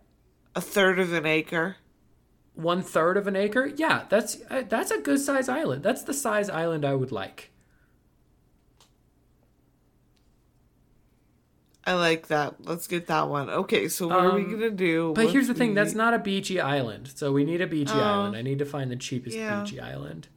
A 0.54 0.60
third 0.60 0.98
of 1.00 1.12
an 1.12 1.26
acre. 1.26 1.76
One 2.54 2.82
third 2.82 3.16
of 3.16 3.26
an 3.26 3.34
acre? 3.34 3.66
Yeah, 3.74 4.04
that's 4.08 4.38
uh, 4.48 4.62
that's 4.68 4.92
a 4.92 5.00
good 5.00 5.18
size 5.18 5.48
island. 5.48 5.82
That's 5.82 6.02
the 6.04 6.14
size 6.14 6.48
island 6.48 6.84
I 6.84 6.94
would 6.94 7.10
like. 7.10 7.50
I 11.86 11.94
like 11.94 12.28
that. 12.28 12.64
Let's 12.64 12.86
get 12.86 13.08
that 13.08 13.28
one. 13.28 13.50
Okay, 13.50 13.88
so 13.88 14.08
what 14.08 14.16
are 14.20 14.34
we 14.34 14.42
Um, 14.44 14.50
gonna 14.52 14.70
do? 14.70 15.12
But 15.14 15.30
here's 15.30 15.48
the 15.48 15.54
thing: 15.54 15.74
that's 15.74 15.94
not 15.94 16.14
a 16.14 16.18
beachy 16.18 16.60
island. 16.60 17.10
So 17.14 17.32
we 17.32 17.44
need 17.44 17.60
a 17.60 17.66
beachy 17.66 17.92
Oh. 17.94 18.00
island. 18.00 18.36
I 18.36 18.42
need 18.42 18.58
to 18.60 18.64
find 18.64 18.90
the 18.90 18.96
cheapest 18.96 19.36
Yeah. 19.36 19.62
beachy 19.62 19.80
island. 19.80 20.28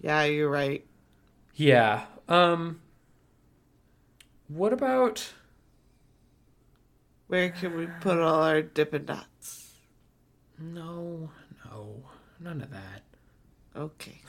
Yeah, 0.00 0.24
you're 0.24 0.48
right. 0.48 0.86
Yeah. 1.56 2.06
Um. 2.28 2.80
What 4.48 4.72
about? 4.72 5.32
Where 7.26 7.50
can 7.50 7.76
we 7.76 7.86
put 8.00 8.18
all 8.18 8.42
our 8.42 8.62
Dippin' 8.62 9.04
Dots? 9.04 9.74
No, 10.58 11.30
no, 11.64 12.02
none 12.40 12.62
of 12.62 12.70
that. 12.70 13.02
Okay. 13.76 14.20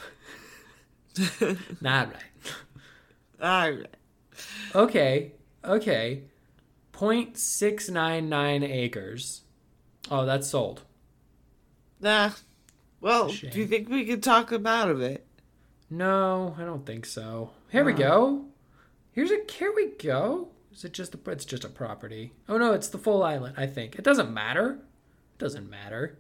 Not 1.82 2.14
right. 2.14 2.54
All 3.42 3.72
right. 3.72 3.96
Okay, 4.76 5.32
okay. 5.64 6.24
0.699 6.94 8.70
acres. 8.70 9.42
Oh, 10.12 10.26
that's 10.26 10.50
sold. 10.50 10.82
Nah. 12.02 12.32
Well, 13.02 13.30
do 13.30 13.60
you 13.60 13.66
think 13.66 13.88
we 13.88 14.06
could 14.06 14.22
talk 14.22 14.50
them 14.50 14.68
out 14.68 14.90
of 14.90 15.02
it? 15.02 15.26
No, 15.90 16.56
I 16.58 16.64
don't 16.64 16.86
think 16.86 17.06
so. 17.06 17.52
Here 17.72 17.84
we 17.84 17.94
go. 17.94 18.46
Here's 19.12 19.32
a 19.32 19.40
here 19.52 19.74
we 19.76 19.88
go. 19.88 20.50
Is 20.72 20.86
it 20.86 20.94
just 20.94 21.16
a 21.16 21.20
it's 21.32 21.46
just 21.46 21.64
a 21.64 21.70
property? 21.70 22.34
Oh 22.48 22.58
no, 22.58 22.74
it's 22.74 22.90
the 22.90 22.98
full 22.98 23.24
island, 23.24 23.56
I 23.58 23.66
think. 23.68 23.96
It 23.96 24.04
doesn't 24.04 24.32
matter. 24.34 24.74
It 25.34 25.40
doesn't 25.40 25.70
matter. 25.70 26.18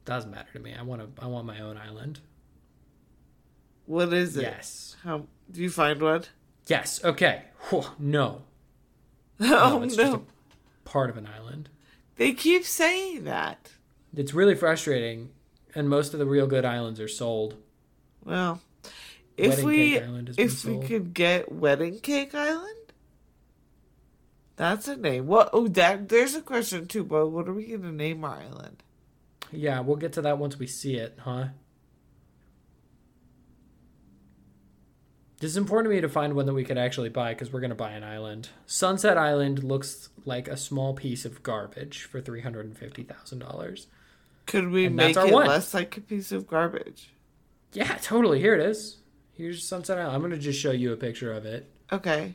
It 0.00 0.04
doesn't 0.04 0.30
matter 0.30 0.48
to 0.54 0.58
me. 0.58 0.74
I 0.78 0.82
want 0.82 1.16
to 1.16 1.22
I 1.22 1.26
want 1.28 1.46
my 1.46 1.60
own 1.60 1.76
island. 1.76 2.20
What 3.86 4.12
is 4.12 4.36
it? 4.36 4.42
Yes. 4.42 4.96
How 5.04 5.26
do 5.50 5.60
you 5.62 5.70
find 5.70 6.00
one? 6.00 6.24
Yes. 6.66 7.04
Okay. 7.04 7.42
Whew, 7.68 7.84
no. 7.98 8.42
oh 9.40 9.78
No, 9.78 9.82
it's 9.82 9.96
no. 9.96 10.02
just 10.04 10.16
a 10.16 10.88
part 10.88 11.10
of 11.10 11.16
an 11.16 11.26
island. 11.26 11.68
They 12.16 12.32
keep 12.32 12.64
saying 12.64 13.24
that. 13.24 13.72
It's 14.14 14.34
really 14.34 14.54
frustrating 14.54 15.30
and 15.74 15.88
most 15.88 16.12
of 16.12 16.18
the 16.18 16.26
real 16.26 16.46
good 16.48 16.64
islands 16.64 17.00
are 17.00 17.08
sold. 17.08 17.56
Well, 18.24 18.60
if 19.36 19.62
Wedding 19.62 19.66
we 19.66 19.96
if 20.36 20.64
we 20.64 20.80
could 20.86 21.14
get 21.14 21.50
Wedding 21.50 22.00
Cake 22.00 22.34
Island, 22.34 22.92
that's 24.56 24.88
a 24.88 24.96
name. 24.96 25.26
What? 25.26 25.50
Oh, 25.52 25.68
that 25.68 26.08
there's 26.08 26.34
a 26.34 26.42
question 26.42 26.86
too. 26.86 27.04
But 27.04 27.28
what 27.28 27.48
are 27.48 27.52
we 27.54 27.66
gonna 27.66 27.92
name 27.92 28.24
our 28.24 28.36
island? 28.36 28.82
Yeah, 29.52 29.80
we'll 29.80 29.96
get 29.96 30.12
to 30.14 30.22
that 30.22 30.38
once 30.38 30.58
we 30.58 30.66
see 30.66 30.96
it, 30.96 31.18
huh? 31.20 31.46
This 35.40 35.52
is 35.52 35.56
important 35.56 35.90
to 35.90 35.94
me 35.96 36.02
to 36.02 36.08
find 36.08 36.34
one 36.34 36.44
that 36.46 36.52
we 36.52 36.64
could 36.64 36.76
actually 36.76 37.08
buy 37.08 37.32
because 37.32 37.50
we're 37.50 37.60
going 37.60 37.70
to 37.70 37.74
buy 37.74 37.92
an 37.92 38.04
island. 38.04 38.50
Sunset 38.66 39.16
Island 39.16 39.64
looks 39.64 40.10
like 40.26 40.48
a 40.48 40.56
small 40.56 40.92
piece 40.92 41.24
of 41.24 41.42
garbage 41.42 42.02
for 42.02 42.20
$350,000. 42.20 43.86
Could 44.44 44.68
we 44.68 44.84
And 44.84 44.96
make 44.96 45.16
it 45.16 45.32
one. 45.32 45.46
less 45.46 45.72
like 45.72 45.96
a 45.96 46.02
piece 46.02 46.30
of 46.30 46.46
garbage? 46.46 47.10
Yeah, 47.72 47.94
totally. 48.02 48.40
Here 48.40 48.54
it 48.54 48.60
is. 48.60 48.98
Here's 49.32 49.66
Sunset 49.66 49.98
Island. 49.98 50.14
I'm 50.14 50.20
going 50.20 50.32
to 50.32 50.38
just 50.38 50.60
show 50.60 50.70
you 50.70 50.92
a 50.92 50.96
picture 50.96 51.32
of 51.32 51.46
it. 51.46 51.70
Okay. 51.92 52.34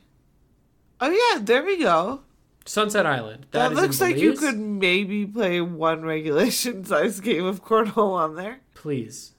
Oh 1.00 1.10
yeah, 1.10 1.42
there 1.42 1.64
we 1.64 1.78
go. 1.78 2.22
Sunset 2.66 3.06
Island. 3.06 3.46
That, 3.52 3.74
looks 3.74 4.02
like 4.02 4.18
you 4.18 4.34
could 4.34 4.58
maybe 4.58 5.26
play 5.26 5.62
one 5.62 6.02
regulation 6.02 6.84
size 6.86 7.20
game 7.20 7.46
of 7.46 7.64
cornhole 7.64 8.14
on 8.14 8.36
there. 8.36 8.62
Please, 8.74 9.34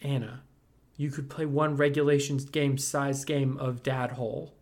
Anna, 0.00 0.42
you 0.96 1.10
could 1.10 1.28
play 1.28 1.44
one 1.44 1.76
regulations 1.76 2.46
game 2.46 2.78
size 2.78 3.24
game 3.24 3.58
of 3.58 3.82
Dad 3.82 4.12
Hole. 4.12 4.54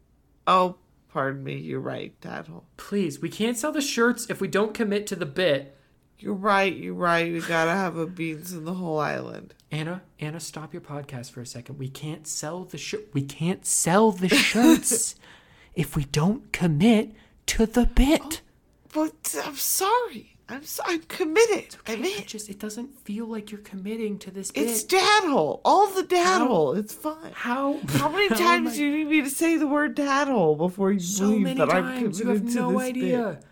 Oh, 0.49 0.77
pardon 1.13 1.45
me. 1.45 1.57
You're 1.59 1.81
right, 1.81 2.19
Dad 2.21 2.49
hole. 2.49 2.65
Please, 2.77 3.21
we 3.21 3.29
can't 3.29 3.57
sell 3.57 3.73
the 3.73 3.81
shirts 3.81 4.29
if 4.29 4.41
we 4.41 4.49
don't 4.49 4.75
commit 4.75 5.07
to 5.09 5.17
the 5.17 5.27
bit. 5.27 5.78
You're 6.19 6.35
right. 6.35 6.75
You're 6.75 6.95
right. 6.95 7.33
We 7.33 7.41
gotta 7.41 7.71
have 7.73 7.97
a 7.97 8.07
beans 8.07 8.53
in 8.53 8.65
the 8.65 8.75
whole 8.75 8.99
island. 8.99 9.55
Anna, 9.71 10.03
Anna, 10.19 10.41
stop 10.41 10.73
your 10.73 10.81
podcast 10.83 11.31
for 11.31 11.41
a 11.41 11.47
second. 11.47 11.79
We 11.79 11.89
can't 11.89 12.27
sell 12.27 12.65
the 12.65 12.79
shirt. 12.79 13.09
We 13.13 13.23
can't 13.23 13.65
sell 13.65 14.11
the 14.13 14.29
shirts 14.29 15.15
if 15.75 15.95
we 15.95 16.05
don't 16.05 16.51
commit 16.53 17.13
to 17.47 17.67
the 17.67 17.87
bit. 17.87 18.43
Oh, 18.43 18.95
but 18.95 19.35
I'm 19.45 19.57
sorry. 19.57 20.35
I'm 20.51 20.65
so, 20.65 20.83
I'm 20.87 21.03
committed. 21.03 21.77
I'm 21.87 22.03
It 22.03 22.27
just 22.27 22.49
it 22.49 22.59
doesn't 22.59 22.99
feel 23.05 23.27
like 23.27 23.51
you're 23.51 23.61
committing 23.61 24.19
to 24.21 24.31
this 24.31 24.51
bit. 24.51 24.63
It's 24.67 24.83
dad 24.83 25.25
hole. 25.25 25.61
All 25.63 25.89
the 25.89 26.03
dad 26.03 26.39
How- 26.39 26.49
hole. 26.49 26.73
It's 26.73 26.95
fine. 26.95 27.33
how 27.35 27.79
How 27.89 28.09
many 28.09 28.31
times 28.31 28.75
do 28.77 28.83
you 28.85 28.91
need 28.97 29.09
me 29.09 29.21
to 29.21 29.29
say 29.31 29.59
the 29.59 29.67
word 29.67 29.95
dad 29.95 30.27
hole 30.29 30.57
before 30.57 30.91
you 30.91 31.01
so 31.01 31.29
believe 31.31 31.59
that 31.59 31.71
I'm 31.71 31.99
committed 31.99 32.19
you 32.19 32.29
have 32.31 32.39
to 32.49 32.55
no 32.55 32.73
this 32.73 32.81
idea. 32.89 33.39
bit? 33.41 33.45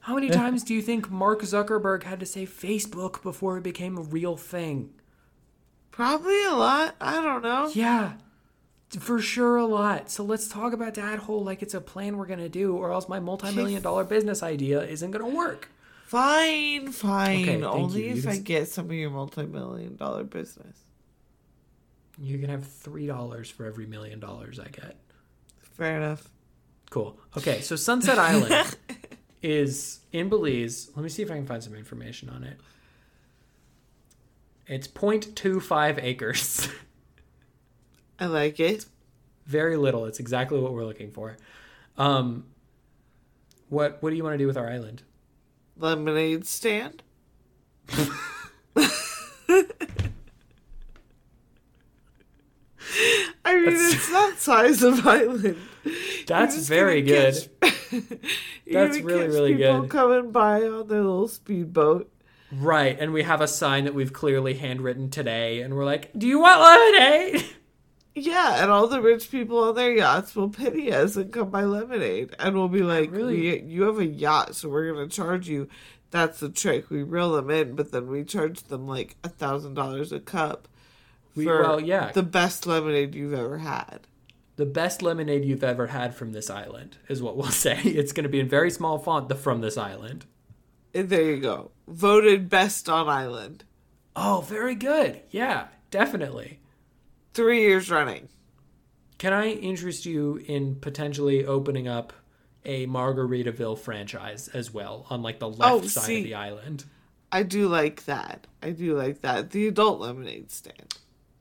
How 0.00 0.14
many 0.14 0.30
times 0.30 0.64
do 0.64 0.74
you 0.74 0.80
think 0.80 1.10
Mark 1.10 1.42
Zuckerberg 1.42 2.04
had 2.04 2.20
to 2.20 2.26
say 2.26 2.46
Facebook 2.46 3.22
before 3.22 3.58
it 3.58 3.62
became 3.62 3.98
a 3.98 4.02
real 4.02 4.36
thing? 4.36 4.90
Probably 5.90 6.42
a 6.44 6.52
lot. 6.52 6.94
I 7.00 7.20
don't 7.20 7.42
know. 7.42 7.70
Yeah, 7.74 8.14
for 8.98 9.20
sure 9.20 9.56
a 9.56 9.66
lot. 9.66 10.10
So 10.10 10.24
let's 10.24 10.48
talk 10.48 10.72
about 10.72 10.94
Dad 10.94 11.18
Hole 11.20 11.44
like 11.44 11.62
it's 11.62 11.74
a 11.74 11.80
plan 11.80 12.16
we're 12.16 12.26
gonna 12.26 12.48
do, 12.48 12.74
or 12.76 12.92
else 12.92 13.08
my 13.08 13.20
multi-million 13.20 13.82
dollar 13.82 14.04
business 14.04 14.42
idea 14.42 14.82
isn't 14.82 15.10
gonna 15.10 15.28
work. 15.28 15.68
Fine, 16.06 16.92
fine. 16.92 17.42
Okay, 17.42 17.62
Only 17.62 18.00
you. 18.00 18.06
You 18.08 18.14
if 18.16 18.22
can 18.22 18.32
I 18.32 18.38
get 18.38 18.68
some 18.68 18.86
of 18.86 18.92
your 18.92 19.10
multi-million 19.10 19.96
dollar 19.96 20.24
business. 20.24 20.76
You 22.18 22.38
can 22.38 22.48
have 22.48 22.66
three 22.66 23.06
dollars 23.06 23.50
for 23.50 23.66
every 23.66 23.86
million 23.86 24.18
dollars 24.18 24.58
I 24.58 24.68
get. 24.68 24.96
Fair 25.60 25.96
enough. 25.98 26.28
Cool. 26.90 27.18
Okay, 27.36 27.60
so 27.60 27.76
Sunset 27.76 28.18
Island 28.18 28.76
is 29.42 30.00
in 30.12 30.28
Belize. 30.28 30.90
Let 30.94 31.02
me 31.02 31.08
see 31.08 31.22
if 31.22 31.30
I 31.30 31.34
can 31.34 31.46
find 31.46 31.62
some 31.62 31.74
information 31.74 32.28
on 32.28 32.44
it. 32.44 32.58
It's 34.66 34.86
0.25 34.86 35.98
acres. 36.02 36.68
I 38.18 38.26
like 38.26 38.60
it. 38.60 38.84
Very 39.46 39.76
little. 39.76 40.04
It's 40.04 40.20
exactly 40.20 40.60
what 40.60 40.72
we're 40.74 40.84
looking 40.84 41.10
for. 41.10 41.36
Um, 41.98 42.44
what 43.68 44.02
What 44.02 44.10
do 44.10 44.16
you 44.16 44.22
want 44.24 44.34
to 44.34 44.38
do 44.38 44.46
with 44.46 44.56
our 44.56 44.68
island? 44.68 45.02
Lemonade 45.76 46.46
stand. 46.46 47.02
I 53.44 53.54
mean, 53.56 53.64
That's- 53.66 53.94
it's 53.94 54.10
that 54.10 54.34
size 54.38 54.82
of 54.82 55.06
island. 55.06 55.56
That's 56.26 56.68
very 56.68 57.02
good. 57.02 57.48
catch- 57.62 57.69
That's 58.70 58.98
really, 59.00 59.26
really 59.28 59.56
people 59.56 59.82
good. 59.82 59.90
coming 59.90 60.30
by 60.30 60.62
on 60.62 60.88
their 60.88 61.02
little 61.02 61.28
speedboat. 61.28 62.10
Right, 62.52 62.98
and 62.98 63.12
we 63.12 63.22
have 63.22 63.40
a 63.40 63.46
sign 63.48 63.84
that 63.84 63.94
we've 63.94 64.12
clearly 64.12 64.54
handwritten 64.54 65.08
today, 65.10 65.60
and 65.62 65.74
we're 65.74 65.84
like, 65.84 66.10
"Do 66.16 66.26
you 66.26 66.40
want 66.40 66.60
lemonade?" 66.60 67.44
Yeah, 68.12 68.60
and 68.60 68.72
all 68.72 68.88
the 68.88 69.00
rich 69.00 69.30
people 69.30 69.62
on 69.62 69.76
their 69.76 69.94
yachts 69.94 70.34
will 70.34 70.48
pity 70.48 70.92
us 70.92 71.14
and 71.14 71.32
come 71.32 71.48
buy 71.50 71.62
lemonade, 71.62 72.34
and 72.40 72.56
we'll 72.56 72.66
be 72.68 72.82
like, 72.82 73.12
really- 73.12 73.36
we, 73.40 73.60
"You 73.60 73.82
have 73.84 74.00
a 74.00 74.04
yacht, 74.04 74.56
so 74.56 74.68
we're 74.68 74.92
gonna 74.92 75.06
charge 75.08 75.48
you." 75.48 75.68
That's 76.10 76.40
the 76.40 76.48
trick. 76.48 76.90
We 76.90 77.04
reel 77.04 77.32
them 77.32 77.50
in, 77.50 77.76
but 77.76 77.92
then 77.92 78.08
we 78.08 78.24
charge 78.24 78.64
them 78.64 78.84
like 78.88 79.16
a 79.22 79.28
thousand 79.28 79.74
dollars 79.74 80.10
a 80.10 80.18
cup 80.18 80.66
We, 81.36 81.44
for 81.44 81.62
well, 81.62 81.80
yeah, 81.80 82.10
the 82.10 82.24
best 82.24 82.66
lemonade 82.66 83.14
you've 83.14 83.32
ever 83.32 83.58
had. 83.58 84.00
The 84.60 84.66
best 84.66 85.02
lemonade 85.02 85.44
you've 85.44 85.64
ever 85.64 85.88
had 85.88 86.14
from 86.14 86.32
this 86.32 86.48
island 86.48 86.96
is 87.08 87.20
what 87.22 87.36
we'll 87.36 87.48
say. 87.50 87.78
It's 87.82 88.12
going 88.12 88.22
to 88.24 88.28
be 88.30 88.38
in 88.40 88.48
very 88.48 88.70
small 88.70 88.98
font. 88.98 89.28
The 89.28 89.34
from 89.34 89.60
this 89.60 89.76
island. 89.76 90.26
And 90.94 91.08
there 91.08 91.22
you 91.22 91.40
go, 91.40 91.70
voted 91.88 92.48
best 92.48 92.88
on 92.88 93.08
island 93.08 93.64
Oh, 94.16 94.44
very 94.46 94.74
good. 94.74 95.20
Yeah, 95.30 95.68
definitely. 95.90 96.58
three 97.32 97.60
years 97.62 97.90
running. 97.90 98.28
Can 99.18 99.32
I 99.32 99.50
interest 99.50 100.04
you 100.04 100.40
in 100.46 100.74
potentially 100.76 101.44
opening 101.44 101.86
up 101.86 102.12
a 102.64 102.86
Margaritaville 102.86 103.78
franchise 103.78 104.48
as 104.48 104.72
well 104.74 105.06
on 105.10 105.22
like 105.22 105.38
the 105.38 105.48
left 105.48 105.62
Oh, 105.62 105.80
side 105.82 106.04
see. 106.04 106.18
of 106.18 106.24
the 106.24 106.34
island? 106.34 106.84
I 107.30 107.44
do 107.44 107.68
like 107.68 108.04
that. 108.06 108.46
I 108.62 108.70
do 108.70 108.96
like 108.96 109.20
that. 109.20 109.50
The 109.52 109.68
adult 109.68 110.00
lemonade 110.00 110.50
stand. 110.50 110.94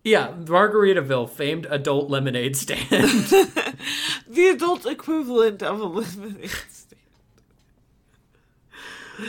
Yeah, 0.09 0.31
Margaritaville, 0.31 1.29
famed 1.29 1.67
adult 1.69 2.09
lemonade 2.09 2.55
stand. 2.57 2.89
The 4.27 4.47
adult 4.49 4.85
equivalent 4.85 5.63
of 5.63 5.79
a 5.79 5.85
lemonade 5.85 6.49
stand. 6.69 7.01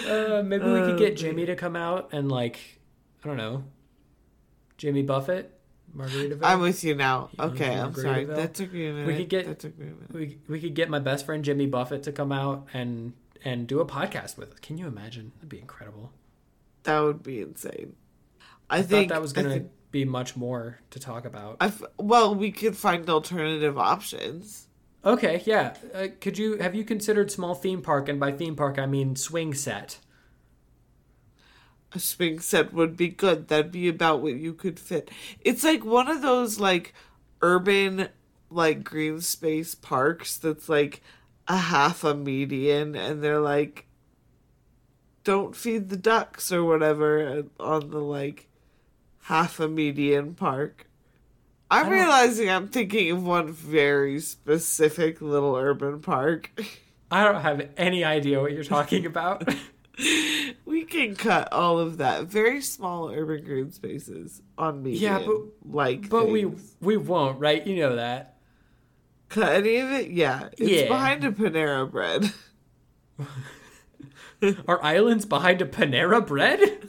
uh, 0.08 0.42
maybe 0.42 0.64
we 0.64 0.80
could 0.80 0.94
Oh, 0.94 0.98
get 0.98 1.16
Jimmy 1.16 1.46
to 1.46 1.56
come 1.56 1.76
out 1.76 2.10
and 2.12 2.30
like, 2.30 2.78
I 3.24 3.28
don't 3.28 3.36
know, 3.36 3.64
Jimmy 4.78 5.02
Buffett, 5.02 5.52
Margaritaville. 5.96 6.40
I'm 6.42 6.60
with 6.60 6.84
you 6.84 6.94
now. 6.94 7.30
You 7.38 7.44
Okay, 7.46 7.74
I'm 7.74 7.94
sorry. 7.94 8.24
That 8.24 8.54
took 8.54 8.72
me 8.72 8.86
a 8.88 8.92
minute. 8.92 9.06
We 9.06 9.16
could 9.16 9.28
get- 9.28 9.46
that 9.46 9.58
took 9.58 9.78
me 9.78 9.86
a 9.86 9.90
minute. 9.90 10.12
we 10.12 10.38
we 10.48 10.60
could 10.60 10.74
get 10.74 10.88
my 10.88 10.98
best 11.00 11.26
friend 11.26 11.44
Jimmy 11.44 11.66
Buffett 11.66 12.02
to 12.04 12.12
come 12.12 12.30
out 12.32 12.66
and 12.72 13.12
and 13.44 13.66
do 13.66 13.80
a 13.80 13.86
podcast 13.86 14.36
with 14.38 14.52
us. 14.52 14.58
Can 14.60 14.78
you 14.78 14.86
imagine? 14.86 15.32
That'd 15.36 15.48
be 15.48 15.58
incredible. 15.60 16.12
That 16.84 17.00
would 17.00 17.22
be 17.22 17.40
insane. 17.40 17.96
I, 18.68 18.78
I 18.78 18.82
think 18.82 19.08
thought 19.08 19.14
that 19.16 19.22
was 19.22 19.32
gonna 19.32 19.48
think- 19.50 19.70
be 19.91 20.05
much 20.05 20.36
more 20.36 20.80
to 20.91 21.01
talk 21.01 21.24
about. 21.24 21.57
I 21.61 21.66
f- 21.66 21.82
well, 21.99 22.34
we 22.34 22.51
could 22.51 22.76
find 22.76 23.09
alternative 23.09 23.78
options. 23.78 24.68
Okay, 25.05 25.43
yeah. 25.47 25.74
Uh, 25.95 26.09
could 26.20 26.38
you 26.38 26.59
have 26.59 26.74
you 26.74 26.84
considered 26.84 27.30
small 27.30 27.55
theme 27.55 27.82
park? 27.82 28.09
And 28.09 28.20
by 28.20 28.32
theme 28.32 28.57
park, 28.57 28.78
I 28.78 28.86
mean 28.86 29.16
swing 29.16 29.55
set. 29.55 29.99
A 31.93 31.99
swing 31.99 32.38
set 32.38 32.72
would 32.72 32.97
be 32.97 33.09
good. 33.09 33.49
That'd 33.49 33.72
be 33.72 33.88
about 33.88 34.22
what 34.22 34.34
you 34.34 34.53
could 34.53 34.78
fit. 34.78 35.11
It's 35.41 35.64
like 35.64 35.84
one 35.84 36.09
of 36.09 36.22
those 36.22 36.61
like 36.61 36.95
urban 37.43 38.09
like 38.51 38.84
green 38.84 39.20
space 39.20 39.74
parks 39.74 40.36
that's 40.36 40.68
like 40.68 41.03
a 41.49 41.57
half 41.57 42.05
a 42.05 42.14
median 42.14 42.95
and 42.95 43.22
they're 43.22 43.41
like 43.41 43.86
don't 45.24 45.55
feed 45.55 45.88
the 45.88 45.97
ducks 45.97 46.53
or 46.53 46.64
whatever 46.64 47.45
on 47.59 47.91
the 47.91 47.99
like 47.99 48.49
half 49.22 49.60
a 49.60 49.68
median 49.68 50.34
park. 50.34 50.86
I'm 51.70 51.88
realizing 51.88 52.50
I'm 52.50 52.68
thinking 52.68 53.10
of 53.12 53.22
one 53.24 53.52
very 53.52 54.18
specific 54.20 55.20
little 55.20 55.54
urban 55.54 56.00
park. 56.00 56.50
I 57.12 57.24
don't 57.24 57.40
have 57.42 57.68
any 57.76 58.04
idea 58.04 58.40
what 58.40 58.52
you're 58.52 58.64
talking 58.64 59.04
about. 59.06 59.48
we 60.64 60.84
can 60.84 61.14
cut 61.16 61.52
all 61.52 61.78
of 61.78 61.98
that. 61.98 62.24
Very 62.24 62.60
small 62.60 63.10
urban 63.10 63.44
green 63.44 63.70
spaces 63.72 64.42
on 64.58 64.82
median. 64.82 65.02
Yeah, 65.02 65.22
but- 65.26 65.42
like 65.64 66.08
but 66.08 66.28
we 66.28 66.50
we 66.80 66.96
won't, 66.96 67.38
right? 67.40 67.64
You 67.66 67.76
know 67.76 67.96
that. 67.96 68.36
cut 69.28 69.52
any 69.52 69.76
of 69.76 69.90
it. 69.92 70.10
Yeah, 70.10 70.48
it's 70.58 70.60
Yeah. 70.60 70.88
behind 70.88 71.24
a 71.24 71.30
Panera 71.30 71.88
Bread. 71.90 72.32
Are 74.66 74.82
islands 74.82 75.26
behind 75.26 75.60
a 75.62 75.66
Panera 75.66 76.26
Bread? 76.26 76.88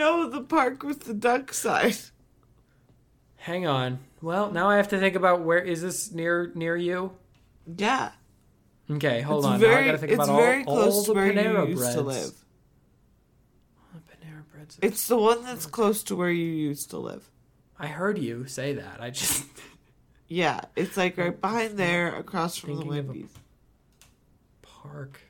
No, 0.00 0.28
the 0.28 0.40
park 0.42 0.82
with 0.82 1.04
the 1.04 1.14
duck 1.14 1.52
sign. 1.54 1.92
Hang 3.36 3.66
on. 3.66 4.00
Well, 4.20 4.50
now 4.50 4.68
I 4.68 4.76
have 4.76 4.88
to 4.88 4.98
think 4.98 5.14
about 5.14 5.42
where 5.42 5.58
is 5.62 5.80
this 5.82 6.10
near 6.12 6.50
near 6.54 6.76
you? 6.76 7.12
Yeah, 7.76 8.10
Okay, 8.90 9.20
hold 9.20 9.44
it's 9.44 9.46
on. 9.46 9.60
now 9.60 9.68
I 9.78 9.84
gotta 9.84 9.98
think 9.98 10.12
it's 10.12 10.24
about 10.24 10.36
very 10.36 10.64
all, 10.64 10.74
close 10.76 10.94
all 10.96 11.04
to 11.04 11.10
the 11.12 11.14
where 11.14 11.32
Panera 11.32 11.62
you 11.64 11.70
used 11.70 11.78
breads. 11.82 11.94
to 11.94 12.00
live. 12.02 12.32
Panera 13.94 14.42
breads. 14.52 14.78
It's 14.82 15.06
the 15.06 15.16
one 15.16 15.44
that's 15.44 15.66
close 15.66 16.02
to 16.04 16.16
where 16.16 16.30
you 16.30 16.46
used 16.52 16.90
to 16.90 16.98
live. 16.98 17.30
I 17.78 17.86
heard 17.86 18.18
you 18.18 18.46
say 18.46 18.74
that. 18.74 19.00
I 19.00 19.10
just 19.10 19.44
Yeah, 20.28 20.60
it's 20.76 20.96
like 20.96 21.16
right 21.18 21.40
behind 21.40 21.76
there, 21.78 22.14
across 22.16 22.56
from 22.56 22.76
the 22.78 22.84
Wendy's. 22.84 23.30
park. 24.62 25.20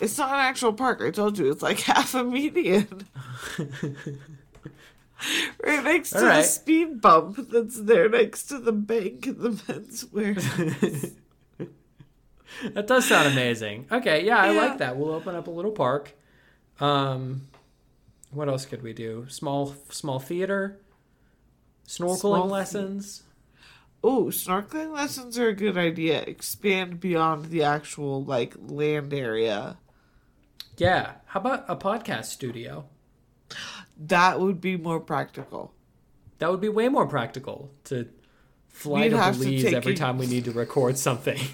It's 0.00 0.16
not 0.18 0.30
an 0.32 0.40
actual 0.40 0.72
park. 0.72 1.00
I 1.02 1.10
told 1.10 1.38
you, 1.38 1.50
it's 1.50 1.62
like 1.62 1.80
half 1.92 2.14
a 2.14 2.22
median. 2.24 2.86
right 5.64 5.82
next 5.84 6.10
to 6.10 6.18
All 6.18 6.24
the 6.24 6.42
speed 6.44 7.00
bump 7.00 7.48
that's 7.50 7.80
there 7.80 8.08
next 8.08 8.44
to 8.44 8.58
the 8.58 8.72
bank 8.72 9.26
and 9.26 9.38
the 9.40 9.50
menswear. 9.50 11.12
That 12.72 12.88
does 12.88 13.04
sound 13.04 13.28
amazing. 13.28 13.86
Okay, 13.92 14.24
yeah, 14.26 14.38
I 14.38 14.50
Yeah. 14.52 14.60
like 14.62 14.78
that. 14.78 14.96
We'll 14.96 15.12
open 15.12 15.36
up 15.36 15.46
a 15.46 15.50
little 15.50 15.70
park. 15.70 16.12
Um, 16.80 17.42
what 18.32 18.48
else 18.48 18.64
could 18.66 18.82
we 18.82 18.92
do? 18.92 19.26
Small 19.28 19.76
small 19.90 20.18
theater, 20.18 20.80
snorkeling 21.86 22.18
Small 22.18 22.46
the- 22.48 22.52
lessons. 22.54 23.22
oh, 24.02 24.24
snorkeling 24.24 24.92
lessons 24.92 25.38
are 25.38 25.48
a 25.48 25.54
good 25.54 25.76
idea. 25.78 26.22
Expand 26.22 26.98
beyond 27.00 27.46
the 27.50 27.62
actual 27.62 28.24
like 28.24 28.56
land 28.58 29.12
area. 29.14 29.76
Yeah. 30.78 31.12
How 31.26 31.40
about 31.40 31.64
a 31.68 31.76
podcast 31.76 32.26
studio? 32.26 32.86
That 33.96 34.40
would 34.40 34.60
be 34.60 34.76
more 34.76 35.00
practical. 35.00 35.74
That 36.38 36.50
would 36.50 36.60
be 36.60 36.68
way 36.68 36.88
more 36.88 37.06
practical 37.06 37.70
to 37.84 38.08
fly 38.68 39.00
We'd 39.02 39.08
to 39.10 39.18
have 39.18 39.34
to 39.38 39.44
Belize 39.44 39.72
every 39.74 39.92
you- 39.92 39.96
time 39.98 40.18
we 40.18 40.26
need 40.26 40.44
to 40.46 40.52
record 40.52 40.96
something. 40.98 41.40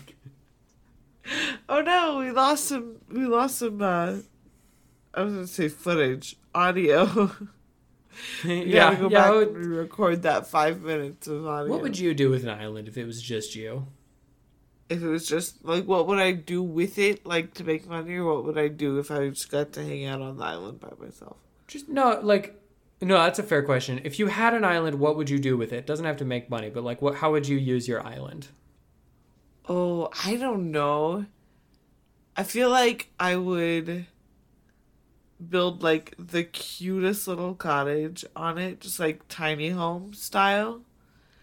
Oh 1.70 1.81
no, 1.81 2.18
we 2.18 2.31
lost 2.31 2.66
some. 2.66 2.97
We 3.11 3.25
lost 3.25 3.57
some. 3.59 3.81
uh 3.81 4.16
I 5.14 5.22
was 5.22 5.33
gonna 5.33 5.47
say 5.47 5.68
footage, 5.70 6.37
audio. 6.55 7.31
Yeah, 8.45 8.95
go 8.95 9.09
yeah. 9.09 9.22
back 9.25 9.31
what- 9.35 9.49
and 9.49 9.66
record 9.66 10.22
that 10.22 10.47
five 10.47 10.83
minutes 10.83 11.27
of 11.27 11.47
audio. 11.47 11.72
What 11.72 11.81
would 11.83 11.99
you 11.99 12.12
do 12.14 12.29
with 12.31 12.43
an 12.45 12.51
island 12.51 12.89
if 12.89 12.97
it 12.99 13.07
was 13.07 13.22
just 13.22 13.57
you? 13.57 13.87
If 14.89 15.03
it 15.03 15.09
was 15.09 15.26
just 15.26 15.64
like 15.64 15.85
what 15.87 16.07
would 16.07 16.18
I 16.18 16.32
do 16.32 16.62
with 16.62 16.99
it, 16.99 17.24
like 17.26 17.55
to 17.55 17.64
make 17.64 17.89
money, 17.89 18.16
or 18.16 18.35
what 18.35 18.45
would 18.45 18.59
I 18.59 18.68
do 18.68 18.99
if 18.99 19.11
I 19.11 19.28
just 19.28 19.51
got 19.51 19.72
to 19.74 19.82
hang 19.85 20.05
out 20.07 20.20
on 20.20 20.37
the 20.37 20.45
island 20.45 20.80
by 20.80 20.91
myself? 20.99 21.37
Just 21.66 21.89
no, 21.89 22.20
like 22.22 22.61
no. 23.01 23.16
That's 23.16 23.39
a 23.39 23.43
fair 23.43 23.62
question. 23.62 24.01
If 24.05 24.18
you 24.18 24.26
had 24.26 24.55
an 24.55 24.64
island, 24.64 24.99
what 24.99 25.16
would 25.16 25.30
you 25.30 25.39
do 25.39 25.57
with 25.57 25.72
it? 25.72 25.87
Doesn't 25.87 26.05
have 26.05 26.18
to 26.18 26.24
make 26.24 26.51
money, 26.51 26.70
but 26.70 26.85
like, 26.85 27.01
what? 27.01 27.16
How 27.16 27.32
would 27.32 27.49
you 27.49 27.57
use 27.57 27.89
your 27.89 28.07
island? 28.07 28.49
Oh, 29.66 30.11
I 30.24 30.37
don't 30.37 30.70
know. 30.70 31.24
I 32.37 32.43
feel 32.43 32.68
like 32.68 33.11
I 33.18 33.37
would 33.37 34.07
build 35.49 35.82
like 35.82 36.14
the 36.18 36.45
cutest 36.45 37.28
little 37.28 37.55
cottage 37.55 38.24
on 38.37 38.59
it, 38.59 38.80
just 38.80 39.01
like 39.01 39.22
tiny 39.28 39.70
home 39.70 40.12
style, 40.12 40.82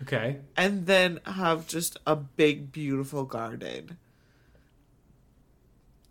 Okay. 0.02 0.38
and 0.58 0.86
then 0.88 1.20
have 1.26 1.68
just 1.68 1.98
a 2.08 2.16
big, 2.16 2.72
beautiful 2.72 3.24
garden. 3.24 3.98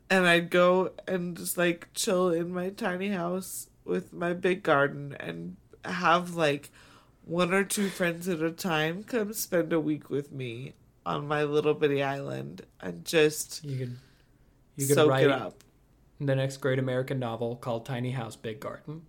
And 0.08 0.26
I'd 0.26 0.50
go 0.50 0.90
and 1.06 1.36
just 1.36 1.56
like 1.56 1.88
chill 1.94 2.30
in 2.30 2.52
my 2.52 2.70
tiny 2.70 3.08
house 3.10 3.68
with 3.84 4.12
my 4.12 4.32
big 4.32 4.62
garden 4.62 5.16
and 5.20 5.56
have 5.84 6.34
like 6.34 6.70
one 7.24 7.52
or 7.54 7.64
two 7.64 7.88
friends 7.88 8.28
at 8.28 8.42
a 8.42 8.50
time 8.50 9.02
come 9.04 9.32
spend 9.32 9.72
a 9.72 9.78
week 9.80 10.10
with 10.10 10.32
me 10.32 10.74
on 11.06 11.26
my 11.28 11.44
little 11.44 11.74
bitty 11.74 12.02
island 12.02 12.62
and 12.80 13.04
just 13.04 13.64
You 13.64 13.78
could 13.78 13.96
you 14.76 14.86
could 14.86 14.94
soak 14.96 15.10
write 15.10 15.24
it 15.26 15.30
up. 15.32 15.62
the 16.20 16.34
next 16.34 16.56
great 16.58 16.78
American 16.78 17.18
novel 17.18 17.56
called 17.56 17.86
Tiny 17.86 18.10
House 18.10 18.36
Big 18.36 18.60
Garden. 18.60 19.02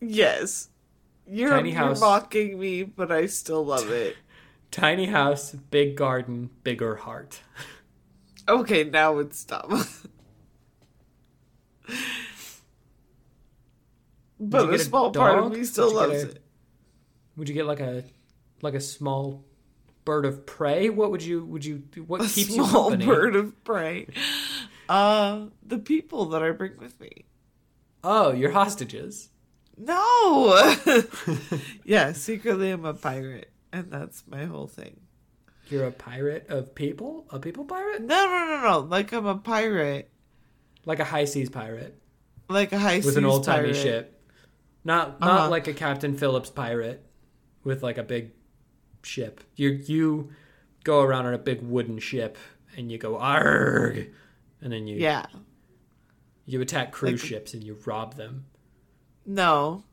Yes. 0.00 0.68
You're, 1.30 1.50
Tiny 1.50 1.72
you're 1.72 1.94
mocking 1.96 2.58
me, 2.58 2.82
but 2.84 3.12
I 3.12 3.26
still 3.26 3.64
love 3.64 3.90
it. 3.90 4.16
Tiny 4.70 5.06
house, 5.06 5.52
big 5.52 5.96
garden, 5.96 6.50
bigger 6.62 6.96
heart. 6.96 7.40
Okay, 8.48 8.84
now 8.84 9.18
it's 9.18 9.44
dumb. 9.44 9.84
but 14.40 14.64
a 14.64 14.70
get 14.70 14.80
a 14.80 14.84
small 14.84 15.10
part 15.10 15.38
of 15.38 15.52
me 15.52 15.64
still 15.64 15.92
loves 15.94 16.22
a- 16.24 16.30
it. 16.30 16.42
Would 17.36 17.48
you 17.48 17.54
get 17.54 17.66
like 17.66 17.80
a 17.80 18.04
like 18.62 18.74
a 18.74 18.80
small 18.80 19.44
bird 20.04 20.24
of 20.26 20.46
prey, 20.46 20.88
what 20.88 21.10
would 21.10 21.22
you 21.22 21.44
would 21.44 21.64
you 21.64 21.82
what 22.06 22.20
A 22.20 22.24
keeps 22.24 22.48
you 22.50 22.64
small 22.66 22.90
company? 22.90 23.06
bird 23.06 23.36
of 23.36 23.64
prey. 23.64 24.06
Uh, 24.88 25.46
the 25.62 25.78
people 25.78 26.24
that 26.26 26.42
I 26.42 26.50
bring 26.50 26.78
with 26.78 26.98
me. 27.00 27.26
Oh, 28.02 28.32
you're 28.32 28.52
hostages. 28.52 29.28
No. 29.78 30.74
yeah, 31.84 32.12
secretly 32.12 32.70
I'm 32.70 32.84
a 32.84 32.94
pirate, 32.94 33.50
and 33.72 33.90
that's 33.90 34.24
my 34.26 34.44
whole 34.44 34.66
thing. 34.66 35.00
You're 35.68 35.86
a 35.86 35.92
pirate 35.92 36.46
of 36.48 36.74
people? 36.74 37.26
A 37.30 37.38
people 37.38 37.64
pirate? 37.64 38.02
No, 38.02 38.26
no, 38.26 38.46
no, 38.56 38.62
no. 38.62 38.78
Like 38.80 39.12
I'm 39.12 39.26
a 39.26 39.36
pirate, 39.36 40.10
Like 40.86 40.98
a 41.00 41.04
high 41.04 41.24
seas 41.26 41.50
pirate 41.50 41.94
like 42.50 42.72
a 42.72 42.78
high 42.78 42.96
with 42.96 43.04
seas 43.04 43.14
with 43.14 43.18
an 43.18 43.24
old 43.26 43.44
timey 43.44 43.74
ship. 43.74 44.18
Not 44.82 45.20
not 45.20 45.30
Uh-huh. 45.40 45.50
like 45.50 45.66
a 45.68 45.74
Captain 45.74 46.16
Phillips 46.16 46.48
pirate 46.48 47.04
with 47.62 47.82
like 47.82 47.98
a 47.98 48.02
big 48.02 48.30
ship. 49.02 49.42
You 49.54 49.68
you 49.68 50.30
go 50.84 51.02
around 51.02 51.26
on 51.26 51.34
a 51.34 51.38
big 51.38 51.60
wooden 51.60 51.98
ship 51.98 52.38
and 52.74 52.90
you 52.90 52.96
go 52.96 53.18
arg 53.18 54.08
and 54.62 54.72
then 54.72 54.86
you 54.86 54.96
Yeah. 54.96 55.26
you 56.46 56.58
attack 56.62 56.90
cruise 56.92 57.20
Like- 57.22 57.28
ships 57.28 57.52
and 57.52 57.62
you 57.62 57.76
rob 57.84 58.14
them. 58.14 58.46
No. 59.28 59.84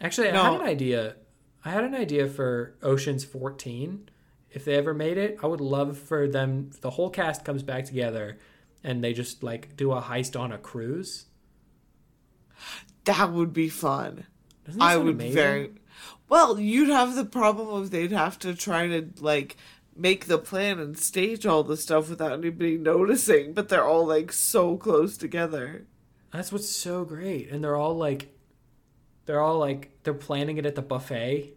Actually, 0.00 0.30
I 0.30 0.36
had 0.36 0.60
an 0.60 0.66
idea. 0.66 1.16
I 1.64 1.70
had 1.70 1.84
an 1.84 1.94
idea 1.94 2.28
for 2.28 2.76
Ocean's 2.82 3.24
14. 3.24 4.10
If 4.50 4.64
they 4.64 4.74
ever 4.74 4.94
made 4.94 5.16
it, 5.18 5.38
I 5.42 5.46
would 5.46 5.60
love 5.60 5.98
for 5.98 6.28
them 6.28 6.70
the 6.82 6.90
whole 6.90 7.10
cast 7.10 7.44
comes 7.44 7.62
back 7.62 7.86
together 7.86 8.38
and 8.84 9.02
they 9.02 9.12
just 9.12 9.42
like 9.42 9.74
do 9.76 9.92
a 9.92 10.02
heist 10.02 10.38
on 10.38 10.52
a 10.52 10.58
cruise. 10.58 11.26
That 13.04 13.32
would 13.32 13.52
be 13.52 13.70
fun. 13.70 14.26
I 14.78 14.98
would 14.98 15.14
amazing? 15.14 15.34
very 15.34 15.70
well. 16.28 16.60
You'd 16.60 16.90
have 16.90 17.14
the 17.14 17.24
problem 17.24 17.68
of 17.68 17.90
they'd 17.90 18.12
have 18.12 18.38
to 18.40 18.54
try 18.54 18.86
to 18.86 19.08
like 19.18 19.56
make 19.96 20.26
the 20.26 20.38
plan 20.38 20.78
and 20.78 20.98
stage 20.98 21.46
all 21.46 21.64
the 21.64 21.76
stuff 21.76 22.10
without 22.10 22.32
anybody 22.32 22.76
noticing, 22.76 23.54
but 23.54 23.70
they're 23.70 23.86
all 23.86 24.06
like 24.06 24.30
so 24.30 24.76
close 24.76 25.16
together. 25.16 25.86
That's 26.32 26.52
what's 26.52 26.68
so 26.68 27.04
great. 27.04 27.50
And 27.50 27.64
they're 27.64 27.76
all 27.76 27.96
like 27.96 28.28
they're 29.28 29.40
all 29.40 29.58
like 29.58 29.90
they're 30.04 30.14
planning 30.14 30.56
it 30.56 30.64
at 30.64 30.74
the 30.74 30.80
buffet. 30.80 31.52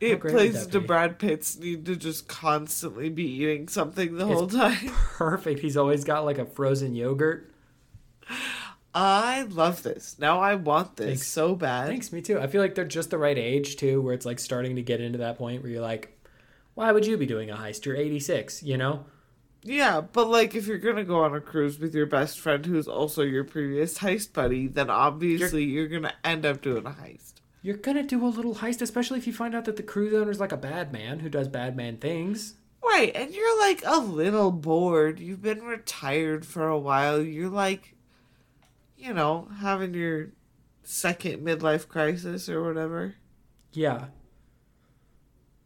It 0.00 0.20
plays 0.20 0.66
be? 0.66 0.78
Brad 0.78 1.18
Pitt's 1.18 1.58
need 1.58 1.84
to 1.84 1.94
just 1.94 2.26
constantly 2.26 3.10
be 3.10 3.24
eating 3.24 3.68
something 3.68 4.16
the 4.16 4.24
whole 4.24 4.46
time. 4.46 4.88
Perfect. 4.94 5.60
He's 5.60 5.76
always 5.76 6.04
got 6.04 6.24
like 6.24 6.38
a 6.38 6.46
frozen 6.46 6.94
yogurt. 6.94 7.52
I 8.94 9.42
love 9.42 9.82
this. 9.82 10.16
Now 10.18 10.40
I 10.40 10.54
want 10.54 10.96
this 10.96 11.06
Thanks. 11.06 11.26
so 11.26 11.54
bad. 11.54 11.88
Thanks, 11.88 12.12
me 12.12 12.22
too. 12.22 12.40
I 12.40 12.46
feel 12.46 12.62
like 12.62 12.74
they're 12.74 12.86
just 12.86 13.10
the 13.10 13.18
right 13.18 13.36
age 13.36 13.76
too, 13.76 14.00
where 14.00 14.14
it's 14.14 14.24
like 14.24 14.38
starting 14.38 14.76
to 14.76 14.82
get 14.82 15.02
into 15.02 15.18
that 15.18 15.36
point 15.36 15.62
where 15.62 15.70
you're 15.70 15.82
like, 15.82 16.18
why 16.72 16.90
would 16.90 17.04
you 17.04 17.18
be 17.18 17.26
doing 17.26 17.50
a 17.50 17.56
heist? 17.56 17.84
You're 17.84 17.96
86, 17.96 18.62
you 18.62 18.78
know? 18.78 19.04
Yeah, 19.64 20.00
but 20.00 20.28
like 20.28 20.54
if 20.54 20.66
you're 20.66 20.78
gonna 20.78 21.04
go 21.04 21.22
on 21.22 21.34
a 21.34 21.40
cruise 21.40 21.78
with 21.78 21.94
your 21.94 22.06
best 22.06 22.40
friend 22.40 22.66
who's 22.66 22.88
also 22.88 23.22
your 23.22 23.44
previous 23.44 23.98
heist 23.98 24.32
buddy, 24.32 24.66
then 24.66 24.90
obviously 24.90 25.64
you're, 25.64 25.86
gonna 25.86 26.14
end 26.24 26.44
up 26.44 26.62
doing 26.62 26.84
a 26.84 26.90
heist. 26.90 27.34
You're 27.62 27.76
gonna 27.76 28.02
do 28.02 28.24
a 28.24 28.28
little 28.28 28.56
heist, 28.56 28.82
especially 28.82 29.18
if 29.18 29.26
you 29.26 29.32
find 29.32 29.54
out 29.54 29.64
that 29.66 29.76
the 29.76 29.82
cruise 29.84 30.14
owner's 30.14 30.40
like 30.40 30.52
a 30.52 30.56
bad 30.56 30.92
man 30.92 31.20
who 31.20 31.28
does 31.28 31.46
bad 31.46 31.76
man 31.76 31.98
things. 31.98 32.54
Right, 32.82 33.12
and 33.14 33.32
you're 33.32 33.60
like 33.60 33.82
a 33.86 33.98
little 33.98 34.50
bored. 34.50 35.20
You've 35.20 35.42
been 35.42 35.62
retired 35.62 36.44
for 36.44 36.66
a 36.66 36.78
while. 36.78 37.22
You're 37.22 37.48
like, 37.48 37.94
you 38.96 39.14
know, 39.14 39.48
having 39.60 39.94
your 39.94 40.30
second 40.82 41.46
midlife 41.46 41.86
crisis 41.86 42.48
or 42.48 42.64
whatever. 42.64 43.14
Yeah. 43.72 44.06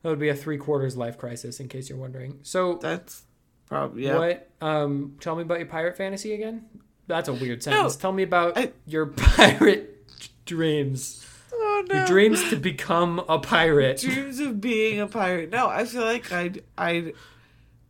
That 0.03 0.11
would 0.11 0.19
be 0.19 0.29
a 0.29 0.35
three 0.37 0.59
quarters 0.59 0.97
life 0.97 1.17
crisis, 1.17 1.59
in 1.59 1.69
case 1.69 1.89
you're 1.89 1.99
wondering. 1.99 2.41
So, 2.43 2.79
That's 2.81 3.25
probably 3.67 4.05
yeah. 4.07 4.19
what? 4.19 4.51
Um, 4.61 5.17
tell 5.21 5.37
me 5.37 5.43
about 5.43 5.59
your 5.59 5.69
pirate 5.69 5.97
fantasy 5.97 6.33
again. 6.33 6.67
That's 7.07 7.29
a 7.29 7.33
weird 7.33 7.63
sentence. 7.63 7.97
tell 7.97 8.13
me 8.13 8.23
about 8.23 8.57
I- 8.59 8.73
your 8.87 9.07
pirate 9.17 10.05
dreams. 10.45 11.25
Oh 11.53 11.85
no. 11.89 11.95
Your 11.99 12.07
dreams 12.07 12.49
to 12.51 12.57
become 12.57 13.21
a 13.29 13.39
pirate. 13.39 13.99
dreams 14.01 14.41
of 14.41 14.61
being 14.61 15.01
a 15.01 15.07
pirate. 15.07 15.51
No, 15.51 15.69
I 15.69 15.85
feel 15.85 16.03
like 16.03 16.33
I'd 16.33 16.63
I'd 16.77 17.13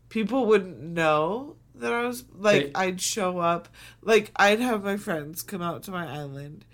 people 0.08 0.46
wouldn't 0.46 0.80
know 0.80 1.56
that 1.74 1.92
I 1.92 2.06
was 2.06 2.24
like 2.36 2.66
They- 2.66 2.72
I'd 2.74 3.00
show 3.00 3.38
up 3.38 3.68
like 4.02 4.32
I'd 4.36 4.60
have 4.60 4.82
my 4.84 4.96
friends 4.96 5.42
come 5.42 5.62
out 5.62 5.82
to 5.84 5.90
my 5.90 6.06
island 6.08 6.64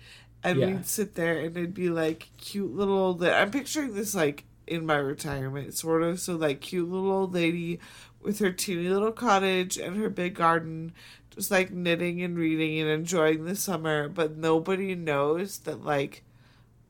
and 0.43 0.59
Yeah. 0.59 0.65
we'd 0.67 0.85
sit 0.85 1.15
there 1.15 1.39
and 1.39 1.55
it'd 1.57 1.73
be 1.73 1.89
like 1.89 2.29
cute 2.37 2.73
little 2.75 2.97
old 2.97 3.23
I'm 3.23 3.51
picturing 3.51 3.93
this 3.95 4.13
like 4.15 4.43
in 4.65 4.85
my 4.85 4.95
retirement 4.95 5.73
sort 5.73 6.03
of 6.03 6.19
so 6.21 6.35
like 6.35 6.61
cute 6.61 6.89
little 6.89 7.11
old 7.11 7.33
lady 7.33 7.79
with 8.23 8.39
her 8.39 8.51
teeny 8.51 8.89
little 8.89 9.11
cottage 9.11 9.77
and 9.77 9.97
her 9.97 10.09
big 10.09 10.35
garden 10.35 10.93
just 11.29 11.49
like 11.49 11.71
knitting 11.71 12.21
and 12.21 12.37
reading 12.37 12.79
and 12.79 12.89
enjoying 12.89 13.45
the 13.45 13.55
summer 13.55 14.07
but 14.07 14.37
nobody 14.37 14.95
knows 14.95 15.59
that 15.59 15.83
like 15.83 16.23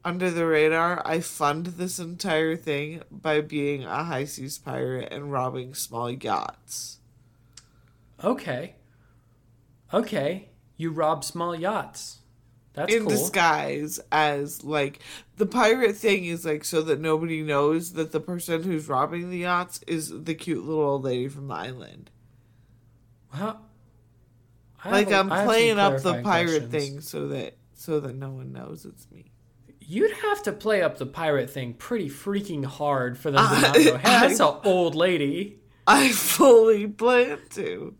under 0.05 0.29
the 0.29 0.45
radar, 0.45 1.01
I 1.05 1.21
fund 1.21 1.65
this 1.65 1.97
entire 1.97 2.57
thing 2.57 3.03
by 3.09 3.41
being 3.41 3.85
a 3.85 4.03
high 4.03 4.25
seas 4.25 4.57
pirate 4.57 5.13
and 5.13 5.31
robbing 5.31 5.73
small 5.73 6.11
yachts. 6.11 6.99
Okay. 8.21 8.75
Okay. 9.93 10.49
You 10.75 10.91
rob 10.91 11.23
small 11.23 11.55
yachts. 11.55 12.19
That's 12.73 12.93
in 12.93 13.01
cool. 13.01 13.09
disguise 13.11 13.99
as 14.11 14.63
like 14.63 14.99
the 15.37 15.45
pirate 15.45 15.95
thing 15.95 16.25
is 16.25 16.43
like 16.45 16.65
so 16.65 16.81
that 16.81 16.99
nobody 16.99 17.41
knows 17.43 17.93
that 17.93 18.11
the 18.11 18.19
person 18.19 18.63
who's 18.63 18.87
robbing 18.87 19.29
the 19.29 19.39
yachts 19.39 19.79
is 19.85 20.23
the 20.23 20.33
cute 20.33 20.65
little 20.65 20.83
old 20.83 21.03
lady 21.03 21.27
from 21.27 21.47
the 21.47 21.53
island. 21.53 22.09
Well, 23.33 23.61
I 24.83 24.91
like 24.91 25.11
I'm 25.11 25.31
I 25.31 25.45
playing 25.45 25.79
up 25.79 26.01
the 26.01 26.21
pirate 26.21 26.69
questions. 26.69 26.71
thing 26.71 27.01
so 27.01 27.27
that 27.29 27.57
so 27.73 27.99
that 27.99 28.15
no 28.15 28.29
one 28.31 28.51
knows 28.51 28.85
it's 28.85 29.09
me. 29.11 29.31
You'd 29.79 30.13
have 30.17 30.41
to 30.43 30.51
play 30.53 30.81
up 30.81 30.97
the 30.97 31.05
pirate 31.05 31.49
thing 31.49 31.73
pretty 31.73 32.09
freaking 32.09 32.63
hard 32.65 33.17
for 33.17 33.31
them 33.31 33.45
to 33.45 33.55
uh, 33.55 33.59
not 33.61 33.77
I- 33.77 33.83
go, 33.83 33.97
hey, 33.97 34.03
that's 34.03 34.39
an 34.39 34.55
old 34.63 34.95
lady. 34.95 35.59
I 35.85 36.11
fully 36.13 36.87
plan 36.87 37.39
to. 37.51 37.93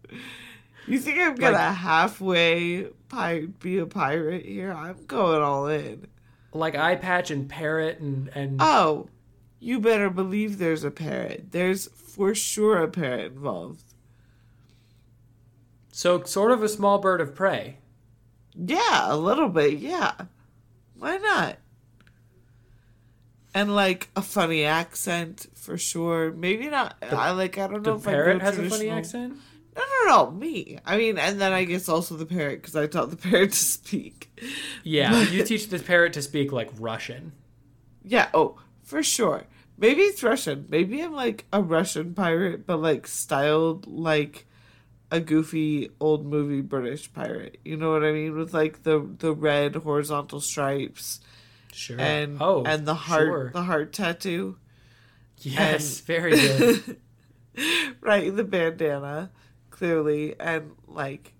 You 0.88 0.99
think 0.99 1.19
I'm 1.19 1.36
gonna 1.36 1.55
Like- 1.57 1.75
halfway 1.77 2.84
pi- 3.09 3.47
be 3.59 3.77
a 3.77 3.86
pirate 3.86 4.45
here? 4.45 4.71
I'm 4.73 5.05
going 5.05 5.41
all 5.41 5.67
in. 5.67 6.07
Like 6.53 6.75
eye 6.75 6.95
patch 6.95 7.31
and 7.31 7.49
parrot 7.49 7.99
and, 7.99 8.29
and 8.36 8.57
Oh, 8.61 9.07
you 9.59 9.79
better 9.79 10.09
believe 10.09 10.57
there's 10.57 10.84
a 10.84 10.91
parrot. 10.91 11.51
There's 11.51 11.88
for 11.88 12.36
sure 12.36 12.77
a 12.84 12.88
parrot 12.88 13.31
involved. 13.34 13.81
so 15.91 16.23
sort 16.23 16.51
of 16.51 16.61
a 16.63 16.67
small 16.69 16.97
bird 16.99 17.21
of 17.21 17.34
prey. 17.36 17.77
Yeah, 18.55 19.11
a 19.13 19.15
little 19.17 19.49
bit. 19.49 19.79
Yeah, 19.79 20.13
why 20.97 21.17
not? 21.17 21.57
And 23.55 23.75
like 23.75 24.09
a 24.15 24.21
funny 24.21 24.63
accent 24.63 25.45
for 25.53 25.77
sure. 25.77 26.31
Maybe 26.31 26.67
not. 26.69 26.95
I 27.03 27.31
like. 27.31 27.57
I 27.57 27.67
don't 27.67 27.84
The 27.84 27.91
know 27.91 27.95
if 27.97 28.07
I 28.07 28.11
parrot 28.11 28.39
go 28.39 28.45
has 28.45 28.57
a 28.59 28.69
funny 28.69 28.89
accent? 28.89 29.38
No, 29.76 29.82
no, 29.82 30.07
no, 30.26 30.32
me. 30.32 30.80
I 30.86 30.97
mean, 30.97 31.17
and 31.17 31.41
then 31.41 31.51
I 31.51 31.63
guess 31.63 31.89
also 31.89 32.15
the 32.15 32.26
parrot 32.26 32.61
because 32.61 32.76
I 32.76 32.88
taught 32.88 33.09
the 33.09 33.15
parrot 33.17 33.51
to 33.51 33.57
speak. 33.57 34.30
Yeah, 34.84 35.21
you 35.30 35.43
teach 35.43 35.69
the 35.69 35.80
parrot 35.80 36.13
to 36.13 36.21
speak 36.21 36.51
like 36.51 36.69
Russian. 36.78 37.32
Yeah, 38.03 38.30
oh, 38.34 38.59
for 38.84 39.01
sure. 39.01 39.45
Maybe 39.78 40.01
it's 40.03 40.21
Russian. 40.21 40.67
Maybe 40.69 41.01
I'm 41.01 41.13
like 41.13 41.45
a 41.51 41.61
Russian 41.61 42.13
pirate, 42.13 42.67
but 42.67 42.78
like 42.78 43.07
styled 43.07 43.88
like 43.88 44.45
a 45.11 45.19
goofy 45.19 45.89
old 45.99 46.26
movie 46.26 46.61
British 46.61 47.11
pirate. 47.13 47.57
You 47.65 47.78
know 47.78 47.91
what 47.91 48.03
I 48.03 48.11
mean? 48.11 48.36
With 48.36 48.53
like 48.53 48.84
the 48.84 49.07
the 49.19 49.34
red 49.34 49.76
horizontal 49.76 50.41
stripes 50.41 51.19
Sure. 51.71 51.99
and 51.99 52.38
oh, 52.39 52.63
and 52.65 52.86
the 52.88 52.93
heart 52.93 53.28
sure. 53.28 53.51
the 53.51 53.63
heart 53.63 53.93
tattoo. 53.93 54.57
Yes, 55.39 55.99
and- 55.99 56.07
very 56.07 56.32
good. 56.32 56.97
right, 58.01 58.36
the 58.36 58.43
bandana, 58.43 59.32
clearly, 59.84 60.39
and 60.39 60.71
like 60.88 61.34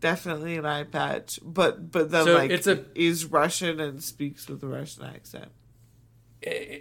definitely 0.00 0.56
an 0.56 0.66
eye 0.66 0.82
patch. 0.82 1.38
But 1.40 1.92
but 1.92 2.10
then 2.10 2.24
So 2.24 2.34
like 2.34 2.50
it's 2.50 2.66
a- 2.66 2.84
is 2.96 3.26
Russian 3.26 3.78
and 3.78 4.02
speaks 4.02 4.48
with 4.48 4.60
a 4.64 4.66
Russian 4.66 5.04
accent. 5.04 5.52
Eh, 6.42 6.80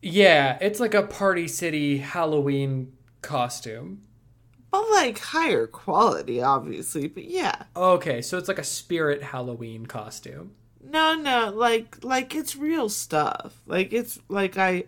yeah, 0.00 0.56
it's 0.60 0.80
like 0.80 0.94
a 0.94 1.02
Party 1.02 1.48
City 1.48 1.98
Halloween 1.98 2.92
costume. 3.20 4.02
But 4.70 4.90
like 4.90 5.18
higher 5.18 5.66
quality, 5.66 6.42
obviously. 6.42 7.06
But 7.08 7.24
yeah. 7.24 7.64
Okay, 7.76 8.22
so 8.22 8.38
it's 8.38 8.48
like 8.48 8.58
a 8.58 8.64
spirit 8.64 9.22
Halloween 9.22 9.84
costume. 9.86 10.52
No, 10.82 11.14
no, 11.14 11.50
like 11.54 12.02
like 12.02 12.34
it's 12.34 12.56
real 12.56 12.88
stuff. 12.88 13.60
Like 13.66 13.92
it's 13.92 14.18
like 14.28 14.56
I 14.56 14.84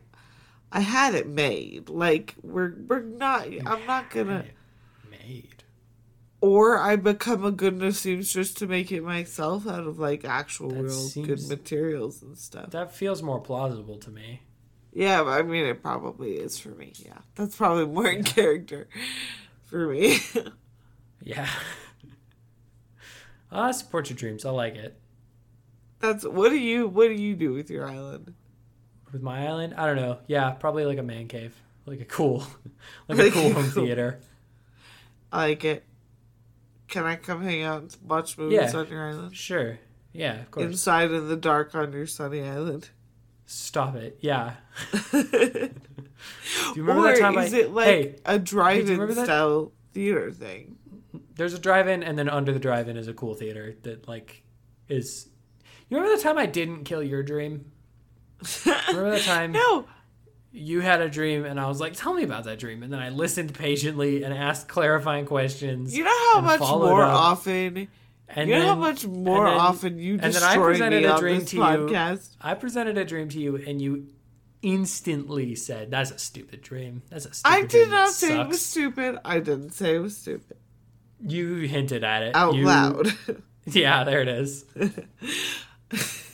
I 0.72 0.80
had 0.80 1.14
it 1.14 1.28
made. 1.28 1.88
Like 1.88 2.34
we're 2.42 2.74
we're 2.88 3.02
not 3.02 3.46
I'm 3.66 3.86
not 3.86 4.10
gonna 4.10 4.44
Made. 5.26 5.64
or 6.40 6.78
I 6.78 6.96
become 6.96 7.44
a 7.44 7.50
goodness 7.50 8.00
seamstress 8.00 8.52
to 8.54 8.66
make 8.66 8.92
it 8.92 9.02
myself 9.02 9.66
out 9.66 9.86
of 9.86 9.98
like 9.98 10.24
actual 10.24 10.68
That 10.70 10.82
real 10.84 10.90
seems- 10.92 11.26
good 11.26 11.48
materials 11.48 12.22
and 12.22 12.36
stuff. 12.38 12.70
That 12.70 12.92
feels 12.94 13.22
more 13.22 13.40
plausible 13.40 13.98
to 13.98 14.10
me. 14.10 14.42
Yeah, 14.92 15.22
I 15.24 15.42
mean, 15.42 15.66
it 15.66 15.82
probably 15.82 16.32
is 16.38 16.58
for 16.58 16.70
me. 16.70 16.92
Yeah, 16.96 17.18
that's 17.34 17.56
probably 17.56 17.86
more 17.86 18.08
in 18.08 18.22
character 18.24 18.88
for 19.64 19.88
me. 19.88 20.18
Yeah. 21.22 21.48
I 23.50 23.72
support 23.72 24.10
your 24.10 24.16
dreams. 24.16 24.44
I 24.44 24.50
like 24.50 24.74
it. 24.76 24.98
that's 25.98 26.24
what 26.24 26.50
do 26.50 26.56
you 26.58 26.86
what 26.88 27.08
do 27.08 27.14
you 27.14 27.34
do 27.34 27.52
with 27.52 27.70
your 27.70 27.88
island? 27.88 28.34
With 29.12 29.22
my 29.22 29.46
island, 29.46 29.74
I 29.76 29.86
don't 29.86 29.96
know. 29.96 30.18
Yeah, 30.26 30.50
probably 30.50 30.84
like 30.84 30.98
a 30.98 31.02
man 31.02 31.26
cave, 31.28 31.54
like 31.86 32.00
a 32.00 32.04
cool, 32.04 32.44
like 33.08 33.18
a 33.18 33.30
cool 33.30 33.52
home 33.52 33.70
cool- 33.70 33.84
theater. 33.84 34.20
I 35.32 35.46
like 35.48 35.64
it. 35.64 35.84
Can 36.88 37.04
I 37.04 37.16
come 37.16 37.42
hang 37.42 37.62
out 37.62 37.82
and 37.82 37.96
watch 38.04 38.38
movies 38.38 38.58
Yeah. 38.72 38.78
on 38.78 38.88
your 38.88 39.08
island? 39.08 39.36
Sure. 39.36 39.78
Yeah, 40.12 40.40
of 40.40 40.50
course. 40.50 40.66
Inside 40.66 41.10
in 41.10 41.28
the 41.28 41.36
dark 41.36 41.74
on 41.74 41.92
your 41.92 42.06
sunny 42.06 42.42
island. 42.42 42.90
Stop 43.46 43.96
it. 43.96 44.18
Yeah. 44.20 44.54
Do 45.12 45.70
you 46.74 46.82
remember 46.82 47.02
that 47.12 47.18
time 47.20 47.38
is 47.38 47.52
I- 47.54 47.58
it 47.58 47.70
like 47.72 47.86
Hey, 47.86 48.16
a 48.24 48.38
drive-in 48.38 48.92
remember 48.98 49.14
that? 49.14 49.24
style 49.26 49.72
theater 49.92 50.30
thing? 50.32 50.76
There's 51.34 51.54
a 51.54 51.58
drive-in, 51.58 52.02
and 52.02 52.18
then 52.18 52.28
under 52.28 52.52
the 52.52 52.58
drive-in 52.58 52.96
is 52.96 53.08
a 53.08 53.14
cool 53.14 53.34
theater 53.34 53.76
that 53.82 54.08
like 54.08 54.42
is. 54.88 55.28
You 55.88 55.96
remember 55.98 56.16
the 56.16 56.22
time 56.22 56.38
I 56.38 56.46
didn't 56.46 56.84
kill 56.84 57.02
your 57.02 57.22
dream? 57.22 57.70
Remember 58.88 59.10
that 59.12 59.22
time 59.22 59.52
No, 59.52 59.86
you 60.56 60.80
had 60.80 61.00
a 61.00 61.08
dream, 61.08 61.44
and 61.44 61.60
I 61.60 61.66
was 61.68 61.80
like, 61.80 61.92
"Tell 61.94 62.14
me 62.14 62.22
about 62.24 62.44
that 62.44 62.58
dream," 62.58 62.82
and 62.82 62.92
then 62.92 63.00
I 63.00 63.10
listened 63.10 63.54
patiently 63.54 64.22
and 64.22 64.32
asked 64.32 64.68
clarifying 64.68 65.26
questions. 65.26 65.96
you 65.96 66.04
know 66.04 66.32
how 66.34 66.40
much 66.40 66.60
more 66.60 67.02
up. 67.04 67.12
often. 67.14 67.88
And 68.28 68.50
you 68.50 68.56
know 68.58 68.66
how 68.66 68.74
much 68.74 69.06
more 69.06 69.44
then- 69.44 69.54
often 69.58 69.98
you 69.98 70.18
and 70.20 70.32
then 70.34 70.42
I 70.42 70.56
presented 70.56 71.04
a 71.04 71.16
dream 71.18 71.44
to 71.44 71.56
you. 71.56 72.18
I 72.40 72.54
presented 72.54 72.98
a 72.98 73.04
dream 73.04 73.28
to 73.28 73.38
you, 73.40 73.56
and 73.56 73.80
you 73.80 74.08
instantly 74.62 75.54
said, 75.54 75.90
"That's 75.92 76.10
a 76.10 76.18
stupid 76.18 76.60
dream. 76.62 77.02
That's 77.08 77.26
a 77.26 77.34
stupid 77.34 77.54
I 77.56 77.62
did 77.66 77.88
not 77.90 78.10
say 78.10 78.40
it 78.40 78.48
was 78.48 78.64
stupid. 78.64 79.18
I 79.24 79.38
didn't 79.38 79.70
say 79.74 79.94
it 79.94 80.00
was 80.00 80.16
stupid 80.16 80.56
You 81.24 81.54
hinted 81.68 82.02
at 82.02 82.22
it 82.24 82.34
out 82.34 82.54
You- 82.56 82.64
loud. 82.66 83.12
Yeah, 83.68 84.04
there 84.04 84.22
it 84.22 84.28
is. 84.28 84.64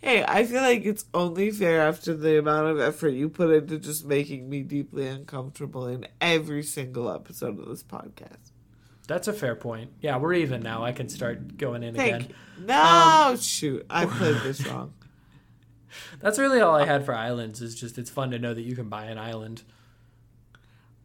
hey, 0.00 0.24
I 0.26 0.44
feel 0.44 0.62
like 0.62 0.84
it's 0.84 1.04
only 1.12 1.50
fair 1.50 1.82
after 1.82 2.14
the 2.14 2.38
amount 2.38 2.68
of 2.68 2.80
effort 2.80 3.10
you 3.10 3.28
put 3.28 3.50
into 3.50 3.78
just 3.78 4.04
making 4.04 4.48
me 4.48 4.62
deeply 4.62 5.06
uncomfortable 5.06 5.86
in 5.86 6.06
every 6.20 6.62
single 6.62 7.10
episode 7.10 7.58
of 7.58 7.68
this 7.68 7.82
podcast. 7.82 8.52
That's 9.06 9.28
a 9.28 9.32
fair 9.32 9.56
point. 9.56 9.90
Yeah, 10.00 10.18
we're 10.18 10.34
even 10.34 10.62
now. 10.62 10.84
I 10.84 10.92
can 10.92 11.08
start 11.08 11.56
going 11.56 11.82
in 11.82 11.94
Thank 11.96 12.14
again. 12.14 12.28
you. 12.58 12.62
Um, 12.62 13.30
no, 13.32 13.36
shoot, 13.40 13.84
I 13.90 14.06
played 14.06 14.36
this 14.36 14.64
wrong. 14.68 14.94
That's 16.20 16.38
really 16.38 16.60
all 16.60 16.76
I 16.76 16.82
uh, 16.82 16.86
had 16.86 17.04
for 17.04 17.14
islands. 17.14 17.60
Is 17.60 17.74
just 17.74 17.98
it's 17.98 18.10
fun 18.10 18.30
to 18.30 18.38
know 18.38 18.54
that 18.54 18.62
you 18.62 18.76
can 18.76 18.88
buy 18.88 19.06
an 19.06 19.18
island. 19.18 19.64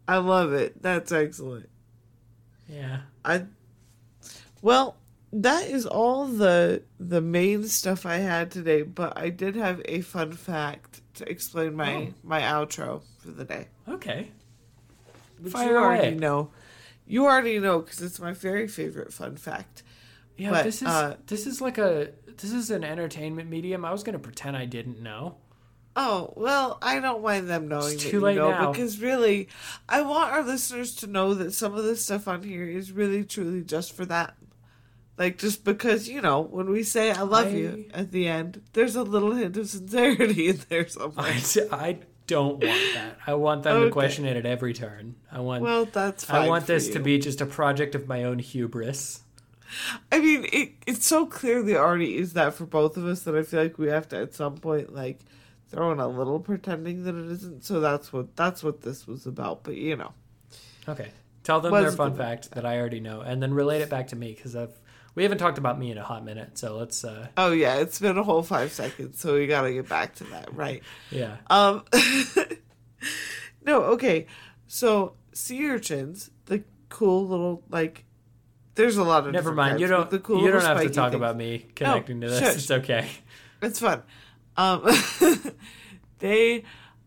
I 0.08 0.18
love 0.18 0.54
it. 0.54 0.82
That's 0.84 1.12
excellent. 1.12 1.68
Yeah. 2.70 3.02
I 3.24 3.46
well, 4.62 4.98
that 5.42 5.68
is 5.68 5.86
all 5.86 6.28
the 6.28 6.84
the 7.00 7.22
main 7.22 7.68
stuff 7.68 8.06
I 8.06 8.18
had 8.18 8.52
today, 8.52 8.82
but 8.84 9.18
I 9.18 9.30
did 9.30 9.56
have 9.56 9.82
a 9.86 10.02
fun 10.02 10.32
fact 10.34 11.02
to 11.16 11.30
explain 11.30 11.76
my 11.76 11.96
Oh. 11.96 12.14
my 12.24 12.42
outro 12.42 13.02
for 13.20 13.32
the 13.32 13.46
day. 13.46 13.68
Okay. 13.88 14.32
Which 15.40 15.54
Fire 15.54 15.72
you 15.72 15.78
already 15.78 16.08
away. 16.10 16.18
know. 16.18 16.52
You 17.08 17.26
already 17.26 17.60
know 17.60 17.80
because 17.80 18.02
it's 18.02 18.20
my 18.20 18.32
very 18.34 18.68
favorite 18.68 19.14
fun 19.14 19.36
fact. 19.36 19.84
Yeah, 20.38 20.50
But, 20.52 20.64
this 20.64 20.82
is 20.82 20.88
uh, 20.88 21.18
this 21.28 21.46
is 21.48 21.62
like 21.62 21.78
a 21.78 22.10
this 22.38 22.52
is 22.52 22.72
an 22.72 22.84
entertainment 22.84 23.50
medium. 23.50 23.86
I 23.86 23.92
was 23.92 24.04
gonna 24.04 24.20
pretend 24.20 24.58
I 24.58 24.66
didn't 24.66 25.02
know. 25.02 25.36
Oh, 25.98 26.34
well, 26.36 26.78
I 26.82 27.00
don't 27.00 27.24
mind 27.24 27.48
them 27.50 27.70
knowing 27.70 27.94
It's 27.94 28.04
that 28.04 28.10
too 28.10 28.18
you 28.18 28.24
late 28.24 28.36
know 28.36 28.50
now. 28.52 28.72
because 28.72 29.00
really 29.00 29.48
I 29.88 30.02
want 30.02 30.34
our 30.34 30.44
listeners 30.44 30.94
to 30.98 31.08
know 31.08 31.34
that 31.36 31.54
some 31.54 31.74
of 31.74 31.86
this 31.86 32.04
stuff 32.04 32.28
on 32.28 32.44
here 32.44 32.66
is 32.66 32.92
really 32.92 33.24
truly 33.24 33.62
just 33.64 33.94
for 33.96 34.06
that. 34.08 34.36
Like 35.18 35.38
just 35.38 35.64
because, 35.64 36.10
you 36.10 36.22
know, 36.22 36.42
when 36.42 36.70
we 36.70 36.84
say 36.84 37.12
I 37.12 37.22
love 37.22 37.54
you 37.54 37.86
at 37.94 38.12
the 38.12 38.28
end, 38.28 38.62
there's 38.74 38.96
a 38.96 39.04
little 39.04 39.32
hint 39.34 39.56
of 39.56 39.70
sincerity 39.70 40.50
in 40.50 40.60
there 40.70 40.88
somewhere. 40.88 41.26
I, 41.28 41.42
I 41.72 42.00
don't 42.28 42.64
want 42.64 42.94
that. 42.96 43.18
I 43.26 43.34
want 43.36 43.64
them 43.64 43.84
to 43.84 43.92
question 43.92 44.26
it 44.26 44.36
at 44.36 44.46
every 44.46 44.74
turn. 44.74 45.16
I 45.32 45.40
want 45.40 45.64
well, 45.64 45.86
that's 45.86 46.26
fine. 46.26 46.42
I 46.44 46.48
want 46.48 46.68
this 46.68 46.90
to 46.90 47.00
be 47.00 47.18
just 47.18 47.40
a 47.40 47.46
project 47.46 47.96
of 47.96 48.08
my 48.08 48.24
own 48.24 48.40
hubris. 48.40 49.22
I 50.12 50.20
mean, 50.20 50.46
it 50.52 50.74
it 50.86 51.02
so 51.04 51.26
clearly 51.26 51.76
already 51.76 52.18
is 52.18 52.34
that 52.34 52.54
for 52.54 52.66
both 52.66 52.98
of 52.98 53.06
us 53.06 53.22
that 53.24 53.36
I 53.36 53.44
feel 53.44 53.64
like 53.64 53.78
we 53.78 53.88
have 53.88 54.10
to 54.10 54.18
at 54.18 54.34
some 54.34 54.58
point 54.58 54.94
like 54.94 55.20
throw 55.70 55.92
in 55.92 56.00
a 56.00 56.08
little 56.08 56.40
pretending 56.40 57.04
that 57.06 57.16
it 57.16 57.32
isn't. 57.32 57.64
So 57.64 57.80
that's 57.80 58.12
what 58.12 58.36
that's 58.36 58.64
what 58.64 58.82
this 58.82 59.08
was 59.08 59.26
about. 59.26 59.64
But 59.64 59.76
you 59.76 59.96
know, 59.96 60.14
Okay. 60.88 61.10
Tell 61.44 61.62
them 61.62 61.72
Was 61.72 61.84
their 61.84 61.92
fun 61.92 62.14
the- 62.14 62.18
fact 62.18 62.52
that 62.52 62.66
I 62.66 62.80
already 62.80 63.00
know, 63.00 63.22
and 63.22 63.42
then 63.42 63.54
relate 63.54 63.82
it 63.82 63.90
back 63.90 64.08
to 64.08 64.16
me 64.16 64.34
because 64.34 64.56
I've 64.56 64.74
we 65.16 65.24
haven't 65.24 65.38
talked 65.40 65.58
about 65.58 65.80
me 65.80 65.92
in 65.92 65.98
a 65.98 66.04
hot 66.04 66.24
minute. 66.24 66.58
So 66.58 66.78
let's 66.78 67.04
uh 67.04 67.28
oh 67.38 67.52
yeah, 67.52 67.76
it's 67.78 68.00
been 68.00 68.18
a 68.18 68.24
whole 68.24 68.44
five 68.44 68.72
seconds, 68.72 69.20
so 69.20 69.34
we 69.36 69.48
gotta 69.48 69.72
get 69.74 69.90
back 69.90 70.16
to 70.16 70.24
that, 70.26 70.54
right? 70.54 70.84
yeah. 71.10 71.38
Um, 71.50 71.84
no, 73.66 73.82
okay. 73.84 74.28
So 74.68 75.14
sea 75.34 75.68
urchins, 75.70 76.32
the 76.46 76.64
cool 76.90 77.28
little 77.28 77.64
like, 77.70 78.04
there's 78.76 78.98
a 78.98 79.04
lot 79.04 79.26
of 79.28 79.34
Never 79.34 79.52
mind. 79.54 79.72
kinds, 79.72 79.82
You 79.82 79.88
don't 79.88 80.10
the 80.10 80.20
cool 80.20 80.42
you 80.44 80.52
don't 80.52 80.62
have 80.62 80.82
to 80.82 80.90
talk 80.90 81.12
things. 81.12 81.16
about 81.16 81.38
me 81.38 81.66
connecting 81.76 82.22
to 82.22 82.30
this. 82.30 82.40
shush. 82.40 82.56
It's 82.56 82.72
okay. 82.72 83.08
It's 83.62 83.80
fun. 83.80 84.04
Um, 84.58 84.86
they 86.20 86.64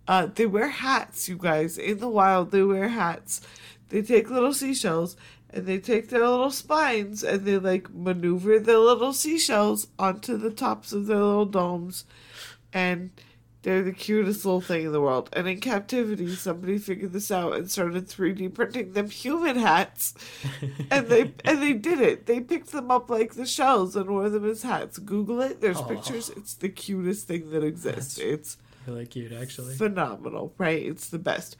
uh, 0.06 0.26
they 0.34 0.46
wear 0.46 0.68
hats, 0.68 1.28
you 1.28 1.36
guys. 1.36 1.76
In 1.78 1.98
the 1.98 2.08
wild, 2.08 2.50
they 2.50 2.62
wear 2.62 2.88
hats. 2.88 3.40
They 3.90 4.02
take 4.02 4.30
little 4.30 4.52
seashells 4.52 5.16
and 5.50 5.66
they 5.66 5.78
take 5.78 6.08
their 6.08 6.26
little 6.28 6.50
spines 6.50 7.22
and 7.22 7.44
they 7.44 7.58
like 7.58 7.92
maneuver 7.92 8.58
their 8.58 8.78
little 8.78 9.12
seashells 9.12 9.88
onto 9.98 10.36
the 10.36 10.50
tops 10.50 10.92
of 10.92 11.06
their 11.06 11.16
little 11.18 11.46
domes, 11.46 12.04
and 12.72 13.10
they're 13.62 13.82
the 13.82 13.92
cutest 13.92 14.44
little 14.44 14.60
thing 14.60 14.86
in 14.86 14.92
the 14.92 15.00
world. 15.00 15.28
And 15.32 15.48
in 15.48 15.60
captivity, 15.60 16.34
somebody 16.36 16.78
figured 16.78 17.12
this 17.12 17.30
out 17.30 17.54
and 17.56 17.68
started 17.70 18.06
three 18.08 18.32
D 18.32 18.48
printing 18.48 18.92
them 18.92 19.10
human 19.10 19.56
hats 19.56 20.14
and 20.90 21.08
they 21.08 21.32
and 21.44 21.60
they 21.60 21.72
did 21.72 22.00
it. 22.00 22.26
They 22.26 22.40
picked 22.40 22.70
them 22.70 22.90
up 22.90 23.10
like 23.10 23.34
the 23.34 23.46
shells 23.46 23.96
and 23.96 24.08
wore 24.08 24.28
them 24.30 24.48
as 24.48 24.62
hats. 24.62 24.98
Google 24.98 25.40
it. 25.40 25.60
There's 25.60 25.78
Aw. 25.78 25.88
pictures. 25.88 26.30
It's 26.30 26.54
the 26.54 26.68
cutest 26.68 27.26
thing 27.26 27.50
that 27.50 27.64
exists. 27.64 28.16
That's- 28.16 28.38
It's 28.38 28.56
really 28.86 29.06
cute, 29.06 29.32
actually. 29.32 29.74
phenomenal, 29.74 30.54
right? 30.56 30.80
It's 30.82 31.08
the 31.08 31.18
best. 31.18 31.56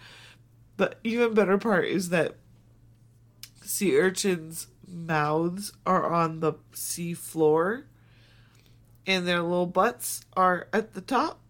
The 0.76 0.94
even 1.02 1.34
better 1.34 1.58
part 1.58 1.86
is 1.86 2.10
that 2.10 2.36
sea 3.68 3.96
urchins' 3.98 4.68
mouths 4.86 5.72
are 5.84 6.10
on 6.10 6.40
the 6.40 6.54
sea 6.72 7.12
floor, 7.12 7.84
and 9.06 9.26
their 9.26 9.42
little 9.42 9.66
butts 9.66 10.22
are 10.36 10.68
at 10.72 10.94
the 10.94 11.02
top. 11.02 11.40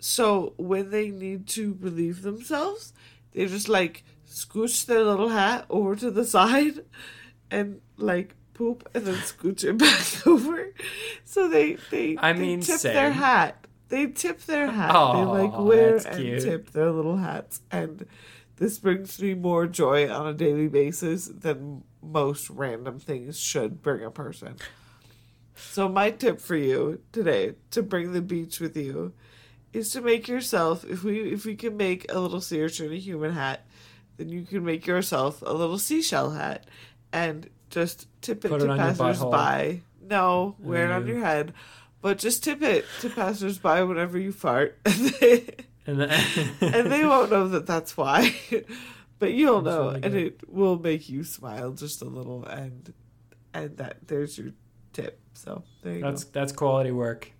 So 0.00 0.54
when 0.56 0.90
they 0.90 1.10
need 1.10 1.46
to 1.48 1.76
relieve 1.80 2.22
themselves, 2.22 2.92
they 3.32 3.46
just 3.46 3.68
like 3.68 4.02
scooch 4.26 4.86
their 4.86 5.04
little 5.04 5.28
hat 5.28 5.66
over 5.70 5.94
to 5.96 6.10
the 6.10 6.24
side 6.24 6.80
and 7.50 7.80
like 7.96 8.34
poop 8.54 8.88
and 8.94 9.06
then 9.06 9.14
scooch 9.16 9.62
it 9.64 9.78
back 9.78 10.26
over. 10.26 10.72
So 11.24 11.48
they 11.48 11.76
they, 11.90 12.16
I 12.18 12.32
they 12.32 12.38
mean, 12.40 12.60
tip 12.62 12.80
same. 12.80 12.94
their 12.94 13.12
hat. 13.12 13.66
They 13.88 14.06
tip 14.06 14.40
their 14.42 14.68
hat. 14.70 14.92
they 15.14 15.24
like 15.24 15.58
wear 15.58 15.96
and 15.96 16.16
cute. 16.16 16.42
tip 16.42 16.70
their 16.70 16.90
little 16.90 17.16
hats 17.16 17.60
and 17.70 18.06
this 18.60 18.78
brings 18.78 19.18
me 19.20 19.32
more 19.32 19.66
joy 19.66 20.08
on 20.12 20.26
a 20.26 20.34
daily 20.34 20.68
basis 20.68 21.24
than 21.26 21.82
most 22.02 22.50
random 22.50 23.00
things 23.00 23.40
should 23.40 23.82
bring 23.82 24.04
a 24.04 24.10
person. 24.10 24.56
So 25.56 25.88
my 25.88 26.10
tip 26.10 26.42
for 26.42 26.56
you 26.56 27.00
today 27.10 27.54
to 27.70 27.82
bring 27.82 28.12
the 28.12 28.20
beach 28.20 28.60
with 28.60 28.76
you 28.76 29.14
is 29.72 29.90
to 29.92 30.02
make 30.02 30.28
yourself 30.28 30.84
if 30.84 31.02
we 31.02 31.32
if 31.32 31.46
we 31.46 31.56
can 31.56 31.76
make 31.78 32.04
a 32.12 32.20
little 32.20 32.42
sea 32.42 32.62
urchin 32.62 32.92
a 32.92 32.96
human 32.96 33.32
hat, 33.32 33.66
then 34.18 34.28
you 34.28 34.42
can 34.42 34.62
make 34.62 34.86
yourself 34.86 35.42
a 35.42 35.54
little 35.54 35.78
seashell 35.78 36.32
hat 36.32 36.66
and 37.14 37.48
just 37.70 38.08
tip 38.20 38.44
it 38.44 38.50
Put 38.50 38.60
to 38.60 38.66
passersby. 38.66 39.82
No, 40.02 40.56
wear 40.58 40.84
it 40.84 40.92
on 40.92 41.06
your 41.06 41.20
head. 41.20 41.54
But 42.02 42.18
just 42.18 42.44
tip 42.44 42.62
it 42.62 42.84
to 43.00 43.08
passersby 43.08 43.82
whenever 43.84 44.18
you 44.18 44.32
fart. 44.32 44.78
and 45.86 46.00
they, 46.00 46.24
And, 46.60 46.90
they 46.90 47.04
won't 47.04 47.30
know 47.30 47.48
that 47.48 47.66
that's 47.66 47.96
why. 47.96 48.34
but 49.18 49.32
you'll 49.32 49.62
know 49.62 49.88
really 49.88 50.02
and 50.02 50.14
it 50.16 50.40
will 50.48 50.78
make 50.78 51.08
you 51.08 51.24
smile 51.24 51.72
just 51.72 52.02
a 52.02 52.06
little 52.06 52.44
and 52.44 52.92
and 53.52 53.76
that 53.78 54.06
there's 54.06 54.38
your 54.38 54.52
tip. 54.92 55.20
So 55.34 55.64
there 55.82 55.94
you 55.94 56.00
That's 56.02 56.24
go. 56.24 56.30
that's 56.32 56.52
quality 56.52 56.90
work. 56.90 57.32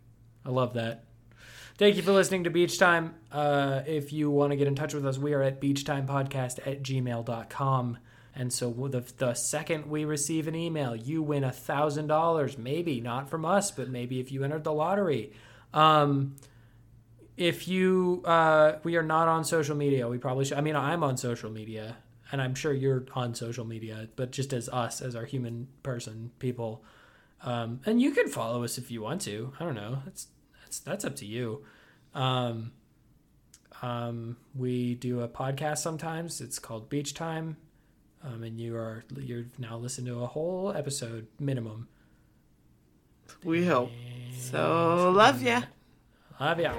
I 0.45 0.51
love 0.51 0.75
that. 0.75 1.05
Thank 1.79 1.97
you 1.97 2.03
for 2.03 2.13
listening 2.13 2.45
to 2.45 2.51
Beach 2.51 2.79
Time. 2.79 3.15
Uh, 3.33 3.81
if 3.87 4.13
you 4.13 4.31
want 4.31 4.51
to 4.51 4.57
get 4.57 4.67
in 4.69 4.75
touch 4.75 4.93
with 4.93 5.07
us, 5.07 5.17
we 5.17 5.33
are 5.33 5.43
at 5.43 5.61
beachtimepodcast 5.61 6.67
at 6.67 6.83
gmail.com. 6.83 7.99
And 8.35 8.53
so 8.53 8.71
the, 8.71 9.01
the 9.17 9.35
second 9.35 9.87
we 9.87 10.05
receive 10.05 10.47
an 10.47 10.55
email, 10.55 10.95
you 10.95 11.23
win 11.23 11.43
a 11.43 11.51
thousand 11.51 12.07
dollars. 12.07 12.59
Maybe 12.59 13.01
not 13.01 13.31
from 13.31 13.45
us, 13.45 13.71
but 13.71 13.89
maybe 13.89 14.21
if 14.21 14.31
you 14.31 14.45
entered 14.45 14.65
the 14.65 14.73
lottery. 14.73 15.33
Um, 15.73 16.37
if 17.41 17.67
you 17.67 18.23
uh, 18.27 18.75
we 18.85 18.97
are 18.97 19.03
not 19.03 19.27
on 19.27 19.45
social 19.45 19.75
media 19.75 20.07
we 20.07 20.19
probably 20.19 20.45
should 20.45 20.59
i 20.59 20.61
mean 20.61 20.77
i'm 20.77 21.03
on 21.03 21.17
social 21.17 21.51
media 21.51 21.97
and 22.31 22.41
i'm 22.41 22.55
sure 22.55 22.73
you're 22.73 23.05
on 23.15 23.35
social 23.35 23.65
media 23.65 24.09
but 24.15 24.31
just 24.31 24.53
as 24.53 24.69
us 24.69 25.01
as 25.01 25.17
our 25.17 25.25
human 25.25 25.67
person 25.83 26.31
people 26.39 26.85
um, 27.43 27.81
and 27.87 28.01
you 28.01 28.11
can 28.11 28.29
follow 28.29 28.63
us 28.63 28.77
if 28.77 28.91
you 28.91 29.01
want 29.01 29.23
to 29.23 29.53
i 29.59 29.65
don't 29.65 29.75
know 29.75 30.03
that's 30.05 30.29
that's 30.61 30.81
that's 30.81 31.05
up 31.05 31.17
to 31.17 31.25
you 31.25 31.65
um, 32.15 32.73
um, 33.83 34.37
we 34.55 34.95
do 34.97 35.21
a 35.21 35.29
podcast 35.29 35.79
sometimes 35.79 36.43
it's 36.43 36.59
called 36.59 36.91
beach 36.91 37.15
time 37.15 37.57
um, 38.23 38.43
and 38.43 38.61
you 38.61 38.77
are 38.77 39.03
you're 39.17 39.47
now 39.59 39.79
listening 39.79 40.13
to 40.13 40.21
a 40.21 40.27
whole 40.27 40.73
episode 40.77 41.27
minimum 41.39 41.89
We 43.45 43.65
hope. 43.65 43.91
So, 44.37 45.13
love 45.15 45.43
ya. 45.43 45.63
Avia. 46.41 46.73